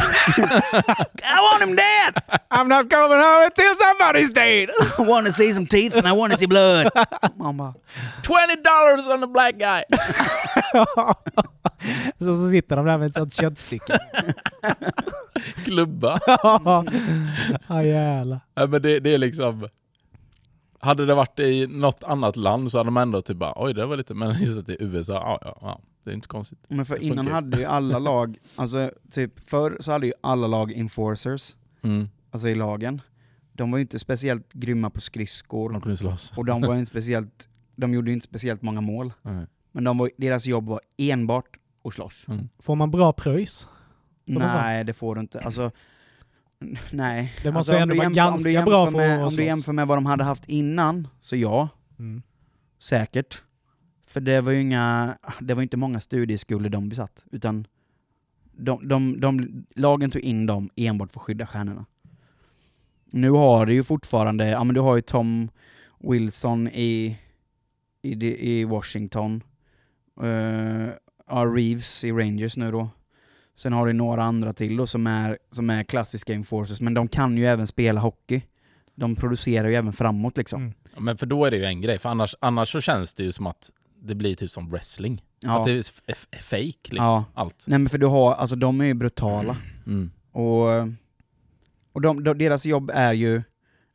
I 1.23 1.39
want 1.41 1.63
him 1.63 1.75
dead! 1.75 2.39
I'm 2.49 2.67
not 2.67 2.89
coming 2.89 3.19
home 3.19 3.45
until 3.45 3.75
somebody's 3.75 4.33
dead! 4.33 4.69
I 4.99 5.01
want 5.09 5.27
to 5.27 5.33
see 5.33 5.53
some 5.53 5.65
teeth 5.67 5.95
and 5.97 6.07
I 6.07 6.11
want 6.11 6.31
to 6.33 6.37
see 6.37 6.47
blood! 6.47 6.89
Man 7.37 7.57
bara, 7.57 7.73
20 8.23 8.55
dollars 8.63 9.07
on 9.07 9.21
the 9.21 9.27
black 9.27 9.57
guy! 9.57 9.83
så, 12.19 12.35
så 12.35 12.49
sitter 12.49 12.75
de 12.75 12.85
där 12.85 12.97
med 12.97 13.07
ett 13.07 13.13
sånt 13.13 13.33
köttstycke. 13.33 13.99
Klubba. 15.65 16.19
Ja 17.67 17.83
jävlar. 17.83 18.39
Ja, 18.55 18.67
men 18.67 18.81
det, 18.81 18.99
det 18.99 19.13
är 19.13 19.17
liksom... 19.17 19.67
Hade 20.85 21.05
det 21.05 21.15
varit 21.15 21.39
i 21.39 21.67
något 21.67 22.03
annat 22.03 22.35
land 22.35 22.71
så 22.71 22.77
hade 22.77 22.87
de 22.87 22.97
ändå 22.97 23.21
typ 23.21 23.37
bara 23.37 23.53
oj 23.55 23.73
det 23.73 23.85
var 23.85 23.97
lite, 23.97 24.13
men 24.13 24.35
just 24.41 24.57
att 24.57 24.65
det 24.67 24.73
är 24.73 24.83
USA, 24.83 25.13
ja, 25.13 25.39
ja, 25.41 25.57
ja 25.61 25.81
det 26.03 26.11
är 26.11 26.13
inte 26.15 26.27
konstigt. 26.27 26.59
men 26.67 26.85
för 26.85 27.01
innan 27.03 27.27
hade 27.27 27.57
ju 27.57 27.65
alla 27.65 27.99
lag, 28.09 28.37
alltså 28.55 28.91
typ 29.11 29.39
förr 29.49 29.77
så 29.79 29.91
hade 29.91 30.07
ju 30.07 30.13
alla 30.21 30.47
lag 30.47 30.71
enforcers, 30.71 31.55
Mm. 31.83 32.09
alltså 32.31 32.47
i 32.49 32.55
lagen. 32.55 33.01
De 33.53 33.71
var 33.71 33.77
ju 33.77 33.81
inte 33.81 33.99
speciellt 33.99 34.53
grymma 34.53 34.89
på 34.89 35.01
skridskor, 35.01 35.69
De 35.71 35.81
kunde 35.81 35.97
slåss. 35.97 36.33
och 36.37 36.45
de 36.45 36.61
var 36.61 36.73
ju 36.73 36.79
inte 36.79 36.91
speciellt, 36.91 37.49
de 37.75 37.93
gjorde 37.93 38.09
ju 38.11 38.13
inte 38.13 38.27
speciellt 38.27 38.61
många 38.61 38.81
mål. 38.81 39.13
Mm. 39.25 39.45
Men 39.71 39.83
de 39.83 39.97
var, 39.97 40.09
deras 40.17 40.45
jobb 40.45 40.67
var 40.67 40.81
enbart 40.97 41.57
att 41.83 41.93
slåss. 41.93 42.25
Mm. 42.27 42.49
Får 42.59 42.75
man 42.75 42.91
bra 42.91 43.13
pröjs? 43.13 43.67
Man? 44.27 44.41
Nej, 44.43 44.83
det 44.83 44.93
får 44.93 45.15
du 45.15 45.21
inte. 45.21 45.39
Alltså, 45.39 45.71
nej. 46.91 47.33
Det 47.43 47.51
måste 47.51 47.57
alltså, 47.57 47.75
om 47.75 47.81
ändå 47.81 47.95
vara 47.95 48.09
ganska 48.09 48.61
bra 48.65 48.85
för 48.85 48.97
med, 48.97 49.23
Om 49.23 49.35
du 49.35 49.43
jämför 49.43 49.73
med 49.73 49.87
vad 49.87 49.97
de 49.97 50.05
hade 50.05 50.23
haft 50.23 50.49
innan, 50.49 51.07
så 51.19 51.35
ja, 51.35 51.69
Mm. 51.99 52.21
säkert. 52.79 53.43
För 54.07 54.21
det 54.21 54.41
var 54.41 54.51
ju 54.51 54.61
inga, 54.61 55.17
det 55.39 55.53
var 55.53 55.61
inte 55.61 55.77
många 55.77 55.99
studieskulder 55.99 56.69
de 56.69 56.89
besatt, 56.89 57.25
utan 57.31 57.67
de, 58.51 58.87
de, 58.87 59.19
de, 59.19 59.65
lagen 59.75 60.11
tog 60.11 60.21
in 60.21 60.45
dem 60.45 60.69
enbart 60.75 61.11
för 61.11 61.19
att 61.19 61.23
skydda 61.23 61.47
stjärnorna. 61.47 61.85
Nu 63.05 63.29
har 63.29 63.65
du 63.65 63.73
ju 63.73 63.83
fortfarande, 63.83 64.47
ja 64.47 64.63
men 64.63 64.75
du 64.75 64.81
har 64.81 64.95
ju 64.95 65.01
Tom 65.01 65.49
Wilson 65.99 66.67
i, 66.67 67.19
i, 68.01 68.11
i 68.51 68.63
Washington, 68.63 69.43
uh, 70.23 71.53
Reeves 71.55 72.03
i 72.03 72.11
Rangers 72.11 72.57
nu 72.57 72.71
då. 72.71 72.89
Sen 73.55 73.73
har 73.73 73.87
du 73.87 73.93
några 73.93 74.23
andra 74.23 74.53
till 74.53 74.77
då 74.77 74.87
som 74.87 75.07
är, 75.07 75.37
som 75.51 75.69
är 75.69 75.83
klassiska 75.83 76.33
enforcers, 76.33 76.81
men 76.81 76.93
de 76.93 77.07
kan 77.07 77.37
ju 77.37 77.45
även 77.47 77.67
spela 77.67 77.99
hockey. 78.01 78.41
De 78.95 79.15
producerar 79.15 79.67
ju 79.69 79.75
även 79.75 79.93
framåt 79.93 80.37
liksom. 80.37 80.61
Mm. 80.61 80.73
Ja, 80.93 80.99
Men 80.99 81.17
för 81.17 81.25
då 81.25 81.45
är 81.45 81.51
det 81.51 81.57
ju 81.57 81.65
en 81.65 81.81
grej, 81.81 81.99
för 81.99 82.09
annars, 82.09 82.35
annars 82.39 82.71
så 82.71 82.81
känns 82.81 83.13
det 83.13 83.23
ju 83.23 83.31
som 83.31 83.47
att 83.47 83.71
det 84.01 84.15
blir 84.15 84.35
typ 84.35 84.51
som 84.51 84.69
wrestling. 84.69 85.23
Ja. 85.39 85.59
Att 85.59 85.65
det 85.65 85.71
är 85.71 85.83
f- 86.07 86.27
fake 86.41 86.63
liksom, 86.65 86.97
ja. 87.05 87.25
allt. 87.33 87.65
Nej 87.67 87.79
men 87.79 87.89
för 87.89 87.97
du 87.97 88.05
har, 88.05 88.33
alltså 88.33 88.55
de 88.55 88.81
är 88.81 88.85
ju 88.85 88.93
brutala. 88.93 89.57
Mm. 89.87 90.11
Och, 90.31 90.69
och 91.93 92.01
de, 92.01 92.23
de, 92.23 92.37
deras 92.37 92.65
jobb 92.65 92.91
är 92.93 93.13
ju, 93.13 93.41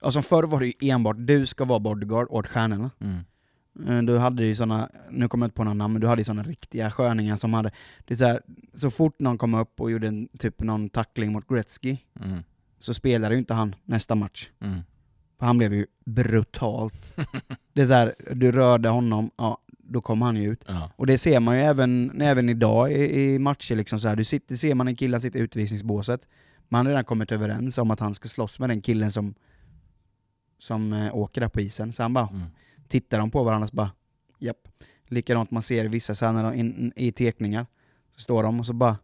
alltså 0.03 0.23
förr 0.23 0.42
var 0.42 0.61
det 0.61 0.66
ju 0.66 0.90
enbart 0.90 1.16
du 1.18 1.46
ska 1.46 1.64
vara 1.64 1.79
bodyguard 1.79 2.27
åt 2.31 2.46
stjärnorna. 2.46 2.90
Mm. 3.01 3.18
Eh, 3.88 4.02
Du 4.02 4.18
hade 4.18 4.44
ju 4.44 4.54
såna, 4.54 4.90
nu 5.11 5.28
kommer 5.28 5.44
jag 5.44 5.46
inte 5.46 5.56
på 5.56 5.64
några 5.64 5.74
namn, 5.74 5.92
men 5.92 6.00
du 6.00 6.06
hade 6.06 6.20
ju 6.20 6.24
såna 6.24 6.42
riktiga 6.42 6.90
sköningar 6.90 7.37
som 7.37 7.54
hade, 7.54 7.70
det 8.04 8.14
är 8.14 8.16
så, 8.16 8.24
här, 8.24 8.40
så 8.74 8.90
fort 8.90 9.20
någon 9.20 9.38
kom 9.38 9.54
upp 9.54 9.80
och 9.80 9.90
gjorde 9.90 10.09
en, 10.09 10.28
typ 10.38 10.62
någon 10.62 10.88
tackling 10.88 11.33
mot 11.33 11.48
Gretzky, 11.48 11.96
Mm. 12.24 12.42
så 12.78 12.94
spelade 12.94 13.35
ju 13.35 13.38
inte 13.38 13.54
han 13.54 13.74
nästa 13.85 14.14
match. 14.14 14.50
Mm. 14.61 14.78
För 15.38 15.46
han 15.46 15.59
blev 15.59 15.74
ju 15.74 15.87
brutalt. 16.04 17.16
det 17.74 17.83
är 17.83 17.87
så 17.87 17.92
här, 17.92 18.14
du 18.35 18.52
rörde 18.52 18.88
honom, 18.88 19.30
ja, 19.37 19.59
då 19.78 20.00
kom 20.00 20.22
han 20.22 20.37
ju 20.37 20.52
ut. 20.52 20.64
Ja. 20.68 20.90
Och 20.96 21.06
det 21.06 21.18
ser 21.18 21.40
man 21.40 21.56
ju 21.56 21.62
även, 21.62 22.20
även 22.22 22.48
idag 22.48 22.92
i, 22.92 23.20
i 23.35 23.38
matcher, 23.38 23.74
liksom 23.76 24.00
så 24.00 24.09
här. 24.09 24.16
Du 24.16 24.24
sitter, 24.24 24.56
ser 24.56 24.74
man 24.74 24.88
en 24.88 24.96
kille 24.96 25.20
sitta 25.20 25.38
i 25.38 25.42
utvisningsbåset, 25.42 26.28
man 26.68 26.87
har 26.87 26.90
redan 26.90 27.04
kommit 27.04 27.33
överens 27.33 27.78
om 27.78 27.90
att 27.90 28.00
han 28.00 28.14
ska 28.14 28.28
slåss 28.28 28.59
med 28.61 28.68
den 28.70 28.80
killen 28.80 29.12
som, 29.12 29.35
som 30.59 30.92
eh, 30.92 31.14
åker 31.16 31.40
där 31.40 31.48
på 31.48 31.61
isen. 31.61 31.92
Så 31.92 32.02
han 32.02 32.12
bara, 32.12 32.28
Mm. 32.28 32.46
Tittar 32.90 33.18
de 33.18 33.31
på 33.31 33.44
varandra 33.44 33.68
så 33.68 33.76
bara, 33.76 33.90
japp. 34.38 34.68
Likadant 35.07 35.50
man 35.50 35.62
ser 35.62 35.85
vissa 35.85 36.14
så 36.14 36.33
när 36.33 36.42
de, 36.42 36.55
in, 36.55 36.92
i 36.96 37.12
tekningar, 37.12 37.66
så 38.14 38.20
står 38.20 38.42
de 38.42 38.61
och 38.61 38.66
så 38.66 38.72
bara, 38.72 38.98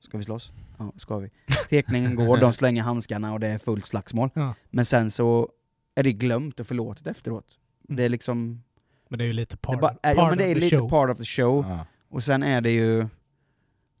ska 0.00 0.18
vi 0.18 0.24
slåss? 0.24 0.52
Ja, 0.78 0.92
ska 0.96 1.18
vi. 1.18 1.30
Tekningen 1.68 2.14
går, 2.14 2.36
de 2.36 2.52
slänger 2.52 2.82
handskarna 2.82 3.32
och 3.32 3.40
det 3.40 3.48
är 3.48 3.58
fullt 3.58 3.86
slagsmål. 3.86 4.30
Ja. 4.34 4.54
Men 4.70 4.84
sen 4.84 5.10
så 5.10 5.48
är 5.94 6.02
det 6.02 6.12
glömt 6.12 6.60
och 6.60 6.66
förlåtet 6.66 7.06
efteråt. 7.06 7.58
Mm. 7.88 7.96
Det 7.96 8.02
är 8.02 8.08
liksom, 8.08 8.62
Men 9.08 9.18
det 9.18 9.24
är 9.24 9.26
ju 9.26 9.32
lite 9.32 9.54
det 9.54 9.60
part, 9.60 9.80
bara, 9.80 9.96
ja, 10.02 10.14
part 10.14 10.30
men 10.30 10.38
det 10.38 10.44
är 10.44 10.50
of 10.50 10.54
the 10.54 10.60
lite 10.60 10.76
show. 10.76 10.88
part 10.88 11.10
of 11.10 11.18
the 11.18 11.24
show. 11.24 11.64
Ja. 11.68 11.86
Och 12.08 12.22
sen 12.22 12.42
är 12.42 12.60
det 12.60 12.70
ju, 12.70 13.06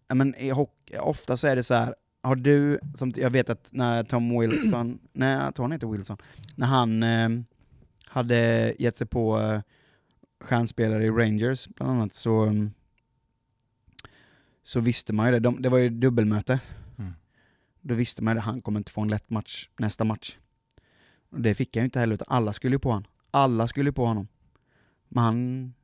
ja, 0.08 0.14
men 0.14 0.34
i 0.34 0.50
hockey, 0.50 0.96
ofta 0.98 1.36
så 1.36 1.46
är 1.46 1.56
det 1.56 1.62
så 1.62 1.74
här 1.74 1.94
har 2.22 2.36
du, 2.36 2.78
som 2.94 3.12
jag 3.16 3.30
vet 3.30 3.50
att 3.50 3.68
när 3.72 4.04
Tom 4.04 4.40
Wilson, 4.40 4.98
nej 5.12 5.34
jag 5.34 5.54
tror 5.54 5.64
han 5.64 5.72
heter 5.72 5.86
Wilson, 5.86 6.16
när 6.54 6.66
han 6.66 7.02
eh, 7.02 7.28
hade 8.12 8.74
gett 8.78 8.96
sig 8.96 9.06
på 9.06 9.40
eh, 9.40 9.60
stjärnspelare 10.40 11.04
i 11.04 11.10
Rangers 11.10 11.68
bland 11.68 11.92
annat 11.92 12.14
så, 12.14 12.42
mm, 12.42 12.70
så 14.62 14.80
visste 14.80 15.12
man 15.12 15.26
ju 15.26 15.32
det, 15.32 15.38
De, 15.40 15.62
det 15.62 15.68
var 15.68 15.78
ju 15.78 15.88
dubbelmöte. 15.90 16.60
Mm. 16.98 17.12
Då 17.80 17.94
visste 17.94 18.22
man 18.22 18.34
ju 18.34 18.38
att 18.38 18.44
han 18.44 18.62
kommer 18.62 18.80
inte 18.80 18.92
få 18.92 19.00
en 19.00 19.08
lätt 19.08 19.30
match 19.30 19.68
nästa 19.78 20.04
match. 20.04 20.38
Och 21.30 21.40
det 21.40 21.54
fick 21.54 21.76
han 21.76 21.82
ju 21.82 21.84
inte 21.84 22.00
heller, 22.00 22.14
utan 22.14 22.26
alla 22.30 22.52
skulle 22.52 22.74
ju 22.74 22.78
på 22.78 22.88
honom. 22.88 23.04
Alla 23.30 23.68
skulle 23.68 23.88
ju 23.88 23.92
på 23.92 24.06
honom. 24.06 24.28
Men 25.08 25.24
han, 25.24 25.74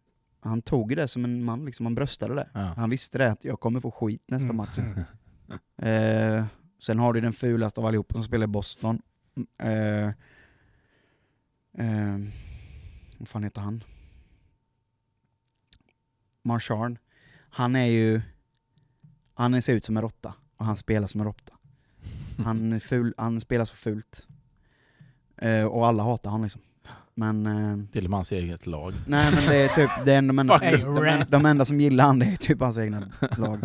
han 0.40 0.62
tog 0.62 0.96
det 0.96 1.08
som 1.08 1.24
en 1.24 1.44
man, 1.44 1.64
liksom, 1.64 1.86
han 1.86 1.94
bröstade 1.94 2.34
det. 2.34 2.48
Ja. 2.52 2.60
Han 2.60 2.90
visste 2.90 3.18
det, 3.18 3.30
att 3.30 3.44
jag 3.44 3.60
kommer 3.60 3.80
få 3.80 3.90
skit 3.90 4.22
nästa 4.26 4.44
Mm. 4.44 4.56
match. 4.56 4.78
Eh, 5.82 6.44
sen 6.82 6.98
har 6.98 7.12
du 7.12 7.20
den 7.20 7.32
fulaste 7.32 7.80
av 7.80 7.86
allihop 7.86 8.12
som 8.12 8.22
spelar 8.22 8.44
i 8.44 8.46
Boston. 8.46 9.02
Eh, 9.58 10.10
eh, 11.78 12.18
vad 13.18 13.28
fan 13.28 13.44
heter 13.44 13.60
han? 13.60 13.84
Marchand. 16.42 16.98
Han 17.50 17.76
är 17.76 17.86
ju... 17.86 18.20
Han 19.34 19.62
ser 19.62 19.74
ut 19.74 19.84
som 19.84 19.96
en 19.96 20.02
råtta, 20.02 20.34
och 20.56 20.66
han 20.66 20.76
spelar 20.76 21.06
som 21.06 21.20
en 21.20 21.26
råtta. 21.26 21.52
Han, 22.44 22.72
är 22.72 22.78
ful, 22.78 23.14
han 23.16 23.40
spelar 23.40 23.64
så 23.64 23.76
fult. 23.76 24.28
Eh, 25.36 25.64
och 25.64 25.86
alla 25.86 26.02
hatar 26.02 26.30
honom 26.30 26.42
liksom. 26.42 26.62
Men... 27.14 27.46
Eh, 27.46 27.86
Till 27.92 28.04
och 28.04 28.10
med 28.10 28.16
hans 28.16 28.32
eget 28.32 28.66
lag. 28.66 28.94
Nej 29.06 29.32
men 29.34 29.46
det 29.46 29.56
är 29.56 29.68
typ, 29.68 29.90
det 30.04 30.12
är 30.12 30.22
de 30.28 30.38
enda, 30.38 30.58
de, 30.58 30.76
de, 30.76 31.24
de 31.28 31.46
enda 31.46 31.64
som 31.64 31.80
gillar 31.80 32.04
han 32.04 32.18
det 32.18 32.26
är 32.26 32.36
typ 32.36 32.60
hans 32.60 32.78
egna 32.78 33.08
lag. 33.36 33.60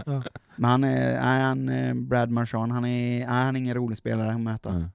Men 0.56 0.70
han 0.70 0.84
är, 0.84 1.22
nej, 1.22 1.42
han, 1.42 1.70
eh, 1.70 1.94
Brad 1.94 2.30
Marchand, 2.30 2.72
han 2.72 2.86
är, 2.86 3.20
nej, 3.20 3.44
han 3.44 3.56
är 3.56 3.60
ingen 3.60 3.76
rolig 3.76 3.98
spelare 3.98 4.34
att 4.34 4.42
möta. 4.42 4.70
Mm. 4.70 4.86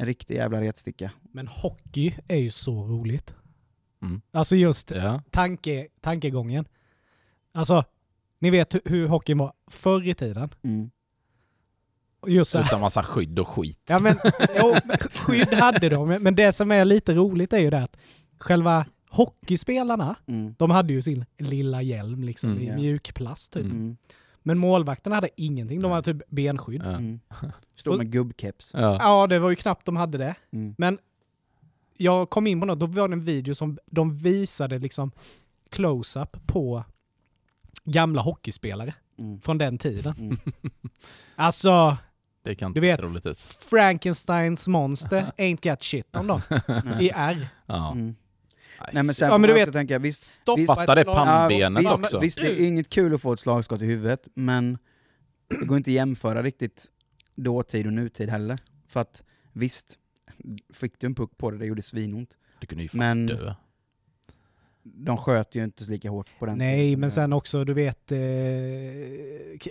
En 0.00 0.06
riktig 0.06 0.34
jävla 0.34 0.60
retsticka. 0.60 1.12
Men 1.32 1.48
hockey 1.48 2.14
är 2.28 2.36
ju 2.36 2.50
så 2.50 2.84
roligt. 2.86 3.34
Mm. 4.02 4.20
Alltså 4.32 4.56
just 4.56 4.90
Ja. 4.90 5.22
tanke, 5.30 5.88
tankegången. 6.00 6.64
Alltså, 7.52 7.84
ni 8.38 8.50
vet 8.50 8.74
hur, 8.74 8.80
hur 8.84 9.08
hockeyn 9.08 9.38
var 9.38 9.52
förr 9.70 10.08
i 10.08 10.14
tiden. 10.14 10.50
Mm. 10.64 10.90
Just 12.26 12.54
här, 12.54 12.64
Utan 12.64 12.80
massa 12.80 13.02
skydd 13.02 13.38
och 13.38 13.48
skit. 13.48 13.80
Ja 13.88 13.98
men, 13.98 14.16
jo, 14.56 14.74
men 14.84 14.96
skydd 14.98 15.54
hade 15.54 15.88
de, 15.88 16.08
men- 16.08 16.22
men 16.22 16.34
det 16.34 16.52
som 16.52 16.70
är 16.70 16.84
lite 16.84 17.14
roligt 17.14 17.52
är 17.52 17.58
ju 17.58 17.70
det 17.70 17.82
att 17.82 17.96
själva 18.38 18.86
hockeyspelarna, 19.10 20.16
Mm. 20.26 20.54
de 20.58 20.70
hade 20.70 20.92
ju 20.92 21.02
sin 21.02 21.24
lilla 21.38 21.82
hjälm 21.82 22.24
liksom 22.24 22.50
Mm. 22.50 22.62
i 22.62 22.74
mjukplast 22.74 23.52
typ. 23.52 23.62
Mm. 23.64 23.96
Men 24.42 24.58
målvakterna 24.58 25.14
hade 25.16 25.28
ingenting, 25.36 25.80
de 25.80 25.90
hade 25.90 26.12
typ 26.14 26.30
benskydd. 26.30 26.82
Mm. 26.82 27.20
Stod 27.76 27.98
med 27.98 28.12
gubbkeps. 28.12 28.74
Ja. 28.78 28.96
Ja, 29.00 29.26
det 29.26 29.38
var 29.38 29.50
ju 29.50 29.56
knappt 29.56 29.86
de 29.86 29.96
hade 29.96 30.18
det. 30.18 30.34
Mm. 30.52 30.74
Men 30.78 30.98
jag 31.96 32.30
kom 32.30 32.46
in 32.46 32.60
på 32.60 32.66
något, 32.66 32.80
då 32.80 32.86
var 32.86 33.08
det 33.08 33.14
en 33.14 33.24
video 33.24 33.54
som 33.54 33.78
de 33.86 34.16
visade 34.16 34.78
liksom 34.78 35.10
close-up 35.70 36.36
på 36.46 36.84
gamla 37.84 38.22
hockeyspelare 38.22 38.94
Mm. 39.18 39.40
från 39.40 39.58
den 39.58 39.78
tiden. 39.78 40.14
Mm. 40.18 40.36
Alltså, 41.36 41.96
Det 42.42 42.54
kan 42.54 42.72
Du 42.72 42.78
inte 42.78 42.80
vet- 42.80 43.00
roligt 43.00 43.26
ut. 43.26 43.38
Frankensteins 43.40 44.68
monster 44.68 45.32
ain't 45.38 45.70
got 45.70 45.82
shit 45.82 46.16
om 46.16 46.26
dem. 46.26 46.40
I 47.00 47.10
R. 47.14 47.48
Ja. 47.66 47.92
Mm. 47.92 48.14
Nej, 48.92 49.02
men 49.02 49.14
sen 49.14 49.28
Ja, 49.28 49.38
men 49.38 49.48
du 49.48 49.54
också 49.54 49.64
vet- 49.66 49.72
tänka, 49.72 49.98
visst, 49.98 50.22
Stoppa 50.22 50.60
visst, 50.60 50.74
Fatta 50.74 50.94
det 50.94 51.00
ett 51.00 51.04
slag. 51.06 51.26
pannbenet 51.26 51.82
visst, 51.84 51.92
också. 51.98 52.20
visst 52.20 52.38
det 52.38 52.60
är 52.60 52.66
inget 52.66 52.88
kul 52.90 53.14
att 53.14 53.20
få 53.20 53.32
ett 53.32 53.40
slagskott 53.40 53.82
i 53.82 53.84
huvudet, 53.84 54.28
men 54.34 54.78
det 55.60 55.64
går 55.66 55.76
inte 55.76 55.90
att 55.90 55.94
jämföra 55.94 56.42
riktigt 56.42 56.86
dåtid 57.34 57.86
och 57.86 57.92
nutid 57.92 58.28
heller. 58.28 58.58
För 58.88 59.00
att 59.00 59.22
visst, 59.52 59.98
fick 60.72 61.00
du 61.00 61.06
en 61.06 61.14
puck 61.14 61.30
på 61.36 61.50
det, 61.50 61.58
det 61.58 61.66
gjorde 61.66 61.82
svinont. 61.82 62.36
Du 62.60 62.66
kunde 62.66 62.82
ju 62.82 62.88
fan 62.88 62.98
Men 62.98 63.26
dö. 63.26 63.54
De 64.82 65.16
sköt 65.16 65.54
ju 65.54 65.64
inte 65.64 65.84
så 65.84 65.90
lika 65.90 66.10
hårt 66.10 66.26
på 66.38 66.46
den 66.46 66.58
Nej, 66.58 66.76
tiden 66.86 67.00
men 67.00 67.08
det- 67.08 67.14
sen 67.14 67.32
också, 67.32 67.64
du 67.64 67.74
vet, 67.74 68.12
eh, 68.12 68.18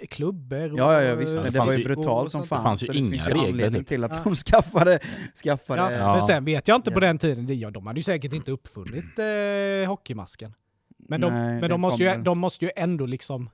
klubbor 0.10 0.74
och... 0.74 0.80
Ja, 0.80 0.94
ja, 0.94 1.02
ja 1.02 1.16
visst. 1.16 1.36
eh, 1.36 1.36
Men 1.36 1.44
det 1.44 1.50
det 1.52 1.60
var 1.60 1.66
ju 1.66 1.72
fanns 1.72 1.80
ju- 1.80 1.84
brutalt 1.96 2.32
som 2.32 2.42
och 2.42 2.48
fan. 2.48 2.58
sånt. 2.58 2.64
fanns 2.64 2.84
ju 2.84 2.88
så 2.88 2.94
inga 2.94 3.12
finns 3.12 3.26
regler, 3.28 3.48
anledning 3.50 3.82
typ. 3.82 3.88
till 3.88 4.04
att 4.04 4.16
Ja. 4.16 4.22
de 4.24 4.36
skaffade, 4.52 5.00
skaffade 5.44 5.82
Ja, 5.82 5.92
Ja. 5.92 6.14
Men 6.14 6.22
sen 6.22 6.46
vet 6.46 6.68
jag 6.68 6.76
inte 6.76 6.92
på 6.92 6.98
Ja. 6.98 7.08
den 7.08 7.18
tiden, 7.18 7.46
det- 7.46 7.54
ja, 7.54 7.72
de 7.72 7.88
hade 7.88 8.00
ju 8.00 8.04
säkert 8.04 8.34
inte 8.34 8.52
uppfunnit 8.52 9.20
eh, 9.20 9.88
hockeymasken. 9.90 10.54
Men, 10.98 11.22
de, 11.22 11.34
Nej, 11.34 11.62
men 11.62 11.70
de, 11.70 11.82
måste 11.82 12.04
ju, 12.04 12.18
de 12.18 12.40
måste 12.40 12.66
ju 12.66 12.72
ändå 12.76 13.06
liksom... 13.06 13.50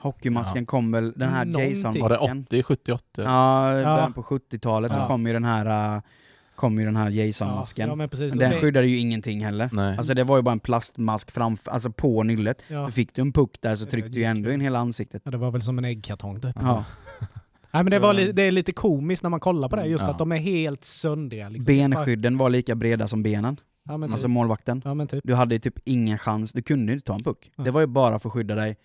Hockeymasken 0.00 0.66
kom 0.66 0.92
väl, 0.92 1.12
den 1.16 1.28
här 1.28 1.44
Någonting. 1.44 1.82
Var 2.02 2.08
det 2.08 2.14
Jason-masken. 2.14 2.42
80, 2.46 2.62
70, 2.62 2.92
80? 2.92 3.22
Ja, 3.22 3.76
Ja. 3.76 3.82
början 3.84 4.12
på 4.12 4.22
70-talet 4.22 4.92
så 4.92 4.98
Ja. 4.98 5.06
kom 5.06 5.26
ju 5.26 5.32
den 5.32 5.44
här, 5.44 5.96
äh, 5.96 6.02
kom 6.58 6.78
ju 6.78 6.84
den 6.84 6.96
här 6.96 7.10
Ja, 7.10 7.24
Jason-masken. 7.24 7.88
ja, 7.88 7.94
men 7.94 8.08
precis. 8.08 8.30
Men 8.34 8.38
den 8.38 8.52
Och- 8.52 8.60
skyddade 8.60 8.86
ju 8.86 8.96
ingenting 8.98 9.44
heller. 9.44 9.70
Nej. 9.72 9.96
Alltså 9.98 10.14
det 10.14 10.24
var 10.24 10.36
ju 10.36 10.42
bara 10.42 10.52
en 10.52 10.60
plastmask 10.60 11.30
framför, 11.30 11.70
alltså 11.70 11.90
på 11.90 12.22
nyllet. 12.22 12.64
ja. 12.68 12.88
Fick 12.90 13.14
du 13.14 13.22
en 13.22 13.32
puck 13.32 13.56
där 13.60 13.76
så 13.76 13.86
tryckte 13.86 14.08
du 14.10 14.20
ju 14.20 14.24
ändå 14.24 14.52
in 14.52 14.60
hela 14.60 14.78
ansiktet. 14.78 15.22
ja, 15.24 15.30
det 15.30 15.36
var 15.36 15.50
väl 15.50 15.62
som 15.62 15.78
en 15.78 15.84
äggkartong 15.84 16.40
typ. 16.40 16.56
Ja. 16.60 16.84
Nej, 17.70 17.82
men 17.84 17.90
det, 17.90 17.98
var 17.98 18.12
li, 18.14 18.32
det 18.32 18.42
är 18.42 18.50
lite 18.50 18.72
komiskt 18.72 19.22
när 19.22 19.30
man 19.30 19.40
kollar 19.40 19.68
på 19.68 19.76
det, 19.76 19.86
just 19.86 20.04
Ja. 20.04 20.10
att 20.10 20.18
de 20.18 20.32
är 20.32 20.36
helt 20.36 20.84
söndriga. 20.84 21.48
Liksom. 21.48 21.74
Benskydden 21.74 22.36
var 22.36 22.50
lika 22.50 22.74
breda 22.74 23.08
som 23.08 23.22
benen, 23.22 23.60
Ja, 23.88 23.96
men 23.96 24.12
alltså 24.12 24.26
typ. 24.26 24.32
målvakten. 24.32 24.82
Ja, 24.84 24.94
men 24.94 25.06
typ. 25.06 25.20
Du 25.24 25.34
hade 25.34 25.54
ju 25.54 25.58
typ 25.58 25.74
ingen 25.84 26.18
chans, 26.18 26.52
du 26.52 26.62
kunde 26.62 26.92
ju 26.92 26.94
inte 26.96 27.06
ta 27.06 27.14
en 27.14 27.24
puck. 27.24 27.50
Ja. 27.56 27.64
Det 27.64 27.70
var 27.70 27.80
ju 27.80 27.86
bara 27.86 28.18
för 28.18 28.28
att 28.28 28.32
skydda 28.32 28.54
dig. 28.54 28.76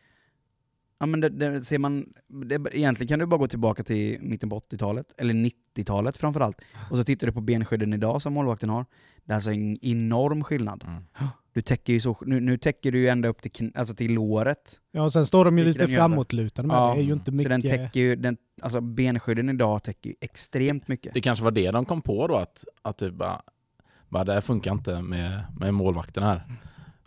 Ja 1.04 1.08
men 1.08 1.20
det, 1.20 1.30
det 1.30 1.62
ser 1.62 1.80
man, 1.80 2.06
det, 2.28 2.56
egentligen 2.72 3.08
kan 3.08 3.20
du 3.20 3.26
bara 3.26 3.38
gå 3.38 3.48
tillbaka 3.48 3.84
till 3.84 4.18
mitten 4.22 4.50
på 4.50 4.60
80-talet, 4.60 5.14
eller 5.18 5.34
90-talet 5.34 6.18
framförallt, 6.18 6.62
och 6.90 6.98
så 6.98 7.04
tittar 7.04 7.28
du 7.28 7.34
på 7.34 7.42
benskydden 7.42 7.94
idag 7.94 8.22
som 8.22 8.34
målvakten 8.34 8.70
har. 8.70 8.86
Det 9.26 9.32
är 9.32 9.36
alltså 9.36 9.52
en 9.52 9.86
enorm 9.86 10.44
skillnad. 10.44 10.84
Mm. 10.88 11.04
Du 11.54 11.62
täcker 11.62 11.94
ju 11.94 12.00
så, 12.00 12.18
nu, 12.26 12.40
nu 12.40 12.58
täcker 12.58 12.92
du 12.92 13.00
ju 13.00 13.08
ända 13.08 13.28
upp 13.28 13.42
till, 13.42 13.72
alltså 13.76 13.96
till 13.96 14.14
låret. 14.14 14.80
Ja, 14.92 15.02
och 15.02 15.14
sen 15.14 15.26
står 15.26 15.46
de 15.46 15.58
ju 15.58 15.66
lite 15.66 15.88
framåtlutade 15.88 16.68
med. 16.68 16.76
Ja, 16.76 16.94
det 16.94 17.02
är 17.02 17.04
ju 17.04 17.14
inte 17.14 17.32
Så 17.32 17.32
mycket... 17.32 17.50
den 17.50 17.62
täcker 17.62 18.00
ju, 18.00 18.16
den, 18.16 18.38
alltså 18.62 18.82
benskydden 18.82 19.50
idag 19.50 19.84
täcker 19.84 20.10
ju 20.10 20.16
extremt 20.22 20.88
mycket. 20.88 21.14
Det 21.14 21.22
kanske 21.22 21.44
var 21.44 21.52
det 21.52 21.72
de 21.72 21.86
kom 21.86 22.02
på 22.02 22.28
då, 22.28 22.36
att, 22.36 22.66
att 22.82 22.98
det 22.98 23.12
bara, 23.12 23.42
bara 24.10 24.24
det 24.24 24.34
här 24.34 24.42
funkar 24.42 24.72
inte 24.72 25.02
med, 25.02 25.44
med 25.60 25.74
målvakten 25.74 26.24
här. 26.24 26.44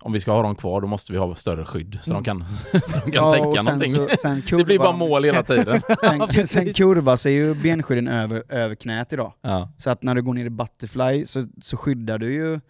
Om 0.03 0.13
vi 0.13 0.21
ska 0.21 0.33
ha 0.33 0.43
dem 0.43 0.55
kvar 0.55 0.81
då 0.81 0.87
måste 0.87 1.13
vi 1.13 1.19
ha 1.19 1.35
större 1.35 1.65
skydd 1.65 1.99
så 2.03 2.13
de 2.13 2.25
kan, 2.25 2.45
så 2.87 2.99
de 3.05 3.11
kan 3.13 3.25
och 3.25 3.35
täcka 3.35 3.63
någonting. 3.63 3.95
så- 3.95 4.09
sen 4.23 4.43
det 4.59 4.65
blir 4.65 4.79
bara 4.79 4.93
mål 4.97 5.25
hela 5.25 5.43
tiden. 5.43 5.81
Sen, 6.01 6.47
sen 6.47 6.73
kurvar 6.73 7.17
sig 7.17 7.33
ju 7.35 7.55
benskydden 7.55 8.09
över, 8.09 8.43
över 8.49 8.75
knät 8.75 9.13
idag. 9.13 9.33
Ja. 9.43 9.73
Så 9.77 9.91
att 9.91 10.03
när 10.03 10.15
du 10.15 10.23
går 10.23 10.35
ner 10.35 10.45
i 10.45 10.51
butterfly 10.51 11.27
så, 11.27 11.47
så 11.63 11.77
skyddar 11.77 12.19
du 12.19 12.33
ju 12.33 12.61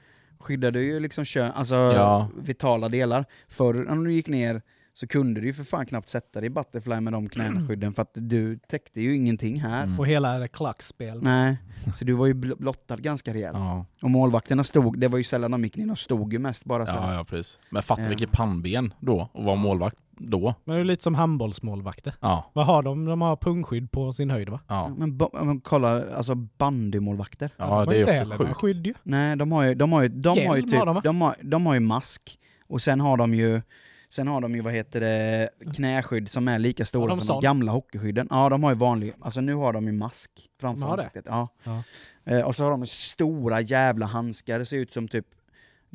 skyddar 0.41 0.71
du 0.71 0.83
ju 0.83 1.01
liksom 1.01 1.25
kön, 1.25 1.53
alltså 1.55 1.75
Ja. 1.75 2.29
vitala 2.39 2.89
delar. 2.89 3.25
Förr 3.49 3.75
när 3.75 4.05
du 4.05 4.13
gick 4.13 4.29
ner 4.29 4.63
så 4.99 5.07
kunde 5.07 5.41
du 5.41 5.47
ju 5.47 5.53
för 5.53 5.65
fan 5.65 5.87
knappt 5.87 6.09
sätta 6.09 6.41
dig 6.41 6.47
i 6.47 6.51
butterfly 6.51 7.01
med 7.01 7.13
de 7.13 7.29
knäskydden 7.29 7.93
för 7.95 8.03
att 8.03 8.11
du 8.15 8.59
täckte 8.69 9.01
ju 9.01 9.17
ingenting 9.17 9.61
här. 9.61 9.83
Mm. 9.83 9.99
Och 9.99 10.07
hela 10.07 10.39
det 10.39 10.49
klackspel. 10.49 11.23
Nej, 11.23 11.57
så 11.99 12.05
du 12.05 12.13
var 12.13 12.27
ju 12.27 12.35
bl- 12.35 12.57
blottad 12.59 12.97
ganska 12.97 13.35
rejält. 13.35 13.57
Ja. 13.59 13.87
Och 14.03 14.11
målvakterna 14.11 14.65
stod, 14.65 14.99
det 15.01 15.09
var 15.09 15.19
ju 15.19 15.25
sällan 15.25 15.51
de 15.51 15.65
gick 15.65 15.77
ner, 15.77 15.87
de 15.87 15.97
stod 15.97 16.33
ju 16.33 16.39
mest 16.39 16.65
bara 16.65 16.87
så. 16.87 16.93
ja, 16.93 17.15
ja, 17.15 17.25
precis. 17.25 17.59
Men 17.71 17.83
fatta 17.83 18.03
Ja. 18.03 18.09
vilket 18.09 18.33
pannben 18.33 18.95
då, 19.01 19.29
och 19.33 19.45
vara 19.45 19.57
målvakt 19.57 19.97
då. 20.19 20.55
Men 20.65 20.75
det 20.77 20.81
är 20.81 20.85
lite 20.85 21.03
som 21.03 21.15
handbollsmålvakter. 21.15 22.15
Ja, 22.21 22.51
Vad 22.53 22.67
har 22.67 22.83
de? 22.83 23.05
De 23.05 23.21
har 23.21 23.37
pungskydd 23.37 23.91
på 23.93 24.13
sin 24.13 24.31
höjd 24.31 24.49
va? 24.49 24.61
ja. 24.69 24.89
Men, 24.99 25.19
men 25.33 25.61
kolla, 25.61 26.05
alltså 26.15 26.35
bandymålvakter. 26.35 27.51
ja 27.57 27.85
de 27.85 27.91
det 27.93 28.03
är 28.17 28.23
också 28.23 28.37
sjukt. 28.45 28.55
skydd 28.55 28.87
ju. 28.87 28.95
Nej, 29.03 29.37
de 29.37 29.53
har 29.53 29.63
ju, 29.63 29.75
de 29.75 29.93
har 29.93 30.03
ju, 30.03 30.09
de 30.09 30.47
har 30.47 30.57
ju 30.57 30.63
typ, 30.63 30.79
har 30.79 30.87
de, 30.87 30.95
va? 30.95 31.01
de 31.05 31.21
har, 31.21 31.35
de 31.43 31.67
har 31.67 31.75
ju 31.75 31.81
mask, 31.81 32.39
och 32.69 32.83
sen 32.83 33.01
har 33.01 33.17
de 33.17 33.35
ju 33.35 33.63
Sen 34.09 34.29
har 34.29 34.41
de 34.41 34.55
ju, 34.55 34.61
vad 34.61 34.73
heter 34.73 35.01
det, 35.01 35.51
knäskydd 35.75 36.29
som 36.29 36.49
är 36.49 36.59
lika 36.59 36.85
stora 36.85 37.09
de 37.09 37.21
som 37.21 37.27
sån? 37.27 37.37
de 37.37 37.47
gamla 37.47 37.73
hockeyskydden. 37.73 38.27
Ja, 38.31 38.49
de 38.49 38.63
har 38.63 38.71
ju 38.71 38.77
vanlig, 38.77 39.13
alltså 39.21 39.41
nu 39.41 39.55
har 39.55 39.73
de 39.73 39.87
ju 39.87 39.93
mask 39.93 40.31
framför 40.61 40.87
ansiktet. 40.87 41.25
Ja. 41.29 41.49
Ja. 41.65 41.83
Eh, 42.25 42.41
och 42.41 42.57
så 42.57 42.65
har 42.65 42.71
de 42.71 42.87
stora 42.87 43.61
jävla 43.61 44.07
handskar, 44.07 44.59
det 44.59 44.65
ser 44.65 44.77
ut 44.77 44.93
som 44.93 45.09
typ, 45.09 45.27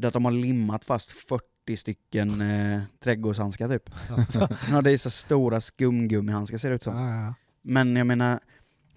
att 0.03 0.13
de 0.13 0.25
har 0.25 0.31
limmat 0.31 0.85
fast 0.85 1.11
40 1.11 1.77
stycken 1.77 2.41
eh, 2.41 2.81
trädgårdshandskar 3.03 3.67
typ. 3.69 3.89
Alltså. 4.09 4.49
Ja, 4.71 4.81
det 4.81 4.91
är 4.91 4.97
så 4.97 5.09
stora 5.09 5.61
skumgummihandskar 5.61 6.57
ser 6.57 6.69
det 6.69 6.75
ut 6.75 6.83
som. 6.83 6.97
Ja, 6.97 7.25
ja. 7.25 7.33
Men 7.61 7.95
jag 7.95 8.07
menar, 8.07 8.39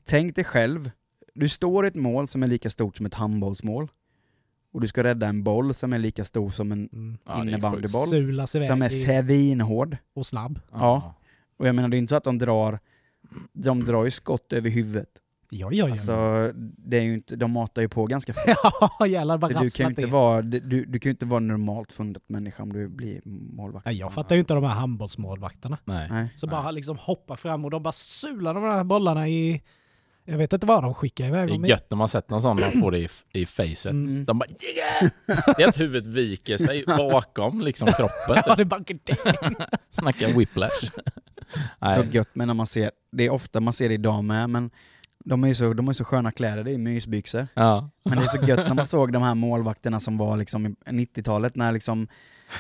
tänk 0.05 0.34
dig 0.34 0.45
själv, 0.45 0.91
du 1.34 1.49
står 1.49 1.84
i 1.84 1.88
ett 1.88 1.95
mål 1.95 2.28
som 2.28 2.43
är 2.43 2.47
lika 2.47 2.70
stort 2.70 2.97
som 2.97 3.07
ett 3.07 3.14
handbollsmål, 3.14 3.88
och 4.75 4.81
du 4.81 4.87
ska 4.89 5.03
rädda 5.05 5.27
en 5.27 5.43
boll 5.43 5.75
som 5.75 5.93
är 5.93 5.99
lika 5.99 6.25
stor 6.25 6.51
som 6.51 6.72
en 6.72 6.89
Mm. 6.93 7.18
Ja, 7.27 7.43
innebandyboll, 7.43 8.09
som 8.66 8.83
är 8.83 8.89
svinhård. 9.22 9.97
och 10.14 10.27
snabb. 10.27 10.61
Ja. 10.72 11.14
Och 11.59 11.68
jag 11.68 11.75
menar, 11.75 11.89
det 11.89 11.97
är 11.97 11.99
inte 11.99 12.11
så 12.11 12.16
att 12.16 12.25
de 12.25 12.39
drar, 12.39 12.79
de 13.53 13.85
drar 13.85 14.05
ju 14.05 14.11
skott 14.11 14.53
över 14.53 14.70
huvudet. 14.70 15.09
Ja, 15.51 15.68
ja, 15.72 15.87
ja. 15.89 15.93
Alltså, 15.93 16.51
det 16.57 16.99
är 16.99 17.03
ju 17.03 17.14
inte, 17.14 17.37
de 17.37 17.51
matar 17.51 17.83
ju 17.83 17.89
på 17.89 18.07
ganska 18.07 18.33
fort. 18.62 18.91
ja, 18.99 19.07
jävlar 19.07 19.39
bara 19.39 19.53
Så 19.55 19.61
du 19.62 19.70
kan 19.70 19.85
ju 19.87 19.89
inte 19.91 20.03
in. 20.03 20.11
vara, 20.11 20.43
du, 20.43 20.61
du 20.85 20.99
kan 20.99 21.11
ju 21.11 21.11
inte 21.11 21.27
vara 21.27 21.41
normalt 21.41 21.93
fundet 21.93 22.22
människa 22.27 22.62
om 22.62 22.72
du 22.72 22.89
blir 22.89 23.20
målvakt. 23.25 23.87
Nej, 23.87 23.97
jag 23.97 24.12
fattar 24.12 24.35
ju 24.35 24.41
inte 24.41 24.55
de 24.55 24.64
här 24.64 24.75
handbollsmålvakterna. 24.75 25.79
Nej. 25.85 26.09
Nej. 26.11 26.29
Så 26.35 26.47
Nej. 26.47 26.51
bara 26.53 26.70
liksom 26.70 26.97
hoppa 27.01 27.37
fram 27.37 27.64
och 27.64 27.70
de 27.70 27.83
bara 27.83 27.93
sular 27.93 28.55
de 28.55 28.62
här 28.62 28.85
bollarna 28.85 29.29
i... 29.29 29.62
Jag 30.27 30.39
vet 30.39 30.53
inte 30.53 30.66
vad 30.66 30.83
de 30.83 30.95
skickar 30.95 31.27
iväg 31.27 31.49
Det 31.49 31.55
är 31.55 31.66
i. 31.66 31.68
gött 31.68 31.87
när 31.91 31.97
man 31.99 32.09
sett 32.09 32.31
någon 32.31 32.43
sån, 32.43 32.61
man 32.61 32.72
får 32.72 32.91
det 32.91 32.99
i, 32.99 33.09
i 33.33 33.47
facet. 33.47 33.87
Mm. 33.87 34.25
De 34.25 34.39
bara 34.39 34.47
yeah! 34.49 35.11
Det 35.57 35.62
är 35.62 35.68
att 35.68 35.81
huvudet 35.81 36.07
viker 36.07 36.57
sig 36.57 36.85
bakom 36.87 37.61
liksom 37.61 37.89
kroppen. 37.93 38.14
Ja, 38.29 38.43
Typ. 38.43 38.57
det 38.57 38.62
är 38.62 38.64
bara... 38.64 39.66
Snacka 39.91 40.29
whiplash. 40.29 40.81
Så 40.85 40.91
Nej. 41.81 42.09
gött, 42.11 42.29
men 42.33 42.47
när 42.47 42.55
man 42.55 42.66
ser, 42.66 42.91
det 43.12 43.25
är 43.27 43.31
ofta 43.31 43.61
man 43.61 43.72
ser 43.72 43.89
det 43.89 43.95
idag 43.95 44.25
med, 44.25 44.51
men 44.51 44.70
de 45.25 45.45
är 45.45 45.49
ju 45.49 45.55
så, 45.55 45.72
de 45.72 45.87
ju 45.87 45.95
så 45.95 46.05
sköna 46.05 46.33
kläder, 46.33 46.64
det 46.64 46.72
är 46.75 46.79
mysbyxor. 46.79 47.47
Ja. 47.55 47.91
Men 48.05 48.18
det 48.18 48.25
är 48.25 48.29
så 48.29 48.47
gött 48.47 48.68
när 48.68 48.75
man 48.75 48.87
såg 48.87 49.12
de 49.12 49.22
här 49.22 49.35
målvakterna 49.35 50.01
som 50.01 50.18
var 50.18 50.37
liksom 50.37 50.66
i 50.66 50.70
90-talet, 50.87 51.57
när 51.57 51.72
liksom 51.72 52.09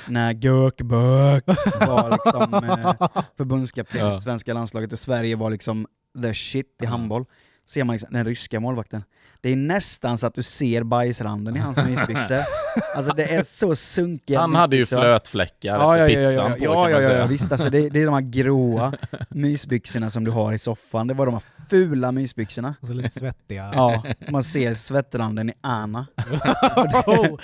när 0.08 0.32
Gökbök 0.34 1.44
var 1.80 2.10
liksom 2.10 2.54
eh, 2.54 3.08
förbundskapten 3.36 4.00
Ja. 4.00 4.18
i 4.18 4.20
svenska 4.20 4.54
landslaget 4.54 4.92
och 4.92 4.98
Sverige 4.98 5.36
var 5.36 5.50
liksom 5.50 5.86
the 6.22 6.34
shit 6.34 6.66
i 6.66 6.70
Ja. 6.84 6.88
handboll. 6.88 7.24
Ser 7.66 7.84
man 7.84 7.94
liksom 7.94 8.12
den 8.12 8.24
ryska 8.24 8.60
målvakten. 8.60 9.04
Det 9.40 9.52
är 9.52 9.56
nästan 9.56 10.18
så 10.18 10.26
att 10.26 10.34
du 10.34 10.42
ser 10.42 10.82
bajsranden 10.82 11.56
i 11.56 11.58
hans 11.58 11.76
mysbyxor. 11.76 12.44
Alltså 12.94 13.14
det 13.14 13.34
är 13.34 13.42
så 13.42 13.76
sunkiga 13.76 14.40
Han 14.40 14.54
hade 14.54 14.76
ju 14.76 14.86
flötfläckar 14.86 15.76
Ja, 15.76 15.98
ja, 15.98 16.08
efter 16.08 16.22
ja, 16.22 16.28
pizzan 16.28 16.50
ja, 16.60 16.74
på 16.74 16.74
ja, 16.74 16.82
kan 16.82 16.92
ja, 16.92 17.00
ja, 17.00 17.18
ja, 17.18 17.26
visst 17.26 17.52
alltså 17.52 17.70
det, 17.70 17.88
det 17.88 18.02
är 18.02 18.04
de 18.04 18.14
här 18.14 18.20
gråa 18.20 18.92
mysbyxorna 19.28 20.10
som 20.10 20.24
du 20.24 20.30
har 20.30 20.52
i 20.52 20.58
soffan, 20.58 21.06
det 21.06 21.14
var 21.14 21.26
de 21.26 21.34
här 21.34 21.42
fula 21.70 22.12
mysbyxorna. 22.12 22.74
Så 22.82 22.92
lite 22.92 23.10
svettiga. 23.10 23.70
Ja, 23.74 24.02
man 24.28 24.42
ser 24.42 24.74
svettranden 24.74 25.50
i 25.50 25.52
Anna. 25.60 26.06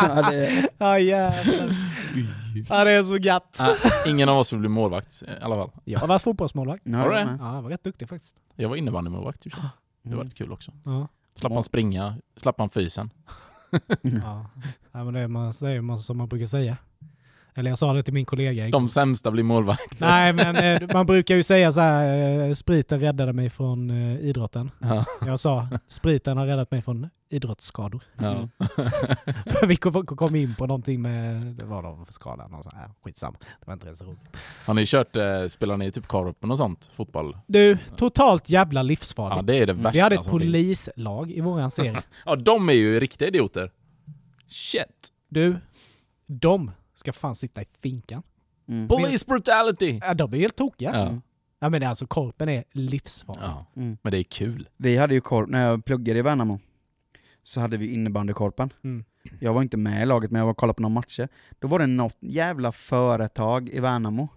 Ja, 0.00 0.30
det, 0.30 0.68
Ja 0.78 0.98
jävlar. 0.98 1.70
Ja 2.68 2.84
det 2.84 2.90
är 2.90 3.02
så 3.02 3.16
gött. 3.16 3.58
Ah, 3.60 3.74
ingen 4.06 4.28
av 4.28 4.38
oss 4.38 4.52
vill 4.52 4.60
bli 4.60 4.68
målvakt 4.68 5.22
i 5.22 5.42
alla 5.42 5.56
fall. 5.56 5.70
Jag 5.84 6.00
har 6.00 6.06
varit 6.06 6.22
fotbollsmålvakt. 6.22 6.82
ja, 6.84 6.98
Har 6.98 7.08
du 7.10 7.14
det? 7.14 7.36
Ja, 7.40 7.54
jag 7.54 7.62
var 7.62 7.70
rätt 7.70 7.84
duktig 7.84 8.08
faktiskt. 8.08 8.36
Jag 8.56 8.68
var 8.68 8.76
innebandymålvakt 8.76 9.46
i. 9.46 9.48
Det 9.50 9.56
var 10.02 10.12
Mm. 10.14 10.24
rätt 10.24 10.34
kul 10.34 10.52
också. 10.52 10.72
Ja. 10.84 11.08
Slapp 11.34 11.52
man 11.52 11.62
springa, 11.64 12.14
slapp 12.36 12.58
man 12.58 12.70
fysen. 12.70 13.10
Ja. 14.02 14.46
ja 14.92 15.04
men 15.04 15.14
det 15.14 15.20
är, 15.20 15.28
man, 15.28 15.52
det 15.60 15.70
är 15.70 15.80
man 15.80 15.98
som 15.98 16.18
man 16.18 16.28
brukar 16.28 16.46
säga. 16.46 16.76
Eller 17.58 17.70
jag 17.70 17.78
sa 17.78 17.92
det 17.92 18.02
till 18.02 18.14
min 18.14 18.24
kollega 18.24 18.66
igår. 18.66 18.78
De 18.80 18.88
sämsta 18.88 19.30
blir 19.30 19.42
målvakt. 19.42 20.00
Nej 20.00 20.32
men 20.32 20.56
eh, 20.56 20.88
man 20.92 21.06
brukar 21.06 21.34
ju 21.36 21.42
säga 21.42 21.72
så 21.72 21.80
här, 21.80 22.48
eh, 22.48 22.54
spriten 22.54 23.00
räddade 23.00 23.32
mig 23.32 23.50
från 23.50 23.90
eh, 23.90 24.20
idrotten. 24.20 24.70
Ja. 24.78 25.04
Jag 25.26 25.40
sa, 25.40 25.68
spriten 25.86 26.36
har 26.36 26.46
räddat 26.46 26.70
mig 26.70 26.82
från 26.82 27.08
idrottsskador. 27.30 28.02
Ja. 28.16 28.30
Mm. 28.30 28.48
För 29.46 29.66
vi 29.66 29.76
kom, 29.76 30.36
in 30.36 30.54
på 30.54 30.66
någonting 30.66 31.02
med, 31.02 31.42
det 31.42 31.64
var 31.64 31.82
någon 31.82 32.06
skada, 32.08 32.48
någon 32.48 32.62
så 32.62 32.70
här, 32.74 32.90
skitsamma. 33.04 33.36
Det 33.40 33.66
var 33.66 33.72
inte 33.72 33.86
ens 33.86 34.02
roligt. 34.02 34.36
Har 34.66 34.74
ni 34.74 34.86
kört, 34.86 35.16
eh, 35.16 35.46
spelar 35.48 35.76
ni 35.76 35.92
typ 35.92 36.06
korpen 36.06 36.50
och 36.50 36.56
sånt? 36.56 36.90
Fotboll? 36.92 37.38
Du, 37.46 37.78
totalt 37.96 38.50
jävla 38.50 38.78
Ja, 38.78 38.82
livsfarligt. 38.82 39.46
det 39.46 39.56
är 39.56 39.66
det 39.66 39.72
värsta 39.72 39.90
vi 39.90 40.00
hade 40.00 40.14
ett 40.14 40.24
som 40.24 40.30
finns. 40.30 40.42
polislag 40.42 41.30
i 41.30 41.40
våran 41.40 41.70
serie. 41.70 42.02
Ja, 42.26 42.36
de 42.36 42.68
är 42.68 42.72
ju 42.72 43.00
riktiga 43.00 43.28
idioter. 43.28 43.70
Shit. 44.48 45.08
Du, 45.28 45.56
de 46.26 46.70
ska 46.98 47.12
fan 47.12 47.36
sitta 47.36 47.62
i 47.62 47.66
finkan. 47.80 48.22
Mm. 48.68 48.88
Police 48.88 49.24
brutality! 49.26 50.00
Ja, 50.02 50.14
de 50.14 50.34
är 50.34 50.38
helt 50.38 50.56
tokiga. 50.56 50.90
Ja. 50.94 51.20
Ja. 51.58 51.68
men 51.68 51.82
alltså 51.82 52.06
korpen 52.06 52.48
är 52.48 52.64
livsfarlig. 52.72 53.42
ja. 53.42 53.66
Mm. 53.76 53.98
Men 54.02 54.12
det 54.12 54.18
är 54.18 54.22
kul. 54.22 54.68
Vi 54.76 54.96
hade 54.96 55.14
ju 55.14 55.20
korp, 55.20 55.48
när 55.48 55.66
jag 55.68 55.84
pluggade 55.84 56.18
i 56.18 56.22
Värnamo, 56.22 56.60
så 57.42 57.60
hade 57.60 57.76
vi 57.76 57.92
innebandykorpen. 57.94 58.72
Mm. 58.84 59.04
Jag 59.40 59.54
var 59.54 59.62
inte 59.62 59.76
med 59.76 60.02
i 60.02 60.06
laget, 60.06 60.30
men 60.30 60.38
jag 60.38 60.46
var 60.46 60.50
och 60.50 60.56
kollade 60.56 60.74
på 60.76 60.82
några 60.82 60.94
matcher. 60.94 61.28
Då 61.58 61.68
var 61.68 61.78
det 61.78 61.86
något 61.86 62.16
jävla 62.20 62.72
företag 62.72 63.68
i 63.68 63.80
Värnamo 63.80 64.28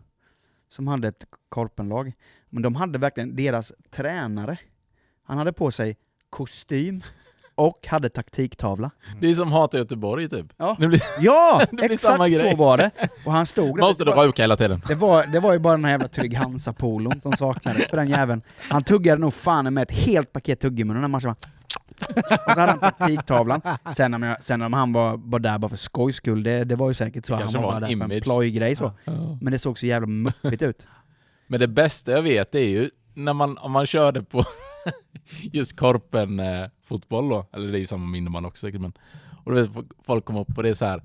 som 0.67 0.87
hade 0.87 1.07
ett 1.07 1.25
korpenlag. 1.49 2.13
Men 2.49 2.63
de 2.63 2.75
hade 2.75 2.99
verkligen, 2.99 3.35
deras 3.35 3.73
tränare, 3.89 4.57
han 5.23 5.37
hade 5.37 5.53
på 5.53 5.71
sig 5.71 5.97
kostym 6.29 7.01
och 7.55 7.87
hade 7.87 8.09
taktiktavla. 8.09 8.91
Det 9.21 9.29
är 9.29 9.33
som 9.33 9.51
Hata 9.51 9.77
Göteborg 9.77 10.29
typ. 10.29 10.45
Ja, 10.57 10.75
blir, 10.79 11.01
ja 11.19 11.61
exakt 11.81 12.01
så 12.17 12.55
var 12.55 12.77
det. 12.77 12.91
Och 13.25 13.31
han 13.31 13.45
stod 13.45 13.77
där. 13.77 13.81
måste 13.81 14.03
det, 14.05 14.11
var, 14.11 14.27
ruka 14.27 14.43
hela 14.43 14.55
tiden. 14.55 14.81
det, 14.87 14.95
var, 14.95 15.25
det 15.25 15.39
var 15.39 15.53
ju 15.53 15.59
bara 15.59 15.73
den 15.73 15.85
här 15.85 15.91
jävla 15.91 16.07
Trygg 16.07 16.35
Hansa-polon 16.35 17.21
som 17.21 17.33
saknades 17.33 17.87
för 17.87 17.97
den 17.97 18.09
jäveln. 18.09 18.41
Han 18.69 18.83
tuggade 18.83 19.21
nog 19.21 19.33
fan 19.33 19.73
med 19.73 19.81
ett 19.81 19.91
helt 19.91 20.33
paket 20.33 20.59
tuggummi 20.59 20.93
den 20.93 21.01
här 21.01 21.09
matchen. 21.09 21.35
Och 22.47 22.53
så 22.53 22.59
hade 22.59 22.71
han 22.71 22.79
taktiktavlan. 22.79 23.61
Sen 23.95 24.13
om, 24.13 24.23
jag, 24.23 24.43
sen 24.43 24.61
om 24.61 24.73
han 24.73 24.91
var 24.93 25.17
bara 25.17 25.39
där 25.39 25.57
bara 25.57 25.69
för 25.69 25.77
skojs 25.77 26.15
skull, 26.15 26.43
det, 26.43 26.63
det 26.63 26.75
var 26.75 26.87
ju 26.87 26.93
säkert 26.93 27.25
så. 27.25 27.35
Det 27.35 27.43
Han 27.43 27.53
var 27.53 27.61
var 27.61 27.67
bara 27.71 27.79
där 27.79 27.87
för 27.87 27.93
en 27.93 28.01
image. 28.11 28.23
plojgrej 28.23 28.75
så. 28.75 28.91
Men 29.41 29.51
det 29.53 29.59
såg 29.59 29.77
så 29.79 29.85
jävla 29.85 30.07
muppigt 30.07 30.61
ut. 30.61 30.87
Men 31.47 31.59
det 31.59 31.67
bästa 31.67 32.11
jag 32.11 32.21
vet 32.21 32.55
är 32.55 32.59
ju 32.59 32.89
när 33.13 33.33
man, 33.33 33.57
om 33.57 33.71
man 33.71 33.85
körde 33.85 34.23
på 34.23 34.43
just 35.51 35.77
korpen 35.77 36.39
eh, 36.39 36.65
fotboll 36.83 37.29
då, 37.29 37.45
eller 37.53 37.71
det 37.71 37.77
är 37.77 37.79
ju 37.79 37.85
samma 37.85 38.05
med 38.05 38.17
innebandy 38.17 38.47
också 38.49 38.67
säkert, 38.67 38.81
men 38.81 38.93
och 39.45 39.51
du 39.55 39.61
vet, 39.61 39.71
folk 40.05 40.25
kommer 40.25 40.39
upp 40.39 40.57
och 40.57 40.63
det 40.63 40.69
är 40.69 40.73
så 40.73 40.85
här. 40.85 41.01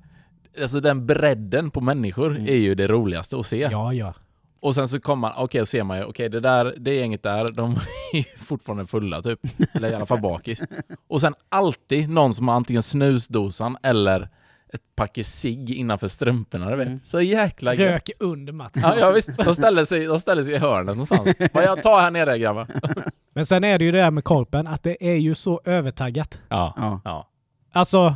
Alltså 0.62 0.80
den 0.80 1.06
bredden 1.06 1.70
på 1.70 1.80
människor 1.80 2.30
Mm. 2.30 2.46
är 2.48 2.56
ju 2.56 2.74
det 2.74 2.86
roligaste 2.86 3.36
att 3.38 3.46
se. 3.46 3.68
Ja, 3.70 3.92
ja. 3.92 4.14
Och 4.60 4.74
sen 4.74 4.88
så 4.88 5.00
kommer 5.00 5.20
man, 5.20 5.32
okej, 5.36 5.60
och 5.60 5.68
ser 5.68 5.82
man 5.84 5.98
ju, 5.98 6.04
okej 6.04 6.28
det 6.28 6.40
där, 6.40 6.74
det 6.78 6.90
är 6.90 7.04
inget 7.04 7.22
där, 7.22 7.52
de 7.52 7.70
är 8.12 8.38
fortfarande 8.44 8.86
fulla 8.86 9.22
typ. 9.22 9.40
Eller 9.72 9.90
i 9.90 9.94
alla 9.94 10.06
fall 10.06 10.20
bakis. 10.20 10.62
Och 11.08 11.20
sen 11.20 11.34
alltid 11.48 12.08
någon 12.10 12.34
som 12.34 12.48
har 12.48 12.54
antingen 12.54 12.82
snusdosan 12.82 13.76
eller 13.82 14.28
ett 14.72 14.82
paket 14.96 15.26
cigg 15.26 15.70
innanför 15.70 16.08
strumporna, 16.08 16.70
du 16.70 16.76
vet. 16.76 16.86
Mm. 16.88 17.00
Så 17.04 17.20
jäkla 17.20 17.74
gött. 17.74 17.80
Rök 17.92 18.10
under 18.20 18.52
matchen. 18.52 18.82
Ja, 18.84 18.96
ja 18.98 19.10
visst, 19.10 19.36
de 19.36 19.54
ställer 19.54 19.84
sig, 19.84 20.04
de 20.06 20.18
ställer 20.20 20.42
sig 20.44 20.54
i 20.54 20.58
hörnet 20.58 20.86
någonstans. 20.96 21.28
Vad 21.52 21.64
jag 21.64 21.82
tar 21.82 22.00
här 22.00 22.10
nere 22.10 22.38
grabbar. 22.38 22.66
Men 23.34 23.46
sen 23.46 23.64
är 23.64 23.78
det 23.78 23.84
ju 23.84 23.92
det 23.92 23.98
där 23.98 24.10
med 24.10 24.24
korpen, 24.24 24.66
att 24.66 24.82
det 24.82 24.96
är 25.12 25.16
ju 25.16 25.34
så 25.34 25.60
övertaggat. 25.64 26.40
Ja, 26.48 26.74
Ja. 26.76 27.00
ja. 27.04 27.28
Alltså... 27.72 28.14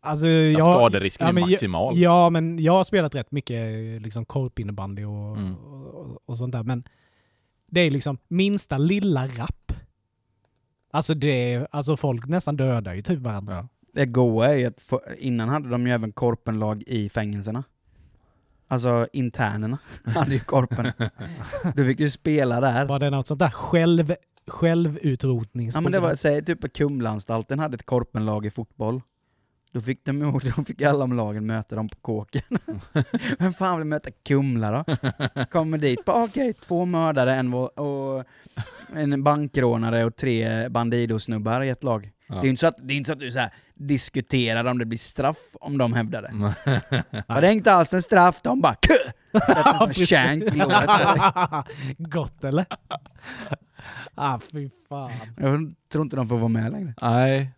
Alltså 0.00 0.26
jag... 0.26 0.60
Skaderisken 0.62 1.24
ja, 1.24 1.28
är 1.28 1.32
men 1.32 1.42
jag- 1.42 1.50
maximal. 1.50 1.98
Ja, 1.98 2.30
men 2.30 2.58
jag 2.58 2.72
har 2.72 2.84
spelat 2.84 3.14
rätt 3.14 3.32
mycket 3.32 4.02
liksom 4.02 4.24
korpinnebandy 4.24 5.04
och, 5.04 5.36
Mm. 5.36 5.54
och, 5.56 6.18
och 6.26 6.36
sånt 6.36 6.52
där. 6.52 6.62
Men 6.62 6.84
det 7.70 7.80
är 7.80 7.90
liksom 7.90 8.18
minsta 8.28 8.78
lilla 8.78 9.26
rapp. 9.26 9.72
Alltså 10.92 11.14
det 11.14 11.52
är, 11.54 11.68
alltså 11.70 11.96
folk 11.96 12.26
nästan 12.26 12.56
dödar 12.56 12.94
ju 12.94 13.02
typ 13.02 13.18
varandra. 13.18 13.54
Ja. 13.54 13.68
Det 13.92 14.06
goa 14.06 14.48
är 14.48 14.54
ju 14.54 14.64
att 14.64 14.80
för, 14.80 15.16
innan 15.18 15.48
hade 15.48 15.68
de 15.68 15.86
ju 15.86 15.92
även 15.92 16.12
korpenlag 16.12 16.82
i 16.86 17.08
fängelserna. 17.08 17.64
Alltså 18.68 19.08
internerna 19.12 19.78
hade 20.04 20.32
ju 20.32 20.40
korpen. 20.40 20.92
Du 21.74 21.84
fick 21.86 22.00
ju 22.00 22.10
spela 22.10 22.60
där. 22.60 22.86
Var 22.86 22.98
det 22.98 23.10
något 23.10 23.26
sånt 23.26 23.38
där 23.40 23.50
själv, 23.50 24.14
självutrotningsprogram? 24.46 25.84
Ja 25.84 25.90
men 25.90 25.92
det 26.02 26.08
var, 26.08 26.14
säg 26.14 26.44
typ 26.44 26.72
Kumlaanstalten 26.72 27.58
hade 27.58 27.74
ett 27.74 27.86
korpenlag 27.86 28.46
i 28.46 28.50
fotboll. 28.50 29.02
Då 29.72 29.80
fick 29.80 30.04
de, 30.04 30.40
då 30.56 30.64
fick 30.64 30.82
alla 30.82 30.98
de 30.98 31.12
lagen 31.16 31.46
möta 31.46 31.76
dem 31.76 31.88
på 31.88 31.96
kåken. 31.96 32.42
Vem 33.38 33.52
fan 33.52 33.78
vill 33.78 33.86
möta 33.86 34.10
Kumla 34.10 34.70
då? 34.70 34.96
Kommer 35.44 35.78
dit, 35.78 36.04
bara 36.04 36.24
okej, 36.24 36.52
två 36.52 36.84
mördare, 36.84 37.34
en, 37.34 37.54
och 37.54 38.24
en 38.94 39.22
bankrånare 39.22 40.04
och 40.04 40.16
tre 40.16 40.68
Bandido-snubbar 40.68 41.62
i 41.62 41.68
ett 41.68 41.84
lag. 41.84 42.10
Ja. 42.28 42.34
Det 42.34 42.40
är 42.40 42.44
ju 42.44 42.50
inte 42.50 42.60
så 42.60 42.66
att, 42.66 42.76
det 42.82 42.94
är 42.94 42.96
inte 42.96 43.08
så 43.08 43.12
att 43.12 43.18
du 43.18 43.32
så 43.32 43.38
här, 43.38 43.52
diskuterar 43.74 44.64
om 44.64 44.78
det 44.78 44.86
blir 44.86 44.98
straff 44.98 45.56
om 45.60 45.78
de 45.78 45.92
hävdar 45.92 46.22
det. 46.22 46.54
Ja, 47.26 47.40
det 47.40 47.46
är 47.46 47.52
inte 47.52 47.72
alls 47.72 47.92
en 47.92 48.02
straff, 48.02 48.40
de 48.42 48.60
bara 48.60 48.74
KÖ! 48.74 49.12
Shank 50.06 50.42
i. 50.42 50.58
Gott 52.02 52.44
eller? 52.44 52.66
ah, 54.14 54.38
fy 54.52 54.70
fan. 54.88 55.10
Jag 55.36 55.74
tror 55.92 56.04
inte 56.04 56.16
de 56.16 56.28
får 56.28 56.36
vara 56.36 56.48
med 56.48 56.72
längre. 56.72 56.94
Nej, 57.02 57.50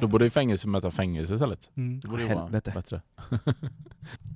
då 0.00 0.06
borde 0.06 0.24
ju 0.24 0.30
fängelse 0.30 0.68
möta 0.68 0.90
fängelse 0.90 1.34
istället. 1.34 1.70
Mm. 1.76 2.00
Det 2.00 2.08
borde 2.08 2.22
ju 2.22 2.28
vara 2.28 2.38
Helvete. 2.38 2.72
bättre. 2.74 3.02
Men, 3.30 3.40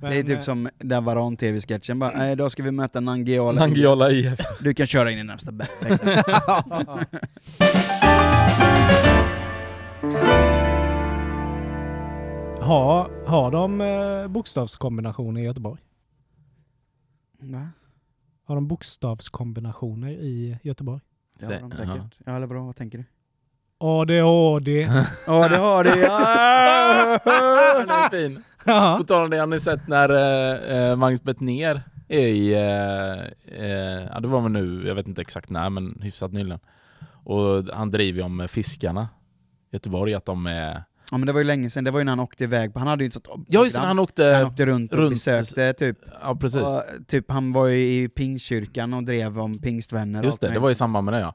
det 0.11 0.17
är 0.17 0.19
eh, 0.19 0.25
typ 0.25 0.43
som 0.43 0.69
den 0.79 1.05
Varan-tv-sketchen 1.05 1.99
bara, 1.99 2.11
nej 2.11 2.33
idag 2.33 2.53
ska 2.53 2.63
vi 2.63 2.71
möta 2.71 3.01
Nangijala. 3.01 3.61
Nangijala 3.61 4.11
IF. 4.11 4.39
Du 4.61 4.75
kan 4.75 4.87
köra 4.87 5.11
in 5.11 5.19
i 5.19 5.25
närmsta 5.25 5.53
bäck. 5.53 5.71
har, 12.61 13.27
har 13.27 13.51
de 13.51 13.81
eh, 13.81 14.29
bokstavskombinationer 14.29 15.41
i 15.41 15.45
Göteborg? 15.45 15.81
Va? 17.41 17.69
Har 18.45 18.55
de 18.55 18.69
bokstavskombinationer 18.69 20.11
i 20.11 20.59
Göteborg? 20.63 21.01
Ja, 21.41 21.49
Se- 21.49 21.59
de 21.59 21.71
säkert. 21.71 22.19
Ja, 22.27 22.37
eller 22.37 22.47
vadå, 22.47 22.65
vad 22.65 22.77
tänker 22.77 22.99
du? 22.99 23.05
ADHD. 23.81 24.71
Ja, 25.27 25.49
det 25.49 25.57
har 25.57 25.85
det! 25.85 25.99
Ja! 25.99 27.19
Den 27.79 27.91
är 27.91 28.11
fin. 28.29 28.45
Ja. 28.65 28.97
På 29.01 29.05
tal 29.05 29.25
om 29.25 29.31
det, 29.31 29.37
har 29.39 29.47
ni 29.47 29.61
sett 29.61 29.89
när 29.89 30.09
eh, 30.11 30.77
eh, 30.91 30.97
Magnus 30.97 31.23
Bettner 31.23 31.83
i, 32.09 32.53
eh, 32.55 32.61
eh, 33.65 34.07
ja 34.13 34.21
det 34.21 34.29
var 34.29 34.41
väl 34.41 34.53
nu, 34.53 34.83
jag 34.87 34.95
vet 34.95 35.09
inte 35.09 35.21
exakt 35.21 35.51
när, 35.51 35.71
men 35.71 36.01
hyfsat 36.03 36.33
nyligen. 36.33 36.59
Och 37.25 37.65
han 37.75 37.91
driver 37.91 38.19
ju 38.19 38.25
om 38.25 38.47
Fiskarna 38.49 39.09
i 39.73 39.77
Göteborg, 39.77 40.15
att 40.15 40.25
de 40.27 40.47
är... 40.47 40.85
Ja 41.11 41.19
men 41.19 41.27
det 41.27 41.33
var 41.33 41.41
ju 41.41 41.47
länge 41.47 41.71
sedan, 41.71 41.85
det 41.85 41.91
var 41.91 41.99
ju 42.01 42.05
när 42.05 42.13
han 42.13 42.21
åkte 42.21 42.45
iväg, 42.45 42.73
han 42.75 42.87
hade 42.87 43.05
ju 43.05 43.07
inte 43.07 43.21
sånt 43.27 43.47
Ja 43.49 43.65
just 43.65 43.77
han, 43.77 43.87
han 43.87 43.99
åkte... 43.99 44.25
han 44.25 44.45
åkte 44.45 44.67
runt 44.67 44.93
och 44.93 44.99
runt- 44.99 45.11
besökte 45.15 45.73
typ, 45.73 45.99
Ja 46.23 46.37
precis. 46.37 46.61
och, 46.61 46.83
typ 47.07 47.31
han 47.31 47.53
var 47.53 47.67
ju 47.67 47.77
i 47.79 48.09
pingstkyrkan 48.09 48.95
och 48.95 49.05
drev 49.05 49.39
om 49.41 49.59
pingstvänner 49.59 50.23
Just 50.23 50.41
det, 50.41 50.49
det 50.49 50.59
var 50.59 50.71
i 50.71 50.75
samband 50.75 51.05
med 51.05 51.15
det 51.15 51.21
ja. 51.21 51.35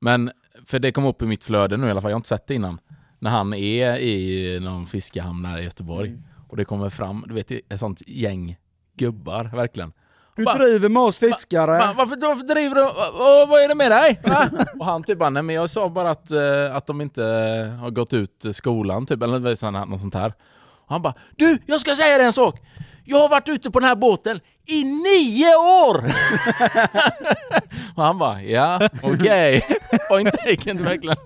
Men, 0.00 0.30
för 0.66 0.78
det 0.78 0.92
kom 0.92 1.04
upp 1.04 1.22
i 1.22 1.26
mitt 1.26 1.44
flöde 1.44 1.76
nu 1.76 1.86
i 1.86 1.90
alla 1.90 2.00
fall, 2.00 2.10
jag 2.10 2.14
har 2.16 2.18
inte 2.20 2.28
sett 2.28 2.46
det 2.46 2.54
innan. 2.54 2.80
När 3.18 3.30
han 3.30 3.54
är 3.54 3.96
i 3.96 4.60
någon 4.60 4.86
fiskehamn 4.86 5.44
här 5.44 5.58
i 5.58 5.64
Göteborg. 5.64 6.08
Mm. 6.08 6.22
Och 6.48 6.56
det 6.56 6.64
kommer 6.64 6.90
fram, 6.90 7.24
du 7.28 7.34
vet 7.34 7.50
ett 7.50 7.80
sånt 7.80 8.02
gäng 8.06 8.56
gubbar, 8.96 9.44
verkligen. 9.54 9.92
Du 10.36 10.44
Bara- 10.44 10.58
driver 10.58 10.88
med 10.88 11.02
oss 11.02 11.18
fiskare! 11.18 11.78
Va, 11.78 11.94
varför, 11.96 12.16
varför 12.16 12.44
driver 12.44 12.74
du? 12.74 12.82
Och, 12.82 13.48
vad 13.48 13.62
är 13.62 13.68
det 13.68 13.74
med 13.74 13.90
dig? 13.90 14.20
Och 14.78 14.84
han 14.86 15.02
typ 15.02 15.18
bara, 15.18 15.30
nej 15.30 15.42
men 15.42 15.54
jag 15.54 15.70
sa 15.70 15.88
bara 15.88 16.10
att, 16.10 16.30
eh, 16.30 16.76
att 16.76 16.86
de 16.86 17.00
inte 17.00 17.22
har 17.80 17.90
gått 17.90 18.12
ut 18.14 18.44
skolan 18.52 19.06
typ, 19.06 19.22
eller 19.22 19.86
något 19.86 20.00
sånt 20.00 20.14
här. 20.14 20.32
Och 20.70 20.90
han 20.92 21.02
bara, 21.02 21.14
du 21.36 21.58
jag 21.66 21.80
ska 21.80 21.96
säga 21.96 22.16
dig 22.18 22.26
en 22.26 22.32
sak! 22.32 22.60
Jag 23.04 23.18
har 23.18 23.28
varit 23.28 23.48
ute 23.48 23.70
på 23.70 23.80
den 23.80 23.88
här 23.88 23.96
båten 23.96 24.40
i 24.68 24.84
nio 24.84 25.54
år! 25.56 26.04
och 27.94 28.02
han 28.04 28.18
bara, 28.18 28.42
ja 28.42 28.88
okej. 29.02 29.64
Point 30.08 30.32
taken 30.32 30.84
verkligen. 30.84 31.16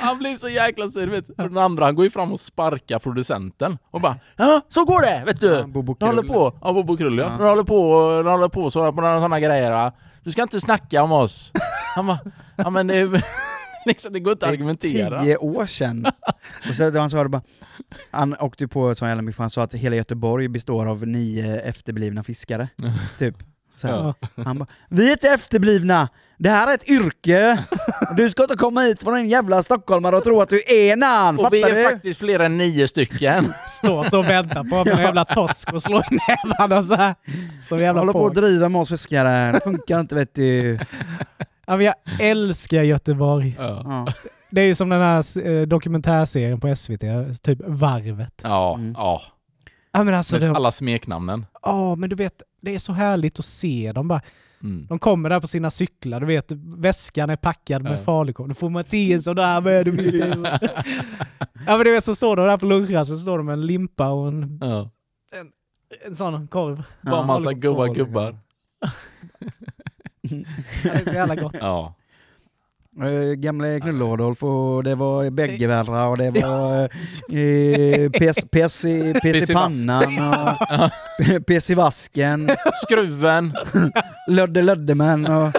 han 0.00 0.18
blir 0.18 0.36
så 0.36 0.48
jäkla 0.48 0.90
sur 0.90 1.06
vet 1.06 1.26
du. 1.26 1.32
Och 1.42 1.48
Den 1.48 1.58
andra 1.58 1.84
han 1.84 1.94
går 1.94 2.04
ju 2.04 2.10
fram 2.10 2.32
och 2.32 2.40
sparkar 2.40 2.98
producenten 2.98 3.78
och 3.90 4.00
bara, 4.00 4.16
ja 4.36 4.60
så 4.68 4.84
går 4.84 5.00
det 5.00 5.22
vet 5.26 5.40
du! 5.40 5.46
Ja, 5.52 5.62
Bobo 5.66 5.96
håller 6.00 6.22
på, 6.22 6.52
ja 6.62 6.72
Bobo 6.72 6.96
Krull 6.96 7.18
ja. 7.18 7.36
Ja. 7.40 7.48
Håller 7.48 7.64
på, 7.64 8.20
du 8.24 8.30
håller 8.30 8.48
på 8.48 8.70
så 8.70 8.92
på 8.92 9.00
sådana 9.02 9.40
grejer 9.40 9.70
va. 9.70 9.92
Du 10.24 10.30
ska 10.30 10.42
inte 10.42 10.60
snacka 10.60 11.02
om 11.02 11.12
oss. 11.12 11.52
Han 11.94 12.06
bara, 12.06 12.18
ja 12.56 12.70
men 12.70 12.86
det, 12.86 12.94
är- 12.96 13.24
liksom, 13.86 14.12
det 14.12 14.20
går 14.20 14.32
inte 14.32 14.46
att 14.46 14.52
argumentera. 14.52 15.22
Tio 15.22 15.36
år 15.36 15.66
sedan. 15.66 16.06
och 16.68 16.74
så, 16.74 16.98
han 16.98 17.10
sa 17.10 17.22
det 17.22 17.28
bara, 17.28 17.42
han 18.10 18.36
åkte 18.40 18.68
på 18.68 18.94
så 18.94 19.06
jävla 19.06 19.22
mycket, 19.22 19.38
han 19.38 19.50
sa 19.50 19.62
att 19.62 19.74
hela 19.74 19.96
Göteborg 19.96 20.48
består 20.48 20.86
av 20.86 21.06
nio 21.06 21.60
efterblivna 21.60 22.22
fiskare. 22.22 22.68
typ. 23.18 23.36
Så. 23.74 23.88
Ja. 23.88 24.14
Han 24.44 24.58
bara, 24.58 24.68
vi 24.88 25.08
är 25.08 25.12
inte 25.12 25.28
efterblivna, 25.28 26.08
det 26.38 26.50
här 26.50 26.68
är 26.70 26.74
ett 26.74 26.90
yrke. 26.90 27.64
Du 28.16 28.30
ska 28.30 28.42
inte 28.42 28.56
komma 28.56 28.80
hit 28.80 29.02
från 29.02 29.14
en 29.16 29.28
jävla 29.28 29.62
stockholmare 29.62 30.16
och 30.16 30.24
tro 30.24 30.40
att 30.40 30.48
du 30.48 30.62
är 30.66 30.96
nan, 30.96 31.38
Och 31.38 31.48
vi 31.52 31.62
är 31.62 31.74
du? 31.76 31.84
faktiskt 31.84 32.18
fler 32.20 32.40
än 32.40 32.58
nio 32.58 32.88
stycken. 32.88 33.52
Står 33.68 34.04
så 34.10 34.18
och 34.18 34.24
väntar 34.24 34.64
på 34.64 34.90
en 34.90 34.98
jävla 34.98 35.24
torsk 35.24 35.72
och 35.72 35.82
slår 35.82 36.04
i 36.10 36.18
nävarna 36.28 36.82
så 36.82 36.94
här. 36.94 37.14
Som 37.68 37.78
jävla 37.78 38.00
Håller 38.00 38.12
på. 38.12 38.26
att 38.26 38.34
driva 38.34 38.68
med 38.68 38.80
oss 38.80 38.88
fiskare, 38.88 39.52
det 39.52 39.60
funkar 39.60 40.00
inte 40.00 40.14
vet 40.14 40.34
du. 40.34 40.78
Ja, 41.66 41.76
men 41.76 41.86
jag 41.86 41.94
älskar 42.20 42.82
Göteborg. 42.82 43.56
Ja. 43.58 44.06
Det 44.50 44.60
är 44.60 44.64
ju 44.66 44.74
som 44.74 44.88
den 44.88 45.00
här 45.00 45.46
eh, 45.46 45.62
dokumentärserien 45.66 46.60
på 46.60 46.76
SVT, 46.76 47.00
typ 47.42 47.58
Varvet. 47.66 48.40
ja. 48.42 48.74
Mm. 48.74 48.92
ja. 48.98 49.20
Ja 49.94 50.04
men 50.04 50.14
alltså, 50.14 50.38
det, 50.38 50.50
alla 50.50 50.70
smeknamnen. 50.70 51.46
ja, 51.62 51.94
men 51.94 52.10
du 52.10 52.16
vet, 52.16 52.42
det 52.60 52.74
är 52.74 52.78
så 52.78 52.92
härligt 52.92 53.38
att 53.38 53.44
se 53.44 53.92
dem 53.94 54.08
bara. 54.08 54.20
Mm. 54.62 54.86
De 54.86 54.98
kommer 54.98 55.30
där 55.30 55.40
på 55.40 55.46
sina 55.46 55.70
cyklar, 55.70 56.20
du 56.20 56.26
vet, 56.26 56.52
väskan 56.78 57.30
är 57.30 57.36
packad 57.36 57.82
med 57.82 57.92
Ja. 57.92 57.98
falukorv. 57.98 58.48
Du 58.48 58.54
får 58.54 58.70
Mattias 58.70 59.26
och 59.26 59.34
där 59.34 59.60
med. 59.60 59.84
Du 59.84 59.90
vet. 59.90 60.38
ja 61.66 61.76
men 61.76 61.84
du 61.84 61.92
vet, 61.92 62.04
så 62.04 62.14
står 62.14 62.36
de 62.36 62.46
där 62.46 62.56
på 62.58 62.66
lunchrasten, 62.66 63.16
så 63.16 63.22
står 63.22 63.38
de 63.38 63.46
med 63.46 63.52
en 63.52 63.66
limpa 63.66 64.08
och 64.08 64.28
en, 64.28 64.58
Ja. 64.62 64.90
en 66.06 66.14
sån 66.14 66.48
korv. 66.48 66.82
Bara 67.02 67.14
Ja. 67.16 67.22
massa 67.26 67.52
goa 67.52 67.88
gubbar. 67.88 68.36
Det 70.82 70.88
är 70.88 71.04
så 71.04 71.12
jävla 71.12 71.34
gott. 71.34 71.54
Ja. 71.60 71.94
Eh, 73.00 73.34
Gamle 73.34 73.80
Knull-Adolf 73.80 74.42
och 74.42 74.84
det 74.84 74.94
var 74.94 75.30
Bäggevärra 75.30 76.06
och 76.06 76.18
det 76.18 76.30
var 76.40 76.82
eh, 77.38 78.10
pess, 78.10 78.36
pess, 78.50 78.84
i, 78.84 79.14
pess 79.22 79.50
i 79.50 79.54
pannan 79.54 80.18
och 80.18 81.46
pess 81.46 81.70
i 81.70 81.74
vasken, 81.74 82.50
Skruven, 82.82 83.54
Lödde 84.28 84.62
Löddemän 84.62 85.26
och 85.26 85.52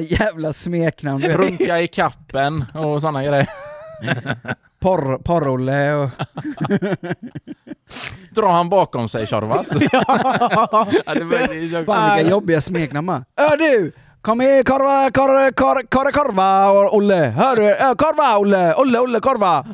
jävla 0.00 0.52
smeknamn. 0.52 1.20
du 1.20 1.28
vet. 1.28 1.36
runka 1.36 1.80
i 1.80 1.88
kappen 1.88 2.64
och 2.74 3.00
sådana 3.00 3.24
grejer. 3.24 3.48
Porr, 4.80 5.18
Porrolle 5.22 5.94
och... 5.94 6.10
Drar 8.30 8.52
han 8.52 8.68
bakom 8.68 9.08
sig 9.08 9.26
Tjorvas? 9.26 9.68
ja, 9.92 11.14
det 11.14 11.24
var, 11.24 11.84
Fan 11.84 12.16
vilka 12.16 12.30
jobbiga 12.30 12.60
smeknamn 12.60 13.06
man. 13.06 13.24
Ö 13.40 13.56
du! 13.58 13.92
Kom 14.22 14.40
här 14.40 14.62
korva, 14.62 15.10
korva, 15.10 15.52
korva, 15.52 15.82
korva, 15.88 16.12
korva 16.12 16.70
och 16.70 16.96
Olle. 16.96 17.14
Hör 17.36 17.56
du? 17.56 17.94
Korva 17.94 18.38
Olle! 18.38 18.74
Olle, 18.74 18.98
Olle, 18.98 19.20
korva! 19.20 19.66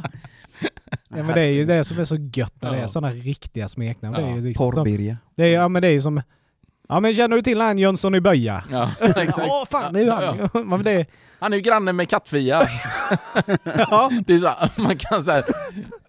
Ja 1.08 1.22
men 1.22 1.26
det 1.34 1.40
är 1.40 1.44
ju 1.52 1.64
det 1.66 1.84
som 1.84 1.98
är 1.98 2.04
så 2.04 2.16
gött 2.34 2.54
när 2.62 2.72
det 2.72 2.78
är 2.78 2.86
sådana 2.86 3.14
riktiga 3.14 3.68
smeknamn. 3.68 4.14
Det 4.16 4.22
är 4.22 4.28
Ja. 4.28 4.34
ju 4.36 4.40
liksom 4.40 4.70
som, 4.72 4.84
Porrbirger. 4.84 5.16
det 5.36 5.42
är, 5.44 5.48
ja 5.52 5.68
men 5.68 5.82
det 5.82 5.88
är 5.88 5.92
ju 5.92 6.00
som... 6.00 6.22
Ja 6.88 7.00
men 7.00 7.14
känner 7.14 7.36
du 7.36 7.42
till 7.42 7.60
han 7.60 7.78
Jönsson 7.78 8.14
i 8.14 8.20
Böja? 8.20 8.64
ja, 8.70 8.90
exakt. 9.00 9.38
Åh 9.50 9.64
fan, 9.70 9.92
det 9.92 10.00
är 10.00 10.04
ju 10.04 10.10
han 10.10 10.50
Ja, 10.54 10.76
det 10.84 10.90
är, 10.90 11.06
Han 11.40 11.52
är 11.52 11.56
ju 11.56 11.62
granne 11.62 11.92
med 11.92 12.08
Kattfia. 12.08 12.68
ja. 13.78 14.10
Det 14.26 14.34
är 14.34 14.38
så, 14.38 14.82
man 14.82 14.96
kan 14.98 15.24
säga 15.24 15.42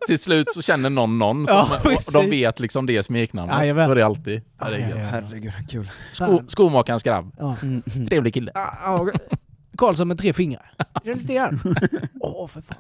till 0.07 0.19
slut 0.19 0.53
så 0.53 0.61
känner 0.61 0.89
någon 0.89 1.17
någon 1.17 1.45
som, 1.47 1.55
Ja, 1.55 1.79
och 2.05 2.13
de 2.13 2.29
vet 2.29 2.59
liksom 2.59 2.85
det 2.85 3.03
smeknamnet. 3.03 3.57
Jajamän. 3.57 3.87
så 3.87 3.91
är 3.91 3.95
det 3.95 4.05
alltid. 4.05 4.41
Ja, 4.59 4.69
det 4.69 4.75
är 4.75 4.79
Ja, 4.79 4.87
ja, 4.89 4.97
ja. 4.97 5.03
Herregud, 5.05 5.51
kul. 5.69 5.89
Sko, 6.13 6.41
skomakarens 6.47 7.03
grabb. 7.03 7.35
Ja. 7.39 7.55
Mm, 7.63 7.83
mm. 7.95 8.07
Trevlig 8.07 8.33
kille. 8.33 8.51
Ja, 8.53 8.77
ja, 8.83 9.09
Karlsson 9.77 10.07
med 10.07 10.17
tre 10.19 10.33
fingrar. 10.33 10.73
Till 11.27 11.39
han? 11.39 11.59
Åh 12.21 12.47
för 12.47 12.61
fan. 12.61 12.77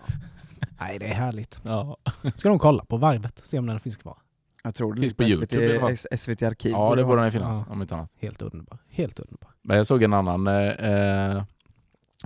Nej 0.79 0.99
det 0.99 1.05
är 1.05 1.13
härligt. 1.13 1.57
Ja, 1.63 1.97
Ska 2.35 2.49
de 2.49 2.59
kolla 2.59 2.85
på 2.85 2.97
varvet, 2.97 3.41
se 3.43 3.59
om 3.59 3.65
den 3.65 3.79
finns 3.79 3.97
kvar. 3.97 4.17
Jag 4.63 4.75
tror 4.75 4.93
det 4.93 5.01
Finns 5.01 5.13
på 5.13 5.23
YouTube. 5.23 5.97
SVT, 5.97 6.19
SVT 6.19 6.43
Arkiv. 6.43 6.71
ja 6.71 6.95
det 6.95 7.03
borde 7.03 7.21
den 7.21 7.31
finnas. 7.31 7.55
Ja. 7.67 7.73
Om 7.73 7.81
inte 7.81 7.95
annat. 7.95 8.11
Helt 8.19 8.41
underbar. 8.41 8.79
Helt 8.89 9.19
underbar. 9.19 9.49
Men 9.61 9.77
jag 9.77 9.85
såg 9.85 10.03
en 10.03 10.13
annan 10.13 10.47
eh, 10.47 10.53
eh, 10.69 11.43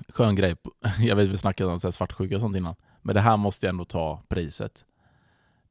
skön 0.09 0.35
grej. 0.35 0.55
på- 0.55 0.71
Jag 0.99 1.15
vet 1.15 1.29
vi 1.29 1.37
snackade 1.37 1.71
om 1.71 1.79
svartsjuka 1.79 2.35
och 2.35 2.41
sånt 2.41 2.55
innan. 2.55 2.75
Men 3.01 3.15
det 3.15 3.21
här 3.21 3.37
måste 3.37 3.65
jag 3.65 3.73
ändå 3.73 3.85
ta 3.85 4.21
priset. 4.29 4.85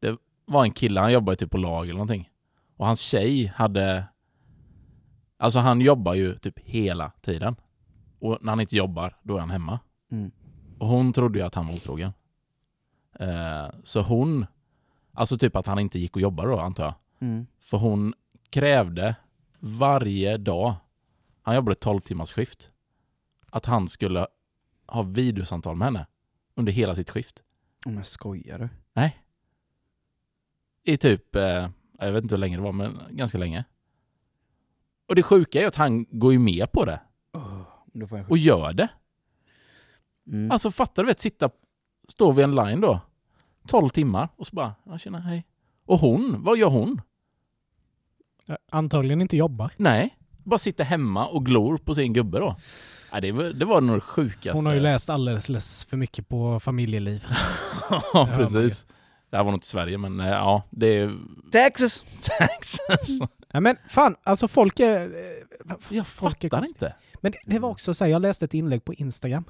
Det 0.01 0.17
var 0.45 0.65
en 0.65 0.73
kille, 0.73 1.01
han 1.01 1.13
jobbade 1.13 1.37
typ 1.37 1.51
på 1.51 1.59
lag 1.59 1.85
eller 1.85 1.95
någonting. 1.95 2.31
Och 2.77 2.87
hans 2.87 3.01
tjej 3.01 3.47
hade... 3.47 4.05
Alltså 5.37 5.59
han 5.59 5.81
jobbar 5.81 6.15
ju 6.15 6.37
typ 6.37 6.59
hela 6.59 7.13
tiden. 7.21 7.57
Och 8.19 8.39
när 8.41 8.53
han 8.53 8.61
inte 8.61 8.77
jobbar, 8.77 9.17
då 9.23 9.37
är 9.37 9.41
han 9.41 9.51
hemma. 9.51 9.81
Mm. 10.11 10.31
Och 10.79 10.87
hon 10.87 11.13
trodde 11.13 11.39
ju 11.39 11.45
att 11.45 11.55
han 11.55 11.67
var 11.67 11.75
otrogen. 11.75 12.13
Eh, 13.21 13.69
så 13.83 14.03
hon... 14.03 14.47
Alltså 15.13 15.39
typ 15.39 15.57
att 15.57 15.67
han 15.67 15.79
inte 15.79 15.99
gick 15.99 16.17
och 16.17 16.23
jobbade 16.23 16.49
då 16.49 16.61
antar 16.61 16.85
jag. 16.85 16.95
Mm. 17.21 17.47
För 17.61 17.79
hon 17.79 18.15
krävde 18.51 19.17
varje 19.59 20.37
dag, 20.37 20.75
han 21.43 21.55
jobbade 21.55 21.75
12 21.75 22.01
timmars 22.01 22.33
skift, 22.33 22.71
att 23.51 23.67
han 23.67 23.89
skulle 23.89 24.27
ha 24.87 25.03
videosamtal 25.03 25.77
med 25.77 25.87
henne 25.87 26.07
under 26.55 26.73
hela 26.73 26.95
sitt 26.95 27.11
skift. 27.11 27.43
Jag 27.85 28.07
skojar 28.07 28.59
du? 28.59 28.69
Nej. 28.93 29.17
I 30.89 30.97
typ, 30.97 31.37
eh, 31.37 31.69
jag 31.99 32.13
vet 32.13 32.23
inte 32.23 32.35
hur 32.35 32.41
länge 32.41 32.57
det 32.57 32.63
var, 32.63 32.73
men 32.73 33.01
ganska 33.11 33.39
länge. 33.39 33.65
Och 35.09 35.15
det 35.15 35.23
sjuka 35.23 35.63
är 35.63 35.67
att 35.67 35.75
han 35.75 36.07
går 36.11 36.33
ju 36.33 36.39
med 36.39 36.73
på 36.73 36.85
det 36.85 37.01
Då 37.93 38.07
får 38.07 38.19
jag 38.19 38.31
och 38.31 38.39
gör 38.39 38.73
det. 38.73 38.89
mm. 40.27 40.51
Alltså 40.51 40.71
fattar 40.71 41.03
du, 41.03 41.07
vet, 41.07 41.21
sitta, 41.21 41.51
stå 42.09 42.33
vid 42.33 42.45
en 42.45 42.55
line 42.55 42.81
då, 42.81 43.01
12 43.67 43.89
timmar 43.89 44.29
och 44.37 44.47
så 44.47 44.57
bara, 44.57 44.75
ja 44.85 44.99
tjena, 44.99 45.21
hej. 45.21 45.45
Och 45.87 45.99
hon, 45.99 46.37
vad 46.39 46.59
gör 46.59 46.69
hon? 46.69 47.01
Antagligen 48.71 49.21
inte 49.23 49.37
jobbar. 49.37 49.73
Nej, 49.77 50.19
bara 50.45 50.59
sitter 50.59 50.85
hemma 50.85 51.27
och 51.27 51.47
glor 51.47 51.79
på 51.79 51.95
sin 51.95 52.13
gubbe 52.13 52.39
då. 52.39 52.57
Ja, 53.13 53.21
det, 53.21 53.33
var, 53.33 53.45
det 53.45 53.65
var 53.65 53.81
nog 53.81 53.97
det 53.97 54.01
sjukaste. 54.01 54.59
Hon 54.59 54.67
har 54.67 54.75
ju 54.75 54.81
läst 54.81 55.11
alldeles 55.11 55.85
för 55.85 55.97
mycket 55.97 56.29
på 56.29 56.61
familjeliv. 56.61 57.27
ja, 58.13 58.29
precis. 58.35 58.87
Det 59.31 59.37
här 59.37 59.45
var 59.45 59.51
nog 59.51 59.57
inte 59.57 59.67
Sverige, 59.67 59.99
men 59.99 60.21
eh, 60.21 60.29
ja, 60.29 60.63
det 60.71 60.87
är 60.87 61.19
Texas! 61.53 62.05
Texas. 62.23 63.09
Ja, 63.53 63.61
men 63.61 63.77
fan, 63.89 64.17
alltså 64.23 64.49
folk 64.49 64.81
är... 64.81 65.01
eh, 65.01 65.77
Jag 65.89 66.07
folk 66.07 66.45
är 66.45 66.49
fattar 66.49 66.61
konstiga. 66.61 66.89
inte. 66.89 66.95
Men 67.21 67.33
det, 67.33 67.39
det 67.47 67.59
var 67.59 67.69
också 67.69 67.95
så 67.95 68.05
här, 68.05 68.11
jag 68.11 68.23
läste 68.23 68.45
ett 68.45 68.55
inlägg 68.55 68.85
på 68.85 68.95
Instagram. 68.95 69.45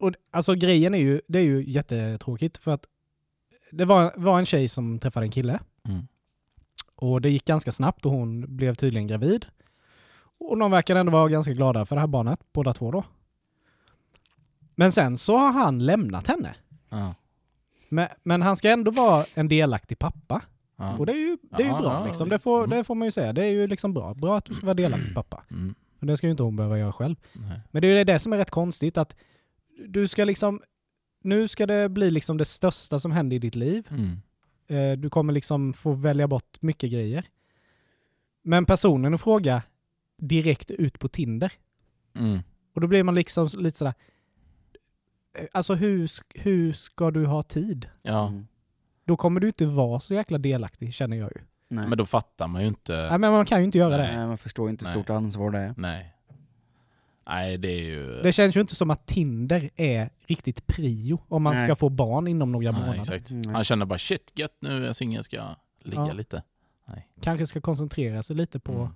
Och 0.00 0.12
alltså 0.30 0.54
grejen 0.54 0.94
är 0.94 0.98
ju, 0.98 1.20
det 1.28 1.38
är 1.38 1.42
ju 1.42 1.64
jättetråkigt 1.70 2.58
för 2.58 2.70
att 2.74 2.84
det 3.72 3.84
var, 3.84 4.12
var 4.16 4.38
en 4.38 4.46
tjej 4.46 4.68
som 4.68 4.98
träffade 4.98 5.26
en 5.26 5.30
kille 5.32 5.60
Mm. 5.88 6.06
och 6.94 7.20
det 7.20 7.30
gick 7.30 7.44
ganska 7.44 7.72
snabbt 7.72 8.06
och 8.06 8.12
hon 8.12 8.56
blev 8.56 8.74
tydligen 8.74 9.06
gravid. 9.06 9.46
Och 10.38 10.58
de 10.58 10.70
verkar 10.70 10.96
ändå 10.96 11.12
vara 11.12 11.28
ganska 11.28 11.52
glada 11.52 11.84
för 11.84 11.96
det 11.96 12.00
här 12.00 12.06
barnet, 12.08 12.40
båda 12.52 12.72
två 12.72 12.90
då. 12.90 13.04
Men 14.74 14.92
sen 14.92 15.16
så 15.16 15.36
har 15.36 15.52
han 15.52 15.78
lämnat 15.86 16.26
henne. 16.26 16.54
Ja. 16.88 17.14
Men, 17.88 18.08
men 18.22 18.42
han 18.42 18.56
ska 18.56 18.70
ändå 18.70 18.90
vara 18.90 19.24
en 19.34 19.48
delaktig 19.48 19.98
pappa. 19.98 20.42
Ja. 20.76 20.96
Och 20.98 21.06
det 21.06 21.12
är 21.12 21.16
ju, 21.16 21.38
det 21.42 21.56
är 21.56 21.66
ju 21.66 21.66
Ja, 21.72 21.78
bra 21.80 21.92
ja, 21.92 22.06
liksom. 22.06 22.28
Det 22.28 22.38
får, 22.38 22.64
Mm. 22.64 22.78
det 22.78 22.84
får 22.84 22.94
man 22.94 23.06
ju 23.08 23.12
säga. 23.12 23.32
Det 23.32 23.44
är 23.44 23.50
ju 23.50 23.66
liksom 23.66 23.94
bra. 23.94 24.14
Bra 24.14 24.38
att 24.38 24.44
du 24.44 24.54
ska 24.54 24.66
vara 24.66 24.74
delaktig 24.74 25.14
pappa. 25.14 25.44
Mm. 25.50 25.74
Och 26.00 26.06
det 26.06 26.16
ska 26.16 26.26
ju 26.26 26.30
inte 26.30 26.42
hon 26.42 26.56
behöva 26.56 26.78
göra 26.78 26.92
själv. 26.92 27.16
Nej. 27.32 27.60
Men 27.70 27.82
det 27.82 27.88
är 27.88 27.98
ju 27.98 28.04
det 28.04 28.18
som 28.18 28.32
är 28.32 28.36
rätt 28.36 28.50
konstigt 28.50 28.98
att 28.98 29.16
du 29.88 30.08
ska 30.08 30.24
liksom, 30.24 30.62
nu 31.22 31.48
ska 31.48 31.66
det 31.66 31.88
bli 31.88 32.10
liksom 32.10 32.36
det 32.36 32.44
största 32.44 32.98
som 32.98 33.12
händer 33.12 33.36
i 33.36 33.38
ditt 33.38 33.54
liv. 33.54 33.88
Mm. 33.90 34.20
Eh, 34.66 34.98
Du 34.98 35.10
kommer 35.10 35.32
liksom 35.32 35.72
få 35.72 35.92
välja 35.92 36.28
bort 36.28 36.56
mycket 36.62 36.90
grejer. 36.92 37.24
Men 38.42 38.66
personen 38.66 39.14
att 39.14 39.20
fråga 39.20 39.62
direkt 40.18 40.70
ut 40.70 40.98
på 40.98 41.08
Tinder. 41.08 41.52
Mm. 42.16 42.38
Och 42.74 42.80
då 42.80 42.86
blir 42.86 43.02
man 43.02 43.14
liksom 43.14 43.48
lite 43.58 43.78
sådär, 43.78 43.94
alltså 45.52 45.74
hur, 45.74 46.10
hur 46.34 46.72
ska 46.72 47.10
du 47.10 47.26
ha 47.26 47.42
tid? 47.42 47.88
Ja, 48.02 48.28
Mm. 48.28 48.46
Då 49.04 49.16
kommer 49.16 49.40
du 49.40 49.46
inte 49.46 49.66
vara 49.66 50.00
så 50.00 50.14
jäkla 50.14 50.38
delaktig 50.38 50.94
känner 50.94 51.16
jag 51.16 51.30
ju. 51.36 51.40
Nej. 51.68 51.88
men 51.88 51.98
då 51.98 52.06
fattar 52.06 52.48
man 52.48 52.60
ju 52.62 52.68
inte. 52.68 52.92
Nej, 53.10 53.18
men 53.18 53.32
man 53.32 53.44
kan 53.46 53.58
ju 53.58 53.64
inte 53.64 53.78
göra 53.78 53.96
det. 53.96 54.16
Nej, 54.16 54.26
man 54.26 54.38
förstår 54.38 54.66
ju 54.66 54.70
inte 54.70 54.84
hur 54.84 54.94
Nej. 54.94 55.02
stort 55.04 55.10
ansvar 55.16 55.50
det 55.50 55.58
är. 55.58 55.74
Nej. 55.76 56.14
Nej, 57.28 57.58
det 57.58 57.68
är 57.68 57.80
ju... 57.84 58.22
Det 58.22 58.32
känns 58.32 58.56
ju 58.56 58.60
inte 58.60 58.74
som 58.74 58.90
att 58.90 59.06
Tinder 59.06 59.70
är 59.76 60.10
riktigt 60.26 60.66
prio 60.66 61.20
om 61.28 61.42
man 61.42 61.54
Nej. 61.54 61.66
ska 61.66 61.76
få 61.76 61.88
barn 61.88 62.26
inom 62.28 62.52
några 62.52 62.70
Nej, 62.70 62.80
månader. 62.80 63.00
exakt. 63.00 63.30
Mm. 63.30 63.54
Han 63.54 63.64
känner 63.64 63.86
bara 63.86 63.98
shit, 63.98 64.32
gött 64.34 64.56
nu 64.60 64.82
är 64.82 64.86
jag 64.86 64.96
singel, 64.96 65.24
ska 65.24 65.36
jag 65.36 65.56
ligga 65.84 66.06
Ja. 66.06 66.12
lite. 66.12 66.42
Kanske 67.20 67.46
ska 67.46 67.60
koncentrera 67.60 68.22
sig 68.22 68.36
lite 68.36 68.60
på 68.60 68.72
Mm. 68.72 68.88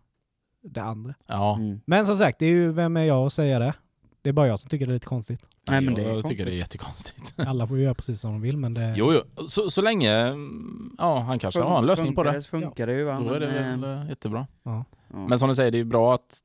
det 0.62 0.82
andra. 0.82 1.14
Ja, 1.26 1.56
Mm. 1.56 1.80
Men 1.86 2.06
som 2.06 2.16
sagt, 2.16 2.38
det 2.38 2.46
är 2.46 2.50
ju, 2.50 2.72
vem 2.72 2.96
är 2.96 3.02
jag 3.04 3.26
att 3.26 3.32
säga 3.32 3.58
det? 3.58 3.74
Det 4.22 4.28
är 4.28 4.32
bara 4.32 4.46
jag 4.46 4.60
som 4.60 4.70
tycker 4.70 4.86
det 4.86 4.90
är 4.92 4.94
lite 4.94 5.06
konstigt. 5.06 5.40
Nej, 5.68 5.80
men 5.80 5.94
jag 5.94 6.04
det 6.04 6.10
är 6.10 6.14
tycker 6.14 6.22
konstigt. 6.22 6.46
det 6.46 6.52
är 6.52 6.56
jättekonstigt. 6.56 7.34
Alla 7.46 7.66
får 7.66 7.76
ju 7.78 7.82
göra 7.84 7.94
precis 7.94 8.20
som 8.20 8.30
de 8.32 8.40
vill, 8.40 8.56
men 8.56 8.74
det... 8.74 8.94
Jo, 8.96 9.12
jo. 9.12 9.46
Så, 9.48 9.70
så 9.70 9.82
länge, 9.82 10.12
mm, 10.12 10.94
ja 10.98 11.20
han 11.20 11.38
kanske 11.38 11.60
har 11.60 11.78
en 11.78 11.86
lösning 11.86 12.14
på 12.14 12.22
det. 12.22 12.42
Funkar 12.42 12.86
det 12.86 12.92
ju 12.92 13.04
va. 13.04 13.20
Då 13.20 13.32
är 13.34 13.40
det 13.40 13.46
Men, 13.46 13.80
väl 13.80 13.90
eh, 13.96 14.02
eh, 14.02 14.08
jättebra. 14.08 14.46
Ja. 14.62 14.84
ja. 15.08 15.26
Men 15.28 15.38
som 15.38 15.48
du 15.48 15.54
säger, 15.54 15.70
det 15.70 15.76
är 15.76 15.78
ju 15.78 15.84
bra 15.84 16.14
att, 16.14 16.42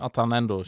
att 0.00 0.16
han 0.16 0.32
ändå 0.32 0.64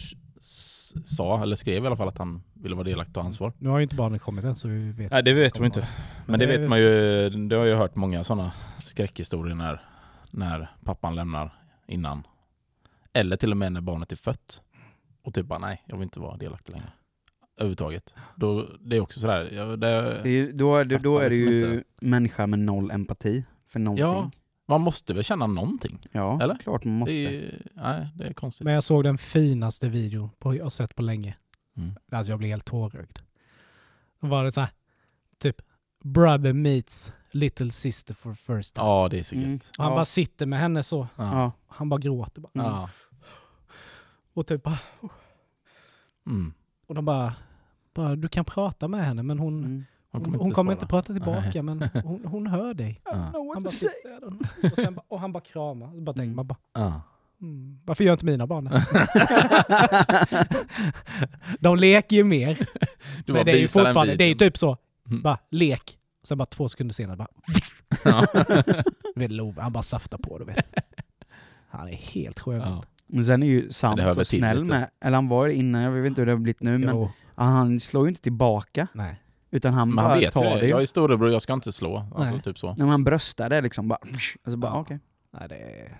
sa, 1.05 1.43
eller 1.43 1.57
skrev 1.57 1.85
i 1.85 1.87
alla 1.87 1.97
fall, 1.97 2.09
att 2.09 2.19
han 2.19 2.43
ville 2.55 2.75
vara 2.75 2.85
delaktig 2.85 3.17
och 3.17 3.25
ansvar. 3.25 3.53
Nu 3.59 3.69
har 3.69 3.79
ju 3.79 3.83
inte 3.83 3.95
barnet 3.95 4.23
kommit 4.23 4.45
än, 4.45 4.57
så 4.57 4.69
vi 4.69 4.93
vet 4.93 5.11
Nej, 5.11 5.23
det 5.23 5.33
vet 5.33 5.61
vi 5.61 5.65
inte. 5.67 5.89
Men 6.27 6.41
det 6.41 6.47
det- 6.47 6.59
vet 6.59 6.69
man 6.69 6.79
ju, 6.79 7.29
det 7.31 7.57
har 7.57 7.65
jag 7.67 7.79
hört 7.79 7.97
många 7.97 8.25
sådana 8.25 8.53
skräckhistorier 8.79 9.55
när, 9.55 9.83
när 10.31 10.71
pappan 10.85 11.15
lämnar 11.15 11.55
innan. 11.87 12.27
Eller 13.13 13.37
till 13.37 13.51
och 13.51 13.57
med 13.57 13.73
när 13.73 13.81
barnet 13.81 14.13
är 14.13 14.17
fött. 14.17 14.63
Och 15.23 15.35
typ 15.35 15.47
bara 15.47 15.59
nej, 15.59 15.83
jag 15.87 15.97
vill 15.97 16.03
inte 16.05 16.20
vara 16.20 16.37
delaktig 16.37 16.73
längre. 16.73 16.93
Överhuvudtaget. 17.57 18.14
Då, 18.37 18.66
det 18.81 18.97
är 18.97 19.01
också 19.01 19.20
sådär, 19.20 19.51
ja, 19.53 19.64
det, 19.64 19.77
det 20.23 20.29
är, 20.31 20.33
ju- 20.33 20.53
då, 20.53 20.85
då 20.85 20.99
fattar 20.99 21.25
är 21.25 21.31
det 21.31 21.37
liksom 21.37 21.53
ju 21.55 21.75
inte. 21.75 21.85
människa 22.01 22.47
med 22.47 22.59
noll 22.59 22.91
empati 22.91 23.45
för 23.68 23.79
någonting. 23.79 24.05
Ja, 24.07 24.31
man 24.68 24.81
måste 24.81 25.14
väl 25.14 25.25
känna 25.25 25.47
någonting? 25.47 26.07
Ja, 26.12 26.43
Eller? 26.43 26.55
klart 26.59 26.85
man 26.85 26.95
måste. 26.99 27.12
Det 27.12 27.37
är, 27.47 27.62
nej, 27.75 28.07
det 28.14 28.25
är 28.25 28.33
konstigt. 28.33 28.64
Men 28.64 28.75
jag 28.75 28.85
såg 28.85 29.05
den 29.05 29.18
finaste 29.18 29.89
videon 29.89 30.31
på, 30.39 30.55
jag 30.57 30.64
har 30.64 30.70
sett 30.70 30.95
på 30.95 31.03
länge. 31.03 31.37
Mm. 31.77 31.95
Alltså 32.12 32.33
jag 32.33 32.39
blev 32.39 32.51
helt 32.51 32.64
tårögd. 32.64 33.18
Då 34.20 34.27
var 34.27 34.45
det 34.45 34.53
så 34.53 34.61
här, 34.61 34.70
typ 35.39 35.57
Brother 36.05 36.53
meets 36.53 37.12
little 37.31 37.70
sister 37.70 38.14
for 38.14 38.35
first 38.35 38.75
time. 38.75 38.87
Ja, 38.87 39.09
det 39.11 39.18
är 39.18 39.23
så 39.23 39.35
Mm. 39.37 39.53
gött. 39.53 39.70
Han 39.79 39.89
Ja. 39.91 39.95
bara 39.97 40.05
sitter 40.05 40.47
med 40.47 40.59
henne 40.61 40.83
så. 40.83 41.09
Ja. 41.16 41.53
Han 41.66 41.89
bara 41.89 42.01
gråter. 42.01 42.41
Bara. 42.41 42.51
Mm. 42.55 42.66
Ja. 42.66 42.89
Och 44.35 44.47
typ 44.47 44.62
bara, 44.62 44.78
Mm. 46.26 46.53
och 46.87 46.95
de 46.95 47.05
bara, 47.05 47.35
bara, 47.95 48.16
du 48.16 48.28
kan 48.28 48.45
prata 48.45 48.89
med 48.89 49.05
henne 49.07 49.22
men 49.22 49.39
hon, 49.39 49.59
Mm. 49.64 49.85
hon, 50.11 50.35
hon 50.35 50.51
kommer 50.53 50.72
inte, 50.72 50.87
prata 50.87 51.12
tillbaka 51.12 51.62
men 51.62 51.83
hon, 52.05 52.24
hon 52.26 52.47
hör 52.47 52.74
dig. 52.74 53.01
Han 53.05 53.33
bara 53.33 53.43
och, 53.62 53.72
sen 54.76 54.95
bara, 54.95 55.05
och 55.09 55.20
han 55.20 55.33
bara 55.33 55.43
kramar. 55.43 55.93
Så 55.95 56.01
bara 56.01 56.12
tänker 56.12 56.22
Mm. 56.24 56.37
man 56.37 56.47
bara, 56.47 56.59
Ja. 56.72 57.01
mm, 57.41 57.78
varför 57.85 58.05
gör 58.05 58.12
inte 58.12 58.24
mina 58.26 58.47
barn 58.47 58.64
det? 58.64 58.83
De 61.61 61.76
leker 61.76 62.16
ju 62.16 62.24
mer. 62.24 62.59
Du 63.26 63.33
men 63.33 63.45
det 63.47 63.53
är 63.53 63.57
ju 63.57 63.68
fortfarande, 63.68 64.14
det 64.16 64.24
är 64.24 64.35
typ 64.35 64.59
så, 64.59 64.76
Mm. 65.07 65.22
bara 65.22 65.39
lek. 65.51 65.99
Och 66.22 66.28
sen 66.28 66.39
bara 66.39 66.47
två 66.47 66.68
sekunder 66.68 66.95
senare 66.95 67.16
bara, 67.16 67.28
Ja. 68.05 68.26
vet 69.14 69.30
Love, 69.33 69.62
han 69.62 69.72
bara 69.72 69.83
saftar 69.83 70.18
på 70.18 70.39
du 70.39 70.45
vet. 70.45 70.74
Han 71.70 71.89
är 71.89 71.93
helt 71.93 72.41
sjövänd. 72.41 72.74
Ja. 72.74 72.85
Men 73.13 73.25
sen 73.25 73.43
är 73.43 73.47
ju 73.47 73.71
Sam 73.71 73.99
så 74.15 74.25
snäll 74.25 74.57
lite. 74.63 74.69
med, 74.75 74.91
eller 75.01 75.15
han 75.17 75.29
var 75.29 75.49
det 75.49 75.55
innan, 75.55 75.83
jag 75.83 75.91
vet 75.93 76.07
inte 76.07 76.21
hur 76.21 76.27
det 76.27 76.33
har 76.33 76.39
blivit 76.39 76.63
nu, 76.63 76.79
men 76.79 76.89
Jo, 76.97 77.11
han 77.35 77.81
slår 77.81 78.05
ju 78.07 78.09
inte 78.09 78.23
tillbaka. 78.23 78.87
nej. 78.93 79.19
Utan 79.51 79.75
han 79.75 79.89
Men 79.89 79.97
bara 79.97 80.09
han 80.09 80.19
vet 80.19 80.27
ju 80.27 80.31
tar 80.31 80.45
det. 80.45 80.61
det. 80.61 80.67
Jag 80.69 80.83
är 80.83 80.87
storebror, 80.87 81.31
jag 81.31 81.43
ska 81.43 81.53
inte 81.53 81.73
slå. 81.73 82.07
Alltså, 82.15 82.39
typ 82.43 82.59
så. 82.59 82.75
När 82.75 82.87
man 82.87 83.05
bröstar 83.05 83.49
det 83.51 83.61
liksom 83.61 83.89
bara, 83.89 83.99
alltså 84.45 84.57
bara 84.59 84.73
Ja. 84.73 84.81
okej. 84.81 85.01
Nej, 85.33 85.49
det 85.49 85.55
är... 85.57 85.97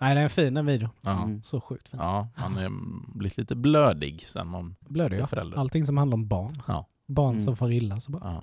Nej, 0.00 0.14
det 0.14 0.20
är 0.20 0.24
en 0.24 0.30
fin 0.30 0.66
video. 0.66 0.88
Ja. 1.00 1.22
Mm. 1.22 1.42
Så 1.42 1.60
sjukt 1.60 1.88
fin. 1.88 2.00
ja, 2.02 2.28
han 2.34 2.56
är 2.56 2.70
blivit 3.18 3.36
lite 3.38 3.54
blödig 3.56 4.22
sen 4.26 4.46
man 4.46 4.76
Blöder 4.80 5.16
är 5.16 5.20
jag. 5.20 5.30
förälder. 5.30 5.58
Allting 5.58 5.84
som 5.84 5.96
handlar 5.96 6.14
om 6.14 6.28
barn. 6.28 6.62
Ja. 6.66 6.86
Barn 7.08 7.32
Mm. 7.34 7.44
som 7.44 7.56
får 7.56 7.72
illa. 7.72 8.00
Så 8.00 8.10
bara, 8.12 8.22
Ja. 8.24 8.42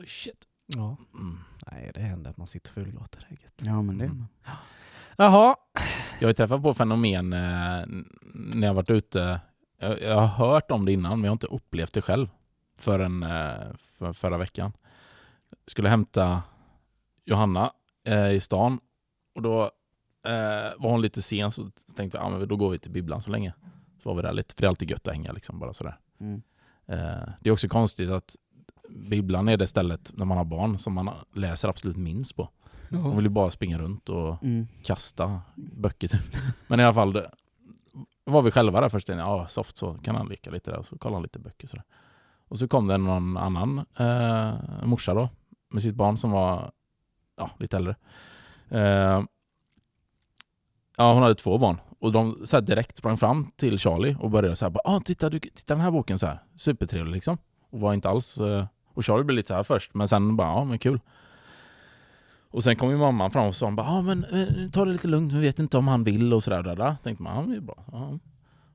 Oh, 0.00 0.06
shit. 0.06 0.44
ja. 0.76 0.96
Mm. 1.14 1.38
Nej, 1.72 1.90
det 1.94 2.00
händer 2.00 2.30
att 2.30 2.36
man 2.36 2.46
sitter 2.46 2.72
och 2.72 2.78
är 2.86 2.86
gött. 3.30 3.54
Ja 3.56 3.82
men 3.82 3.98
det 3.98 4.04
Mm. 4.04 4.26
Jaha. 5.16 5.56
Jag 6.20 6.26
har 6.26 6.30
ju 6.30 6.34
träffat 6.34 6.62
på 6.62 6.74
fenomen 6.74 7.32
eh, 7.32 7.86
när 8.34 8.66
jag 8.66 8.74
varit 8.74 8.90
ute. 8.90 9.40
Jag, 9.80 10.02
jag 10.02 10.14
har 10.14 10.26
hört 10.26 10.70
om 10.70 10.84
det 10.84 10.92
innan, 10.92 11.12
men 11.12 11.24
jag 11.24 11.30
har 11.30 11.34
inte 11.34 11.46
upplevt 11.46 11.92
det 11.92 12.02
själv 12.02 12.28
förrän 12.78 13.22
eh, 13.22 13.76
för, 13.78 14.12
förra 14.12 14.38
veckan. 14.38 14.72
Skulle 15.66 15.88
hämta 15.88 16.42
Johanna 17.24 17.72
eh, 18.04 18.30
i 18.30 18.40
stan 18.40 18.80
och 19.34 19.42
då 19.42 19.62
eh, 20.26 20.72
var 20.78 20.90
hon 20.90 21.02
lite 21.02 21.22
sen 21.22 21.50
så 21.50 21.70
tänkte 21.96 22.18
vi 22.18 22.24
ah, 22.24 22.28
men 22.28 22.48
då 22.48 22.56
går 22.56 22.70
vi 22.70 22.78
till 22.78 22.90
bibblan 22.90 23.22
så 23.22 23.30
länge. 23.30 23.54
Så 24.02 24.08
var 24.08 24.16
vi 24.16 24.22
där 24.22 24.32
lite, 24.32 24.54
för 24.54 24.62
det 24.62 24.66
är 24.66 24.68
alltid 24.68 24.90
gött 24.90 25.08
att 25.08 25.14
hänga 25.14 25.32
liksom 25.32 25.58
bara 25.58 25.74
sådär. 25.74 25.98
Mm. 26.20 26.42
Eh, 26.86 27.28
det 27.40 27.48
är 27.48 27.50
också 27.50 27.68
konstigt 27.68 28.10
att 28.10 28.36
bibblan 28.88 29.48
är 29.48 29.56
det 29.56 29.66
stället 29.66 30.10
när 30.14 30.24
man 30.24 30.38
har 30.38 30.44
barn 30.44 30.78
som 30.78 30.94
man 30.94 31.10
läser 31.34 31.68
absolut 31.68 31.96
minst 31.96 32.36
på. 32.36 32.48
Man 32.90 33.16
vill 33.16 33.24
ju 33.24 33.30
bara 33.30 33.50
springa 33.50 33.78
runt 33.78 34.08
och 34.08 34.42
Mm. 34.42 34.66
kasta 34.82 35.40
böcker 35.54 36.08
typ. 36.08 36.36
Men 36.66 36.80
i 36.80 36.84
alla 36.84 36.94
fall, 36.94 37.22
var 38.24 38.42
vi 38.42 38.50
själva 38.50 38.80
där 38.80 38.88
först. 38.88 39.08
Ja, 39.08 39.46
soft 39.48 39.76
så 39.76 39.94
kan 39.94 40.16
han 40.16 40.28
leka 40.28 40.50
lite 40.50 40.70
där 40.70 40.78
och 40.78 40.86
så 40.86 40.98
kolla 40.98 41.16
han 41.16 41.22
lite 41.22 41.38
böcker. 41.38 41.68
Så 41.68 41.76
Och 42.48 42.58
så 42.58 42.68
kom 42.68 42.86
det 42.86 42.96
någon 42.96 43.36
annan 43.36 43.78
eh, 43.98 44.54
morsa 44.86 45.14
då 45.14 45.28
med 45.70 45.82
sitt 45.82 45.94
barn 45.94 46.16
som 46.16 46.30
var 46.30 46.70
ja, 47.36 47.50
lite 47.58 47.76
äldre. 47.76 47.96
Eh, 48.68 49.22
ja, 50.96 51.12
hon 51.12 51.22
hade 51.22 51.34
två 51.34 51.58
barn 51.58 51.80
och 51.98 52.12
de 52.12 52.36
så 52.44 52.60
direkt 52.60 52.96
sprang 52.96 53.16
fram 53.16 53.50
till 53.56 53.78
Charlie 53.78 54.16
och 54.20 54.30
började 54.30 54.56
så 54.56 54.64
här 54.64 54.70
bara, 54.70 54.80
ah, 54.84 55.00
titta, 55.00 55.30
du, 55.30 55.40
titta 55.40 55.74
den 55.74 55.80
här 55.80 55.90
boken 55.90 56.18
så 56.18 56.26
här. 56.26 56.38
Supertrevlig 56.54 57.12
liksom. 57.12 57.38
Och 57.70 57.80
var 57.80 57.94
inte 57.94 58.08
alls 58.08 58.38
eh, 58.38 58.66
och 58.94 59.04
Charlie 59.04 59.24
blev 59.24 59.36
lite 59.36 59.48
så 59.48 59.54
här 59.54 59.62
först 59.62 59.94
men 59.94 60.08
sen 60.08 60.36
bara, 60.36 60.48
ja 60.48 60.64
men 60.64 60.78
kul. 60.78 61.00
Och 62.50 62.64
sen 62.64 62.76
kom 62.76 62.90
ju 62.90 62.96
mamman 62.96 63.30
fram 63.30 63.46
och 63.46 63.54
sa 63.54 63.70
bara, 63.70 63.86
ah, 63.86 64.02
men 64.02 64.24
eh, 64.24 64.68
ta 64.72 64.84
det 64.84 64.92
lite 64.92 65.08
lugnt, 65.08 65.32
vi 65.32 65.40
vet 65.40 65.58
inte 65.58 65.78
om 65.78 65.88
han 65.88 66.04
vill 66.04 66.34
och 66.34 66.42
sådär. 66.42 66.62
Där, 66.62 66.76
där. 66.76 66.96
Tänkte 67.02 67.22
man, 67.22 67.36
ja 67.36 67.52
det 67.52 67.56
är 67.56 67.60
bra. 67.60 67.84
Ja. 67.92 68.18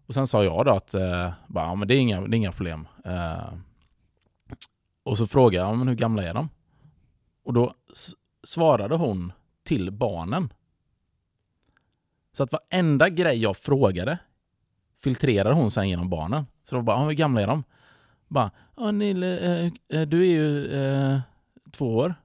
Och 0.08 0.14
sen 0.14 0.28
sa 0.28 0.44
jag 0.44 0.66
då 0.66 0.72
att, 0.72 0.94
eh, 0.94 1.32
bara, 1.48 1.66
ah, 1.66 1.76
men 1.76 1.88
det 1.88 1.96
är 1.96 2.00
inga, 2.00 2.22
det 2.22 2.36
är 2.36 2.38
inga 2.38 2.52
problem. 2.52 2.88
Eh, 3.06 3.54
och 5.04 5.18
så 5.18 5.28
frågade 5.28 5.56
jag, 5.56 5.74
ah, 5.74 5.76
men 5.76 5.88
hur 5.88 5.96
gamla 5.96 6.24
är 6.24 6.34
de? 6.34 6.50
Och 7.46 7.54
då 7.54 7.74
svarade 8.44 8.96
hon 8.96 9.32
till 9.64 9.92
barnen. 9.92 10.54
Så 12.32 12.44
att 12.44 12.52
varenda 12.52 13.10
grej 13.10 13.38
jag 13.38 13.58
frågade 13.58 14.18
filtrerade 15.04 15.56
hon 15.56 15.72
sen 15.72 15.90
genom 15.90 16.10
barnen. 16.10 16.46
Så 16.70 16.76
då 16.76 16.82
bara, 16.82 16.98
ah, 16.98 17.06
hur 17.06 17.14
gamla 17.14 17.42
är 17.42 17.48
de? 17.48 17.64
Bara, 18.28 18.52
ah, 18.76 18.92
Nille, 18.92 19.40
eh, 19.40 19.72
eh, 19.90 20.08
du 20.08 20.22
är 20.22 20.32
ju 20.32 20.68
eh, 20.68 21.20
två 21.72 21.96
år. 21.96 22.16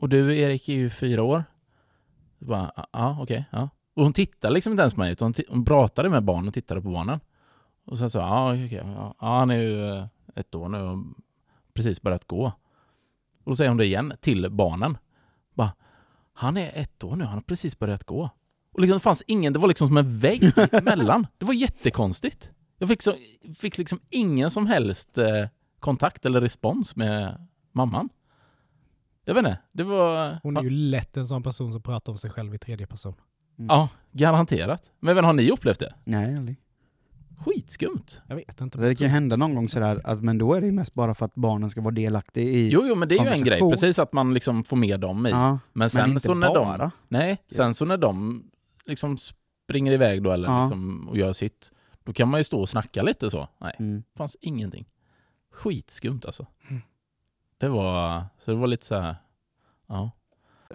Och 0.00 0.08
du 0.08 0.38
Erik 0.38 0.68
är 0.68 0.72
ju 0.72 0.90
fyra 0.90 1.22
år. 1.22 1.44
Bara, 2.38 2.72
ja 2.76 2.86
ah, 2.90 3.16
okej, 3.22 3.44
ja. 3.50 3.68
Och 3.94 4.02
hon 4.02 4.12
tittade 4.12 4.54
liksom 4.54 4.72
inte 4.72 4.80
ens 4.80 4.94
på 4.94 5.00
mig 5.00 5.12
utan 5.12 5.34
hon, 5.48 5.64
pratade 5.64 6.08
med 6.08 6.24
barnen 6.24 6.48
och 6.48 6.54
tittade 6.54 6.80
på 6.80 6.90
barnen. 6.90 7.20
Och 7.84 7.98
sen 7.98 8.10
sa 8.10 8.18
ja 8.18 8.26
ah, 8.26 8.52
okej, 8.52 8.82
ja, 8.84 9.14
ja, 9.20 9.38
han 9.38 9.50
är 9.50 9.56
ju 9.56 9.88
eh, 9.88 10.06
ett 10.34 10.54
år 10.54 10.68
nu 10.68 10.82
och 10.82 10.98
precis 11.74 12.02
börjat 12.02 12.24
gå. 12.24 12.44
Och 13.44 13.50
då 13.50 13.56
säger 13.56 13.68
hon 13.68 13.78
det 13.78 13.84
igen 13.84 14.12
till 14.20 14.50
barnen. 14.50 14.98
Bara, 15.54 15.72
han 16.32 16.56
är 16.56 16.72
ett 16.74 17.04
år 17.04 17.16
nu, 17.16 17.24
han 17.24 17.34
har 17.34 17.42
precis 17.42 17.78
börjat 17.78 18.04
gå. 18.04 18.30
Och 18.72 18.80
liksom, 18.80 18.96
det 18.96 19.00
fanns 19.02 19.22
ingen, 19.26 19.52
det 19.52 19.58
var 19.58 19.68
liksom 19.68 19.86
som 19.86 19.96
en 19.96 20.18
vägg 20.18 20.52
emellan. 20.72 21.26
Det 21.38 21.44
var 21.44 21.54
jättekonstigt. 21.54 22.50
Jag 22.78 22.88
fick, 22.88 23.02
så, 23.02 23.14
fick 23.58 23.78
liksom 23.78 24.00
ingen 24.10 24.50
som 24.50 24.66
helst 24.66 25.18
eh, 25.18 25.46
kontakt 25.78 26.24
eller 26.26 26.40
respons 26.40 26.96
med 26.96 27.46
mamman. 27.72 28.08
Jag 29.30 29.34
vet 29.34 29.44
inte, 29.46 29.58
det 29.72 29.84
var... 29.84 30.38
Hon 30.42 30.56
är 30.56 30.62
ju 30.62 30.70
lätt 30.70 31.16
en 31.16 31.26
sån 31.26 31.42
person 31.42 31.72
som 31.72 31.82
pratar 31.82 32.12
om 32.12 32.18
sig 32.18 32.30
själv 32.30 32.54
i 32.54 32.58
tredje 32.58 32.86
person. 32.86 33.14
Ja, 33.56 33.88
garanterat. 34.12 34.90
Men 35.00 35.10
även 35.12 35.24
har 35.24 35.32
ni 35.32 35.50
upplevt 35.50 35.78
det? 35.78 35.94
Nej 36.04 36.36
aldrig. 36.36 36.56
Skitskumt. 37.38 38.22
Jag 38.26 38.36
vet 38.36 38.48
inte. 38.60 38.62
Alltså, 38.62 38.78
det 38.88 38.94
kan 38.94 39.06
ju 39.06 39.10
hända 39.12 39.36
någon 39.36 39.54
gång 39.54 39.68
sådär, 39.68 40.00
alltså, 40.04 40.24
men 40.24 40.38
då 40.38 40.54
är 40.54 40.60
det 40.60 40.66
ju 40.66 40.72
mest 40.72 40.94
bara 40.94 41.14
för 41.14 41.26
att 41.26 41.34
barnen 41.34 41.70
ska 41.70 41.80
vara 41.80 41.94
delaktiga 41.94 42.44
i... 42.44 42.68
Jo, 42.72 42.82
jo, 42.84 42.94
men 42.94 43.08
det 43.08 43.16
är 43.18 43.24
ju 43.24 43.30
en 43.30 43.44
grej. 43.44 43.60
Precis 43.60 43.98
att 43.98 44.12
man 44.12 44.34
liksom 44.34 44.64
får 44.64 44.76
med 44.76 45.00
dem 45.00 45.26
i. 45.26 45.30
ja, 45.30 45.58
men 45.72 45.90
sen 45.90 46.00
men 46.02 46.10
inte 46.10 46.20
så 46.20 46.34
när 46.34 46.48
bara. 46.48 46.78
de... 46.78 46.90
Nej, 47.08 47.38
sen 47.50 47.74
så 47.74 47.84
när 47.84 47.96
de 47.96 48.44
liksom 48.86 49.16
springer 49.18 49.92
iväg 49.92 50.22
då 50.22 50.30
eller 50.32 50.48
Ja. 50.48 50.62
liksom, 50.62 51.08
och 51.08 51.16
gör 51.16 51.32
sitt, 51.32 51.72
då 52.04 52.12
kan 52.12 52.28
man 52.28 52.40
ju 52.40 52.44
stå 52.44 52.60
och 52.60 52.68
snacka 52.68 53.02
lite 53.02 53.30
så. 53.30 53.48
Nej, 53.60 53.74
Mm. 53.78 54.02
fanns 54.16 54.36
ingenting. 54.40 54.86
Skitskumt 55.52 56.20
alltså. 56.26 56.46
Mm. 56.68 56.82
Det 57.60 57.68
var, 57.68 58.24
så 58.38 58.50
det 58.50 58.56
var 58.56 58.66
lite 58.66 58.86
så 58.86 58.94
här. 59.00 59.16
ja. 59.88 60.10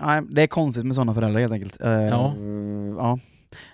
Nej, 0.01 0.21
det 0.29 0.41
är 0.41 0.47
konstigt 0.47 0.85
med 0.85 0.95
sådana 0.95 1.13
föräldrar 1.13 1.39
helt 1.41 1.53
enkelt. 1.53 1.81
Eh, 1.81 1.91
Ja. 1.91 2.33
ja. 2.97 3.19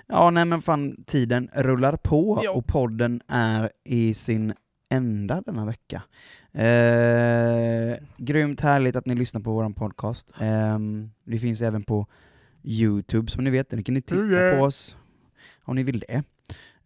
Ja, 0.08 0.30
nej 0.30 0.46
men 0.46 0.62
fan, 0.62 1.04
tiden 1.08 1.50
rullar 1.54 1.96
på 1.96 2.42
Ja. 2.44 2.52
och 2.52 2.68
podden 2.68 3.22
är 3.28 3.70
i 3.84 4.14
sin 4.14 4.54
ända 4.90 5.42
denna 5.46 5.66
vecka. 5.66 6.02
Eh, 6.54 7.98
grymt 8.18 8.62
härligt 8.62 8.96
att 8.96 9.06
ni 9.06 9.16
lyssnar 9.16 9.42
på 9.42 9.52
vår 9.52 9.70
podcast. 9.74 10.32
Eh, 10.42 10.78
vi 11.26 11.40
finns 11.40 11.62
även 11.62 11.84
på 11.84 12.08
Youtube 12.64 13.32
som 13.32 13.44
ni 13.44 13.50
vet, 13.50 13.70
där 13.70 13.82
kan 13.82 13.94
ni 13.96 14.02
titta 14.02 14.22
Yeah. 14.26 14.58
på 14.60 14.64
oss 14.66 14.98
om 15.64 15.76
ni 15.76 15.84
vill 15.84 16.00
det. 16.00 16.24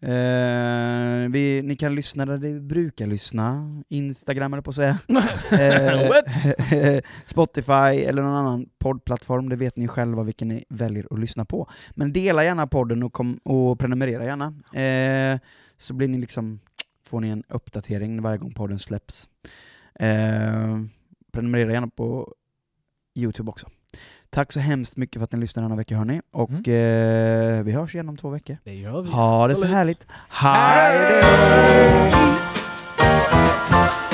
Eh, 0.06 1.30
vi, 1.30 1.62
ni 1.64 1.76
kan 1.76 1.95
lyssna 1.95 2.26
där 2.26 2.38
ni 2.38 2.60
brukar 2.60 3.08
lyssna, 3.08 3.68
Instagram 3.89 4.53
eller 4.53 4.62
på 4.62 4.70
att 4.70 4.76
säga. 4.76 4.99
Eh, 5.51 7.01
Spotify 7.26 8.03
eller 8.03 8.22
någon 8.22 8.34
annan 8.34 8.70
poddplattform, 8.80 9.49
det 9.49 9.56
vet 9.56 9.78
ni 9.78 9.88
själva 9.88 10.24
vilken 10.24 10.47
ni 10.47 10.66
väljer 10.70 11.08
att 11.12 11.20
lyssna 11.20 11.45
på. 11.45 11.70
Men 11.91 12.14
dela 12.14 12.43
gärna 12.43 12.68
podden 12.68 13.03
och, 13.03 13.14
kom, 13.14 13.39
och 13.43 13.80
prenumerera 13.80 14.26
gärna. 14.26 14.45
Eh, 14.82 15.39
så 15.78 15.93
blir 15.93 16.08
ni 16.08 16.18
liksom, 16.18 16.60
får 17.06 17.20
ni 17.22 17.30
en 17.30 17.43
uppdatering 17.49 18.22
varje 18.22 18.38
gång 18.38 18.51
podden 18.51 18.80
släpps. 18.80 19.30
Eh, 19.99 20.80
prenumerera 21.32 21.74
gärna 21.74 21.88
på 21.88 22.34
Youtube 23.16 23.49
också. 23.49 23.68
Tack 24.30 24.54
så 24.54 24.60
hemskt 24.60 24.98
mycket 24.98 25.20
för 25.20 25.24
att 25.24 25.32
ni 25.32 25.39
lyssnade 25.39 25.66
denna 25.66 25.76
vecka 25.76 25.96
hörni, 25.96 26.22
och 26.32 26.50
mm. 26.50 26.62
eh, 27.58 27.64
vi 27.64 27.72
hörs 27.72 27.96
igen 27.96 28.10
om 28.10 28.18
två 28.18 28.30
veckor. 28.30 28.58
Det 28.64 28.76
gör 28.76 29.02
vi. 29.02 29.10
Ha 29.10 29.48
det 29.48 29.54
Absolut. 29.54 29.70
så 29.70 29.76
härligt. 29.76 30.08
Hej 30.30 31.22
då! 33.72 34.05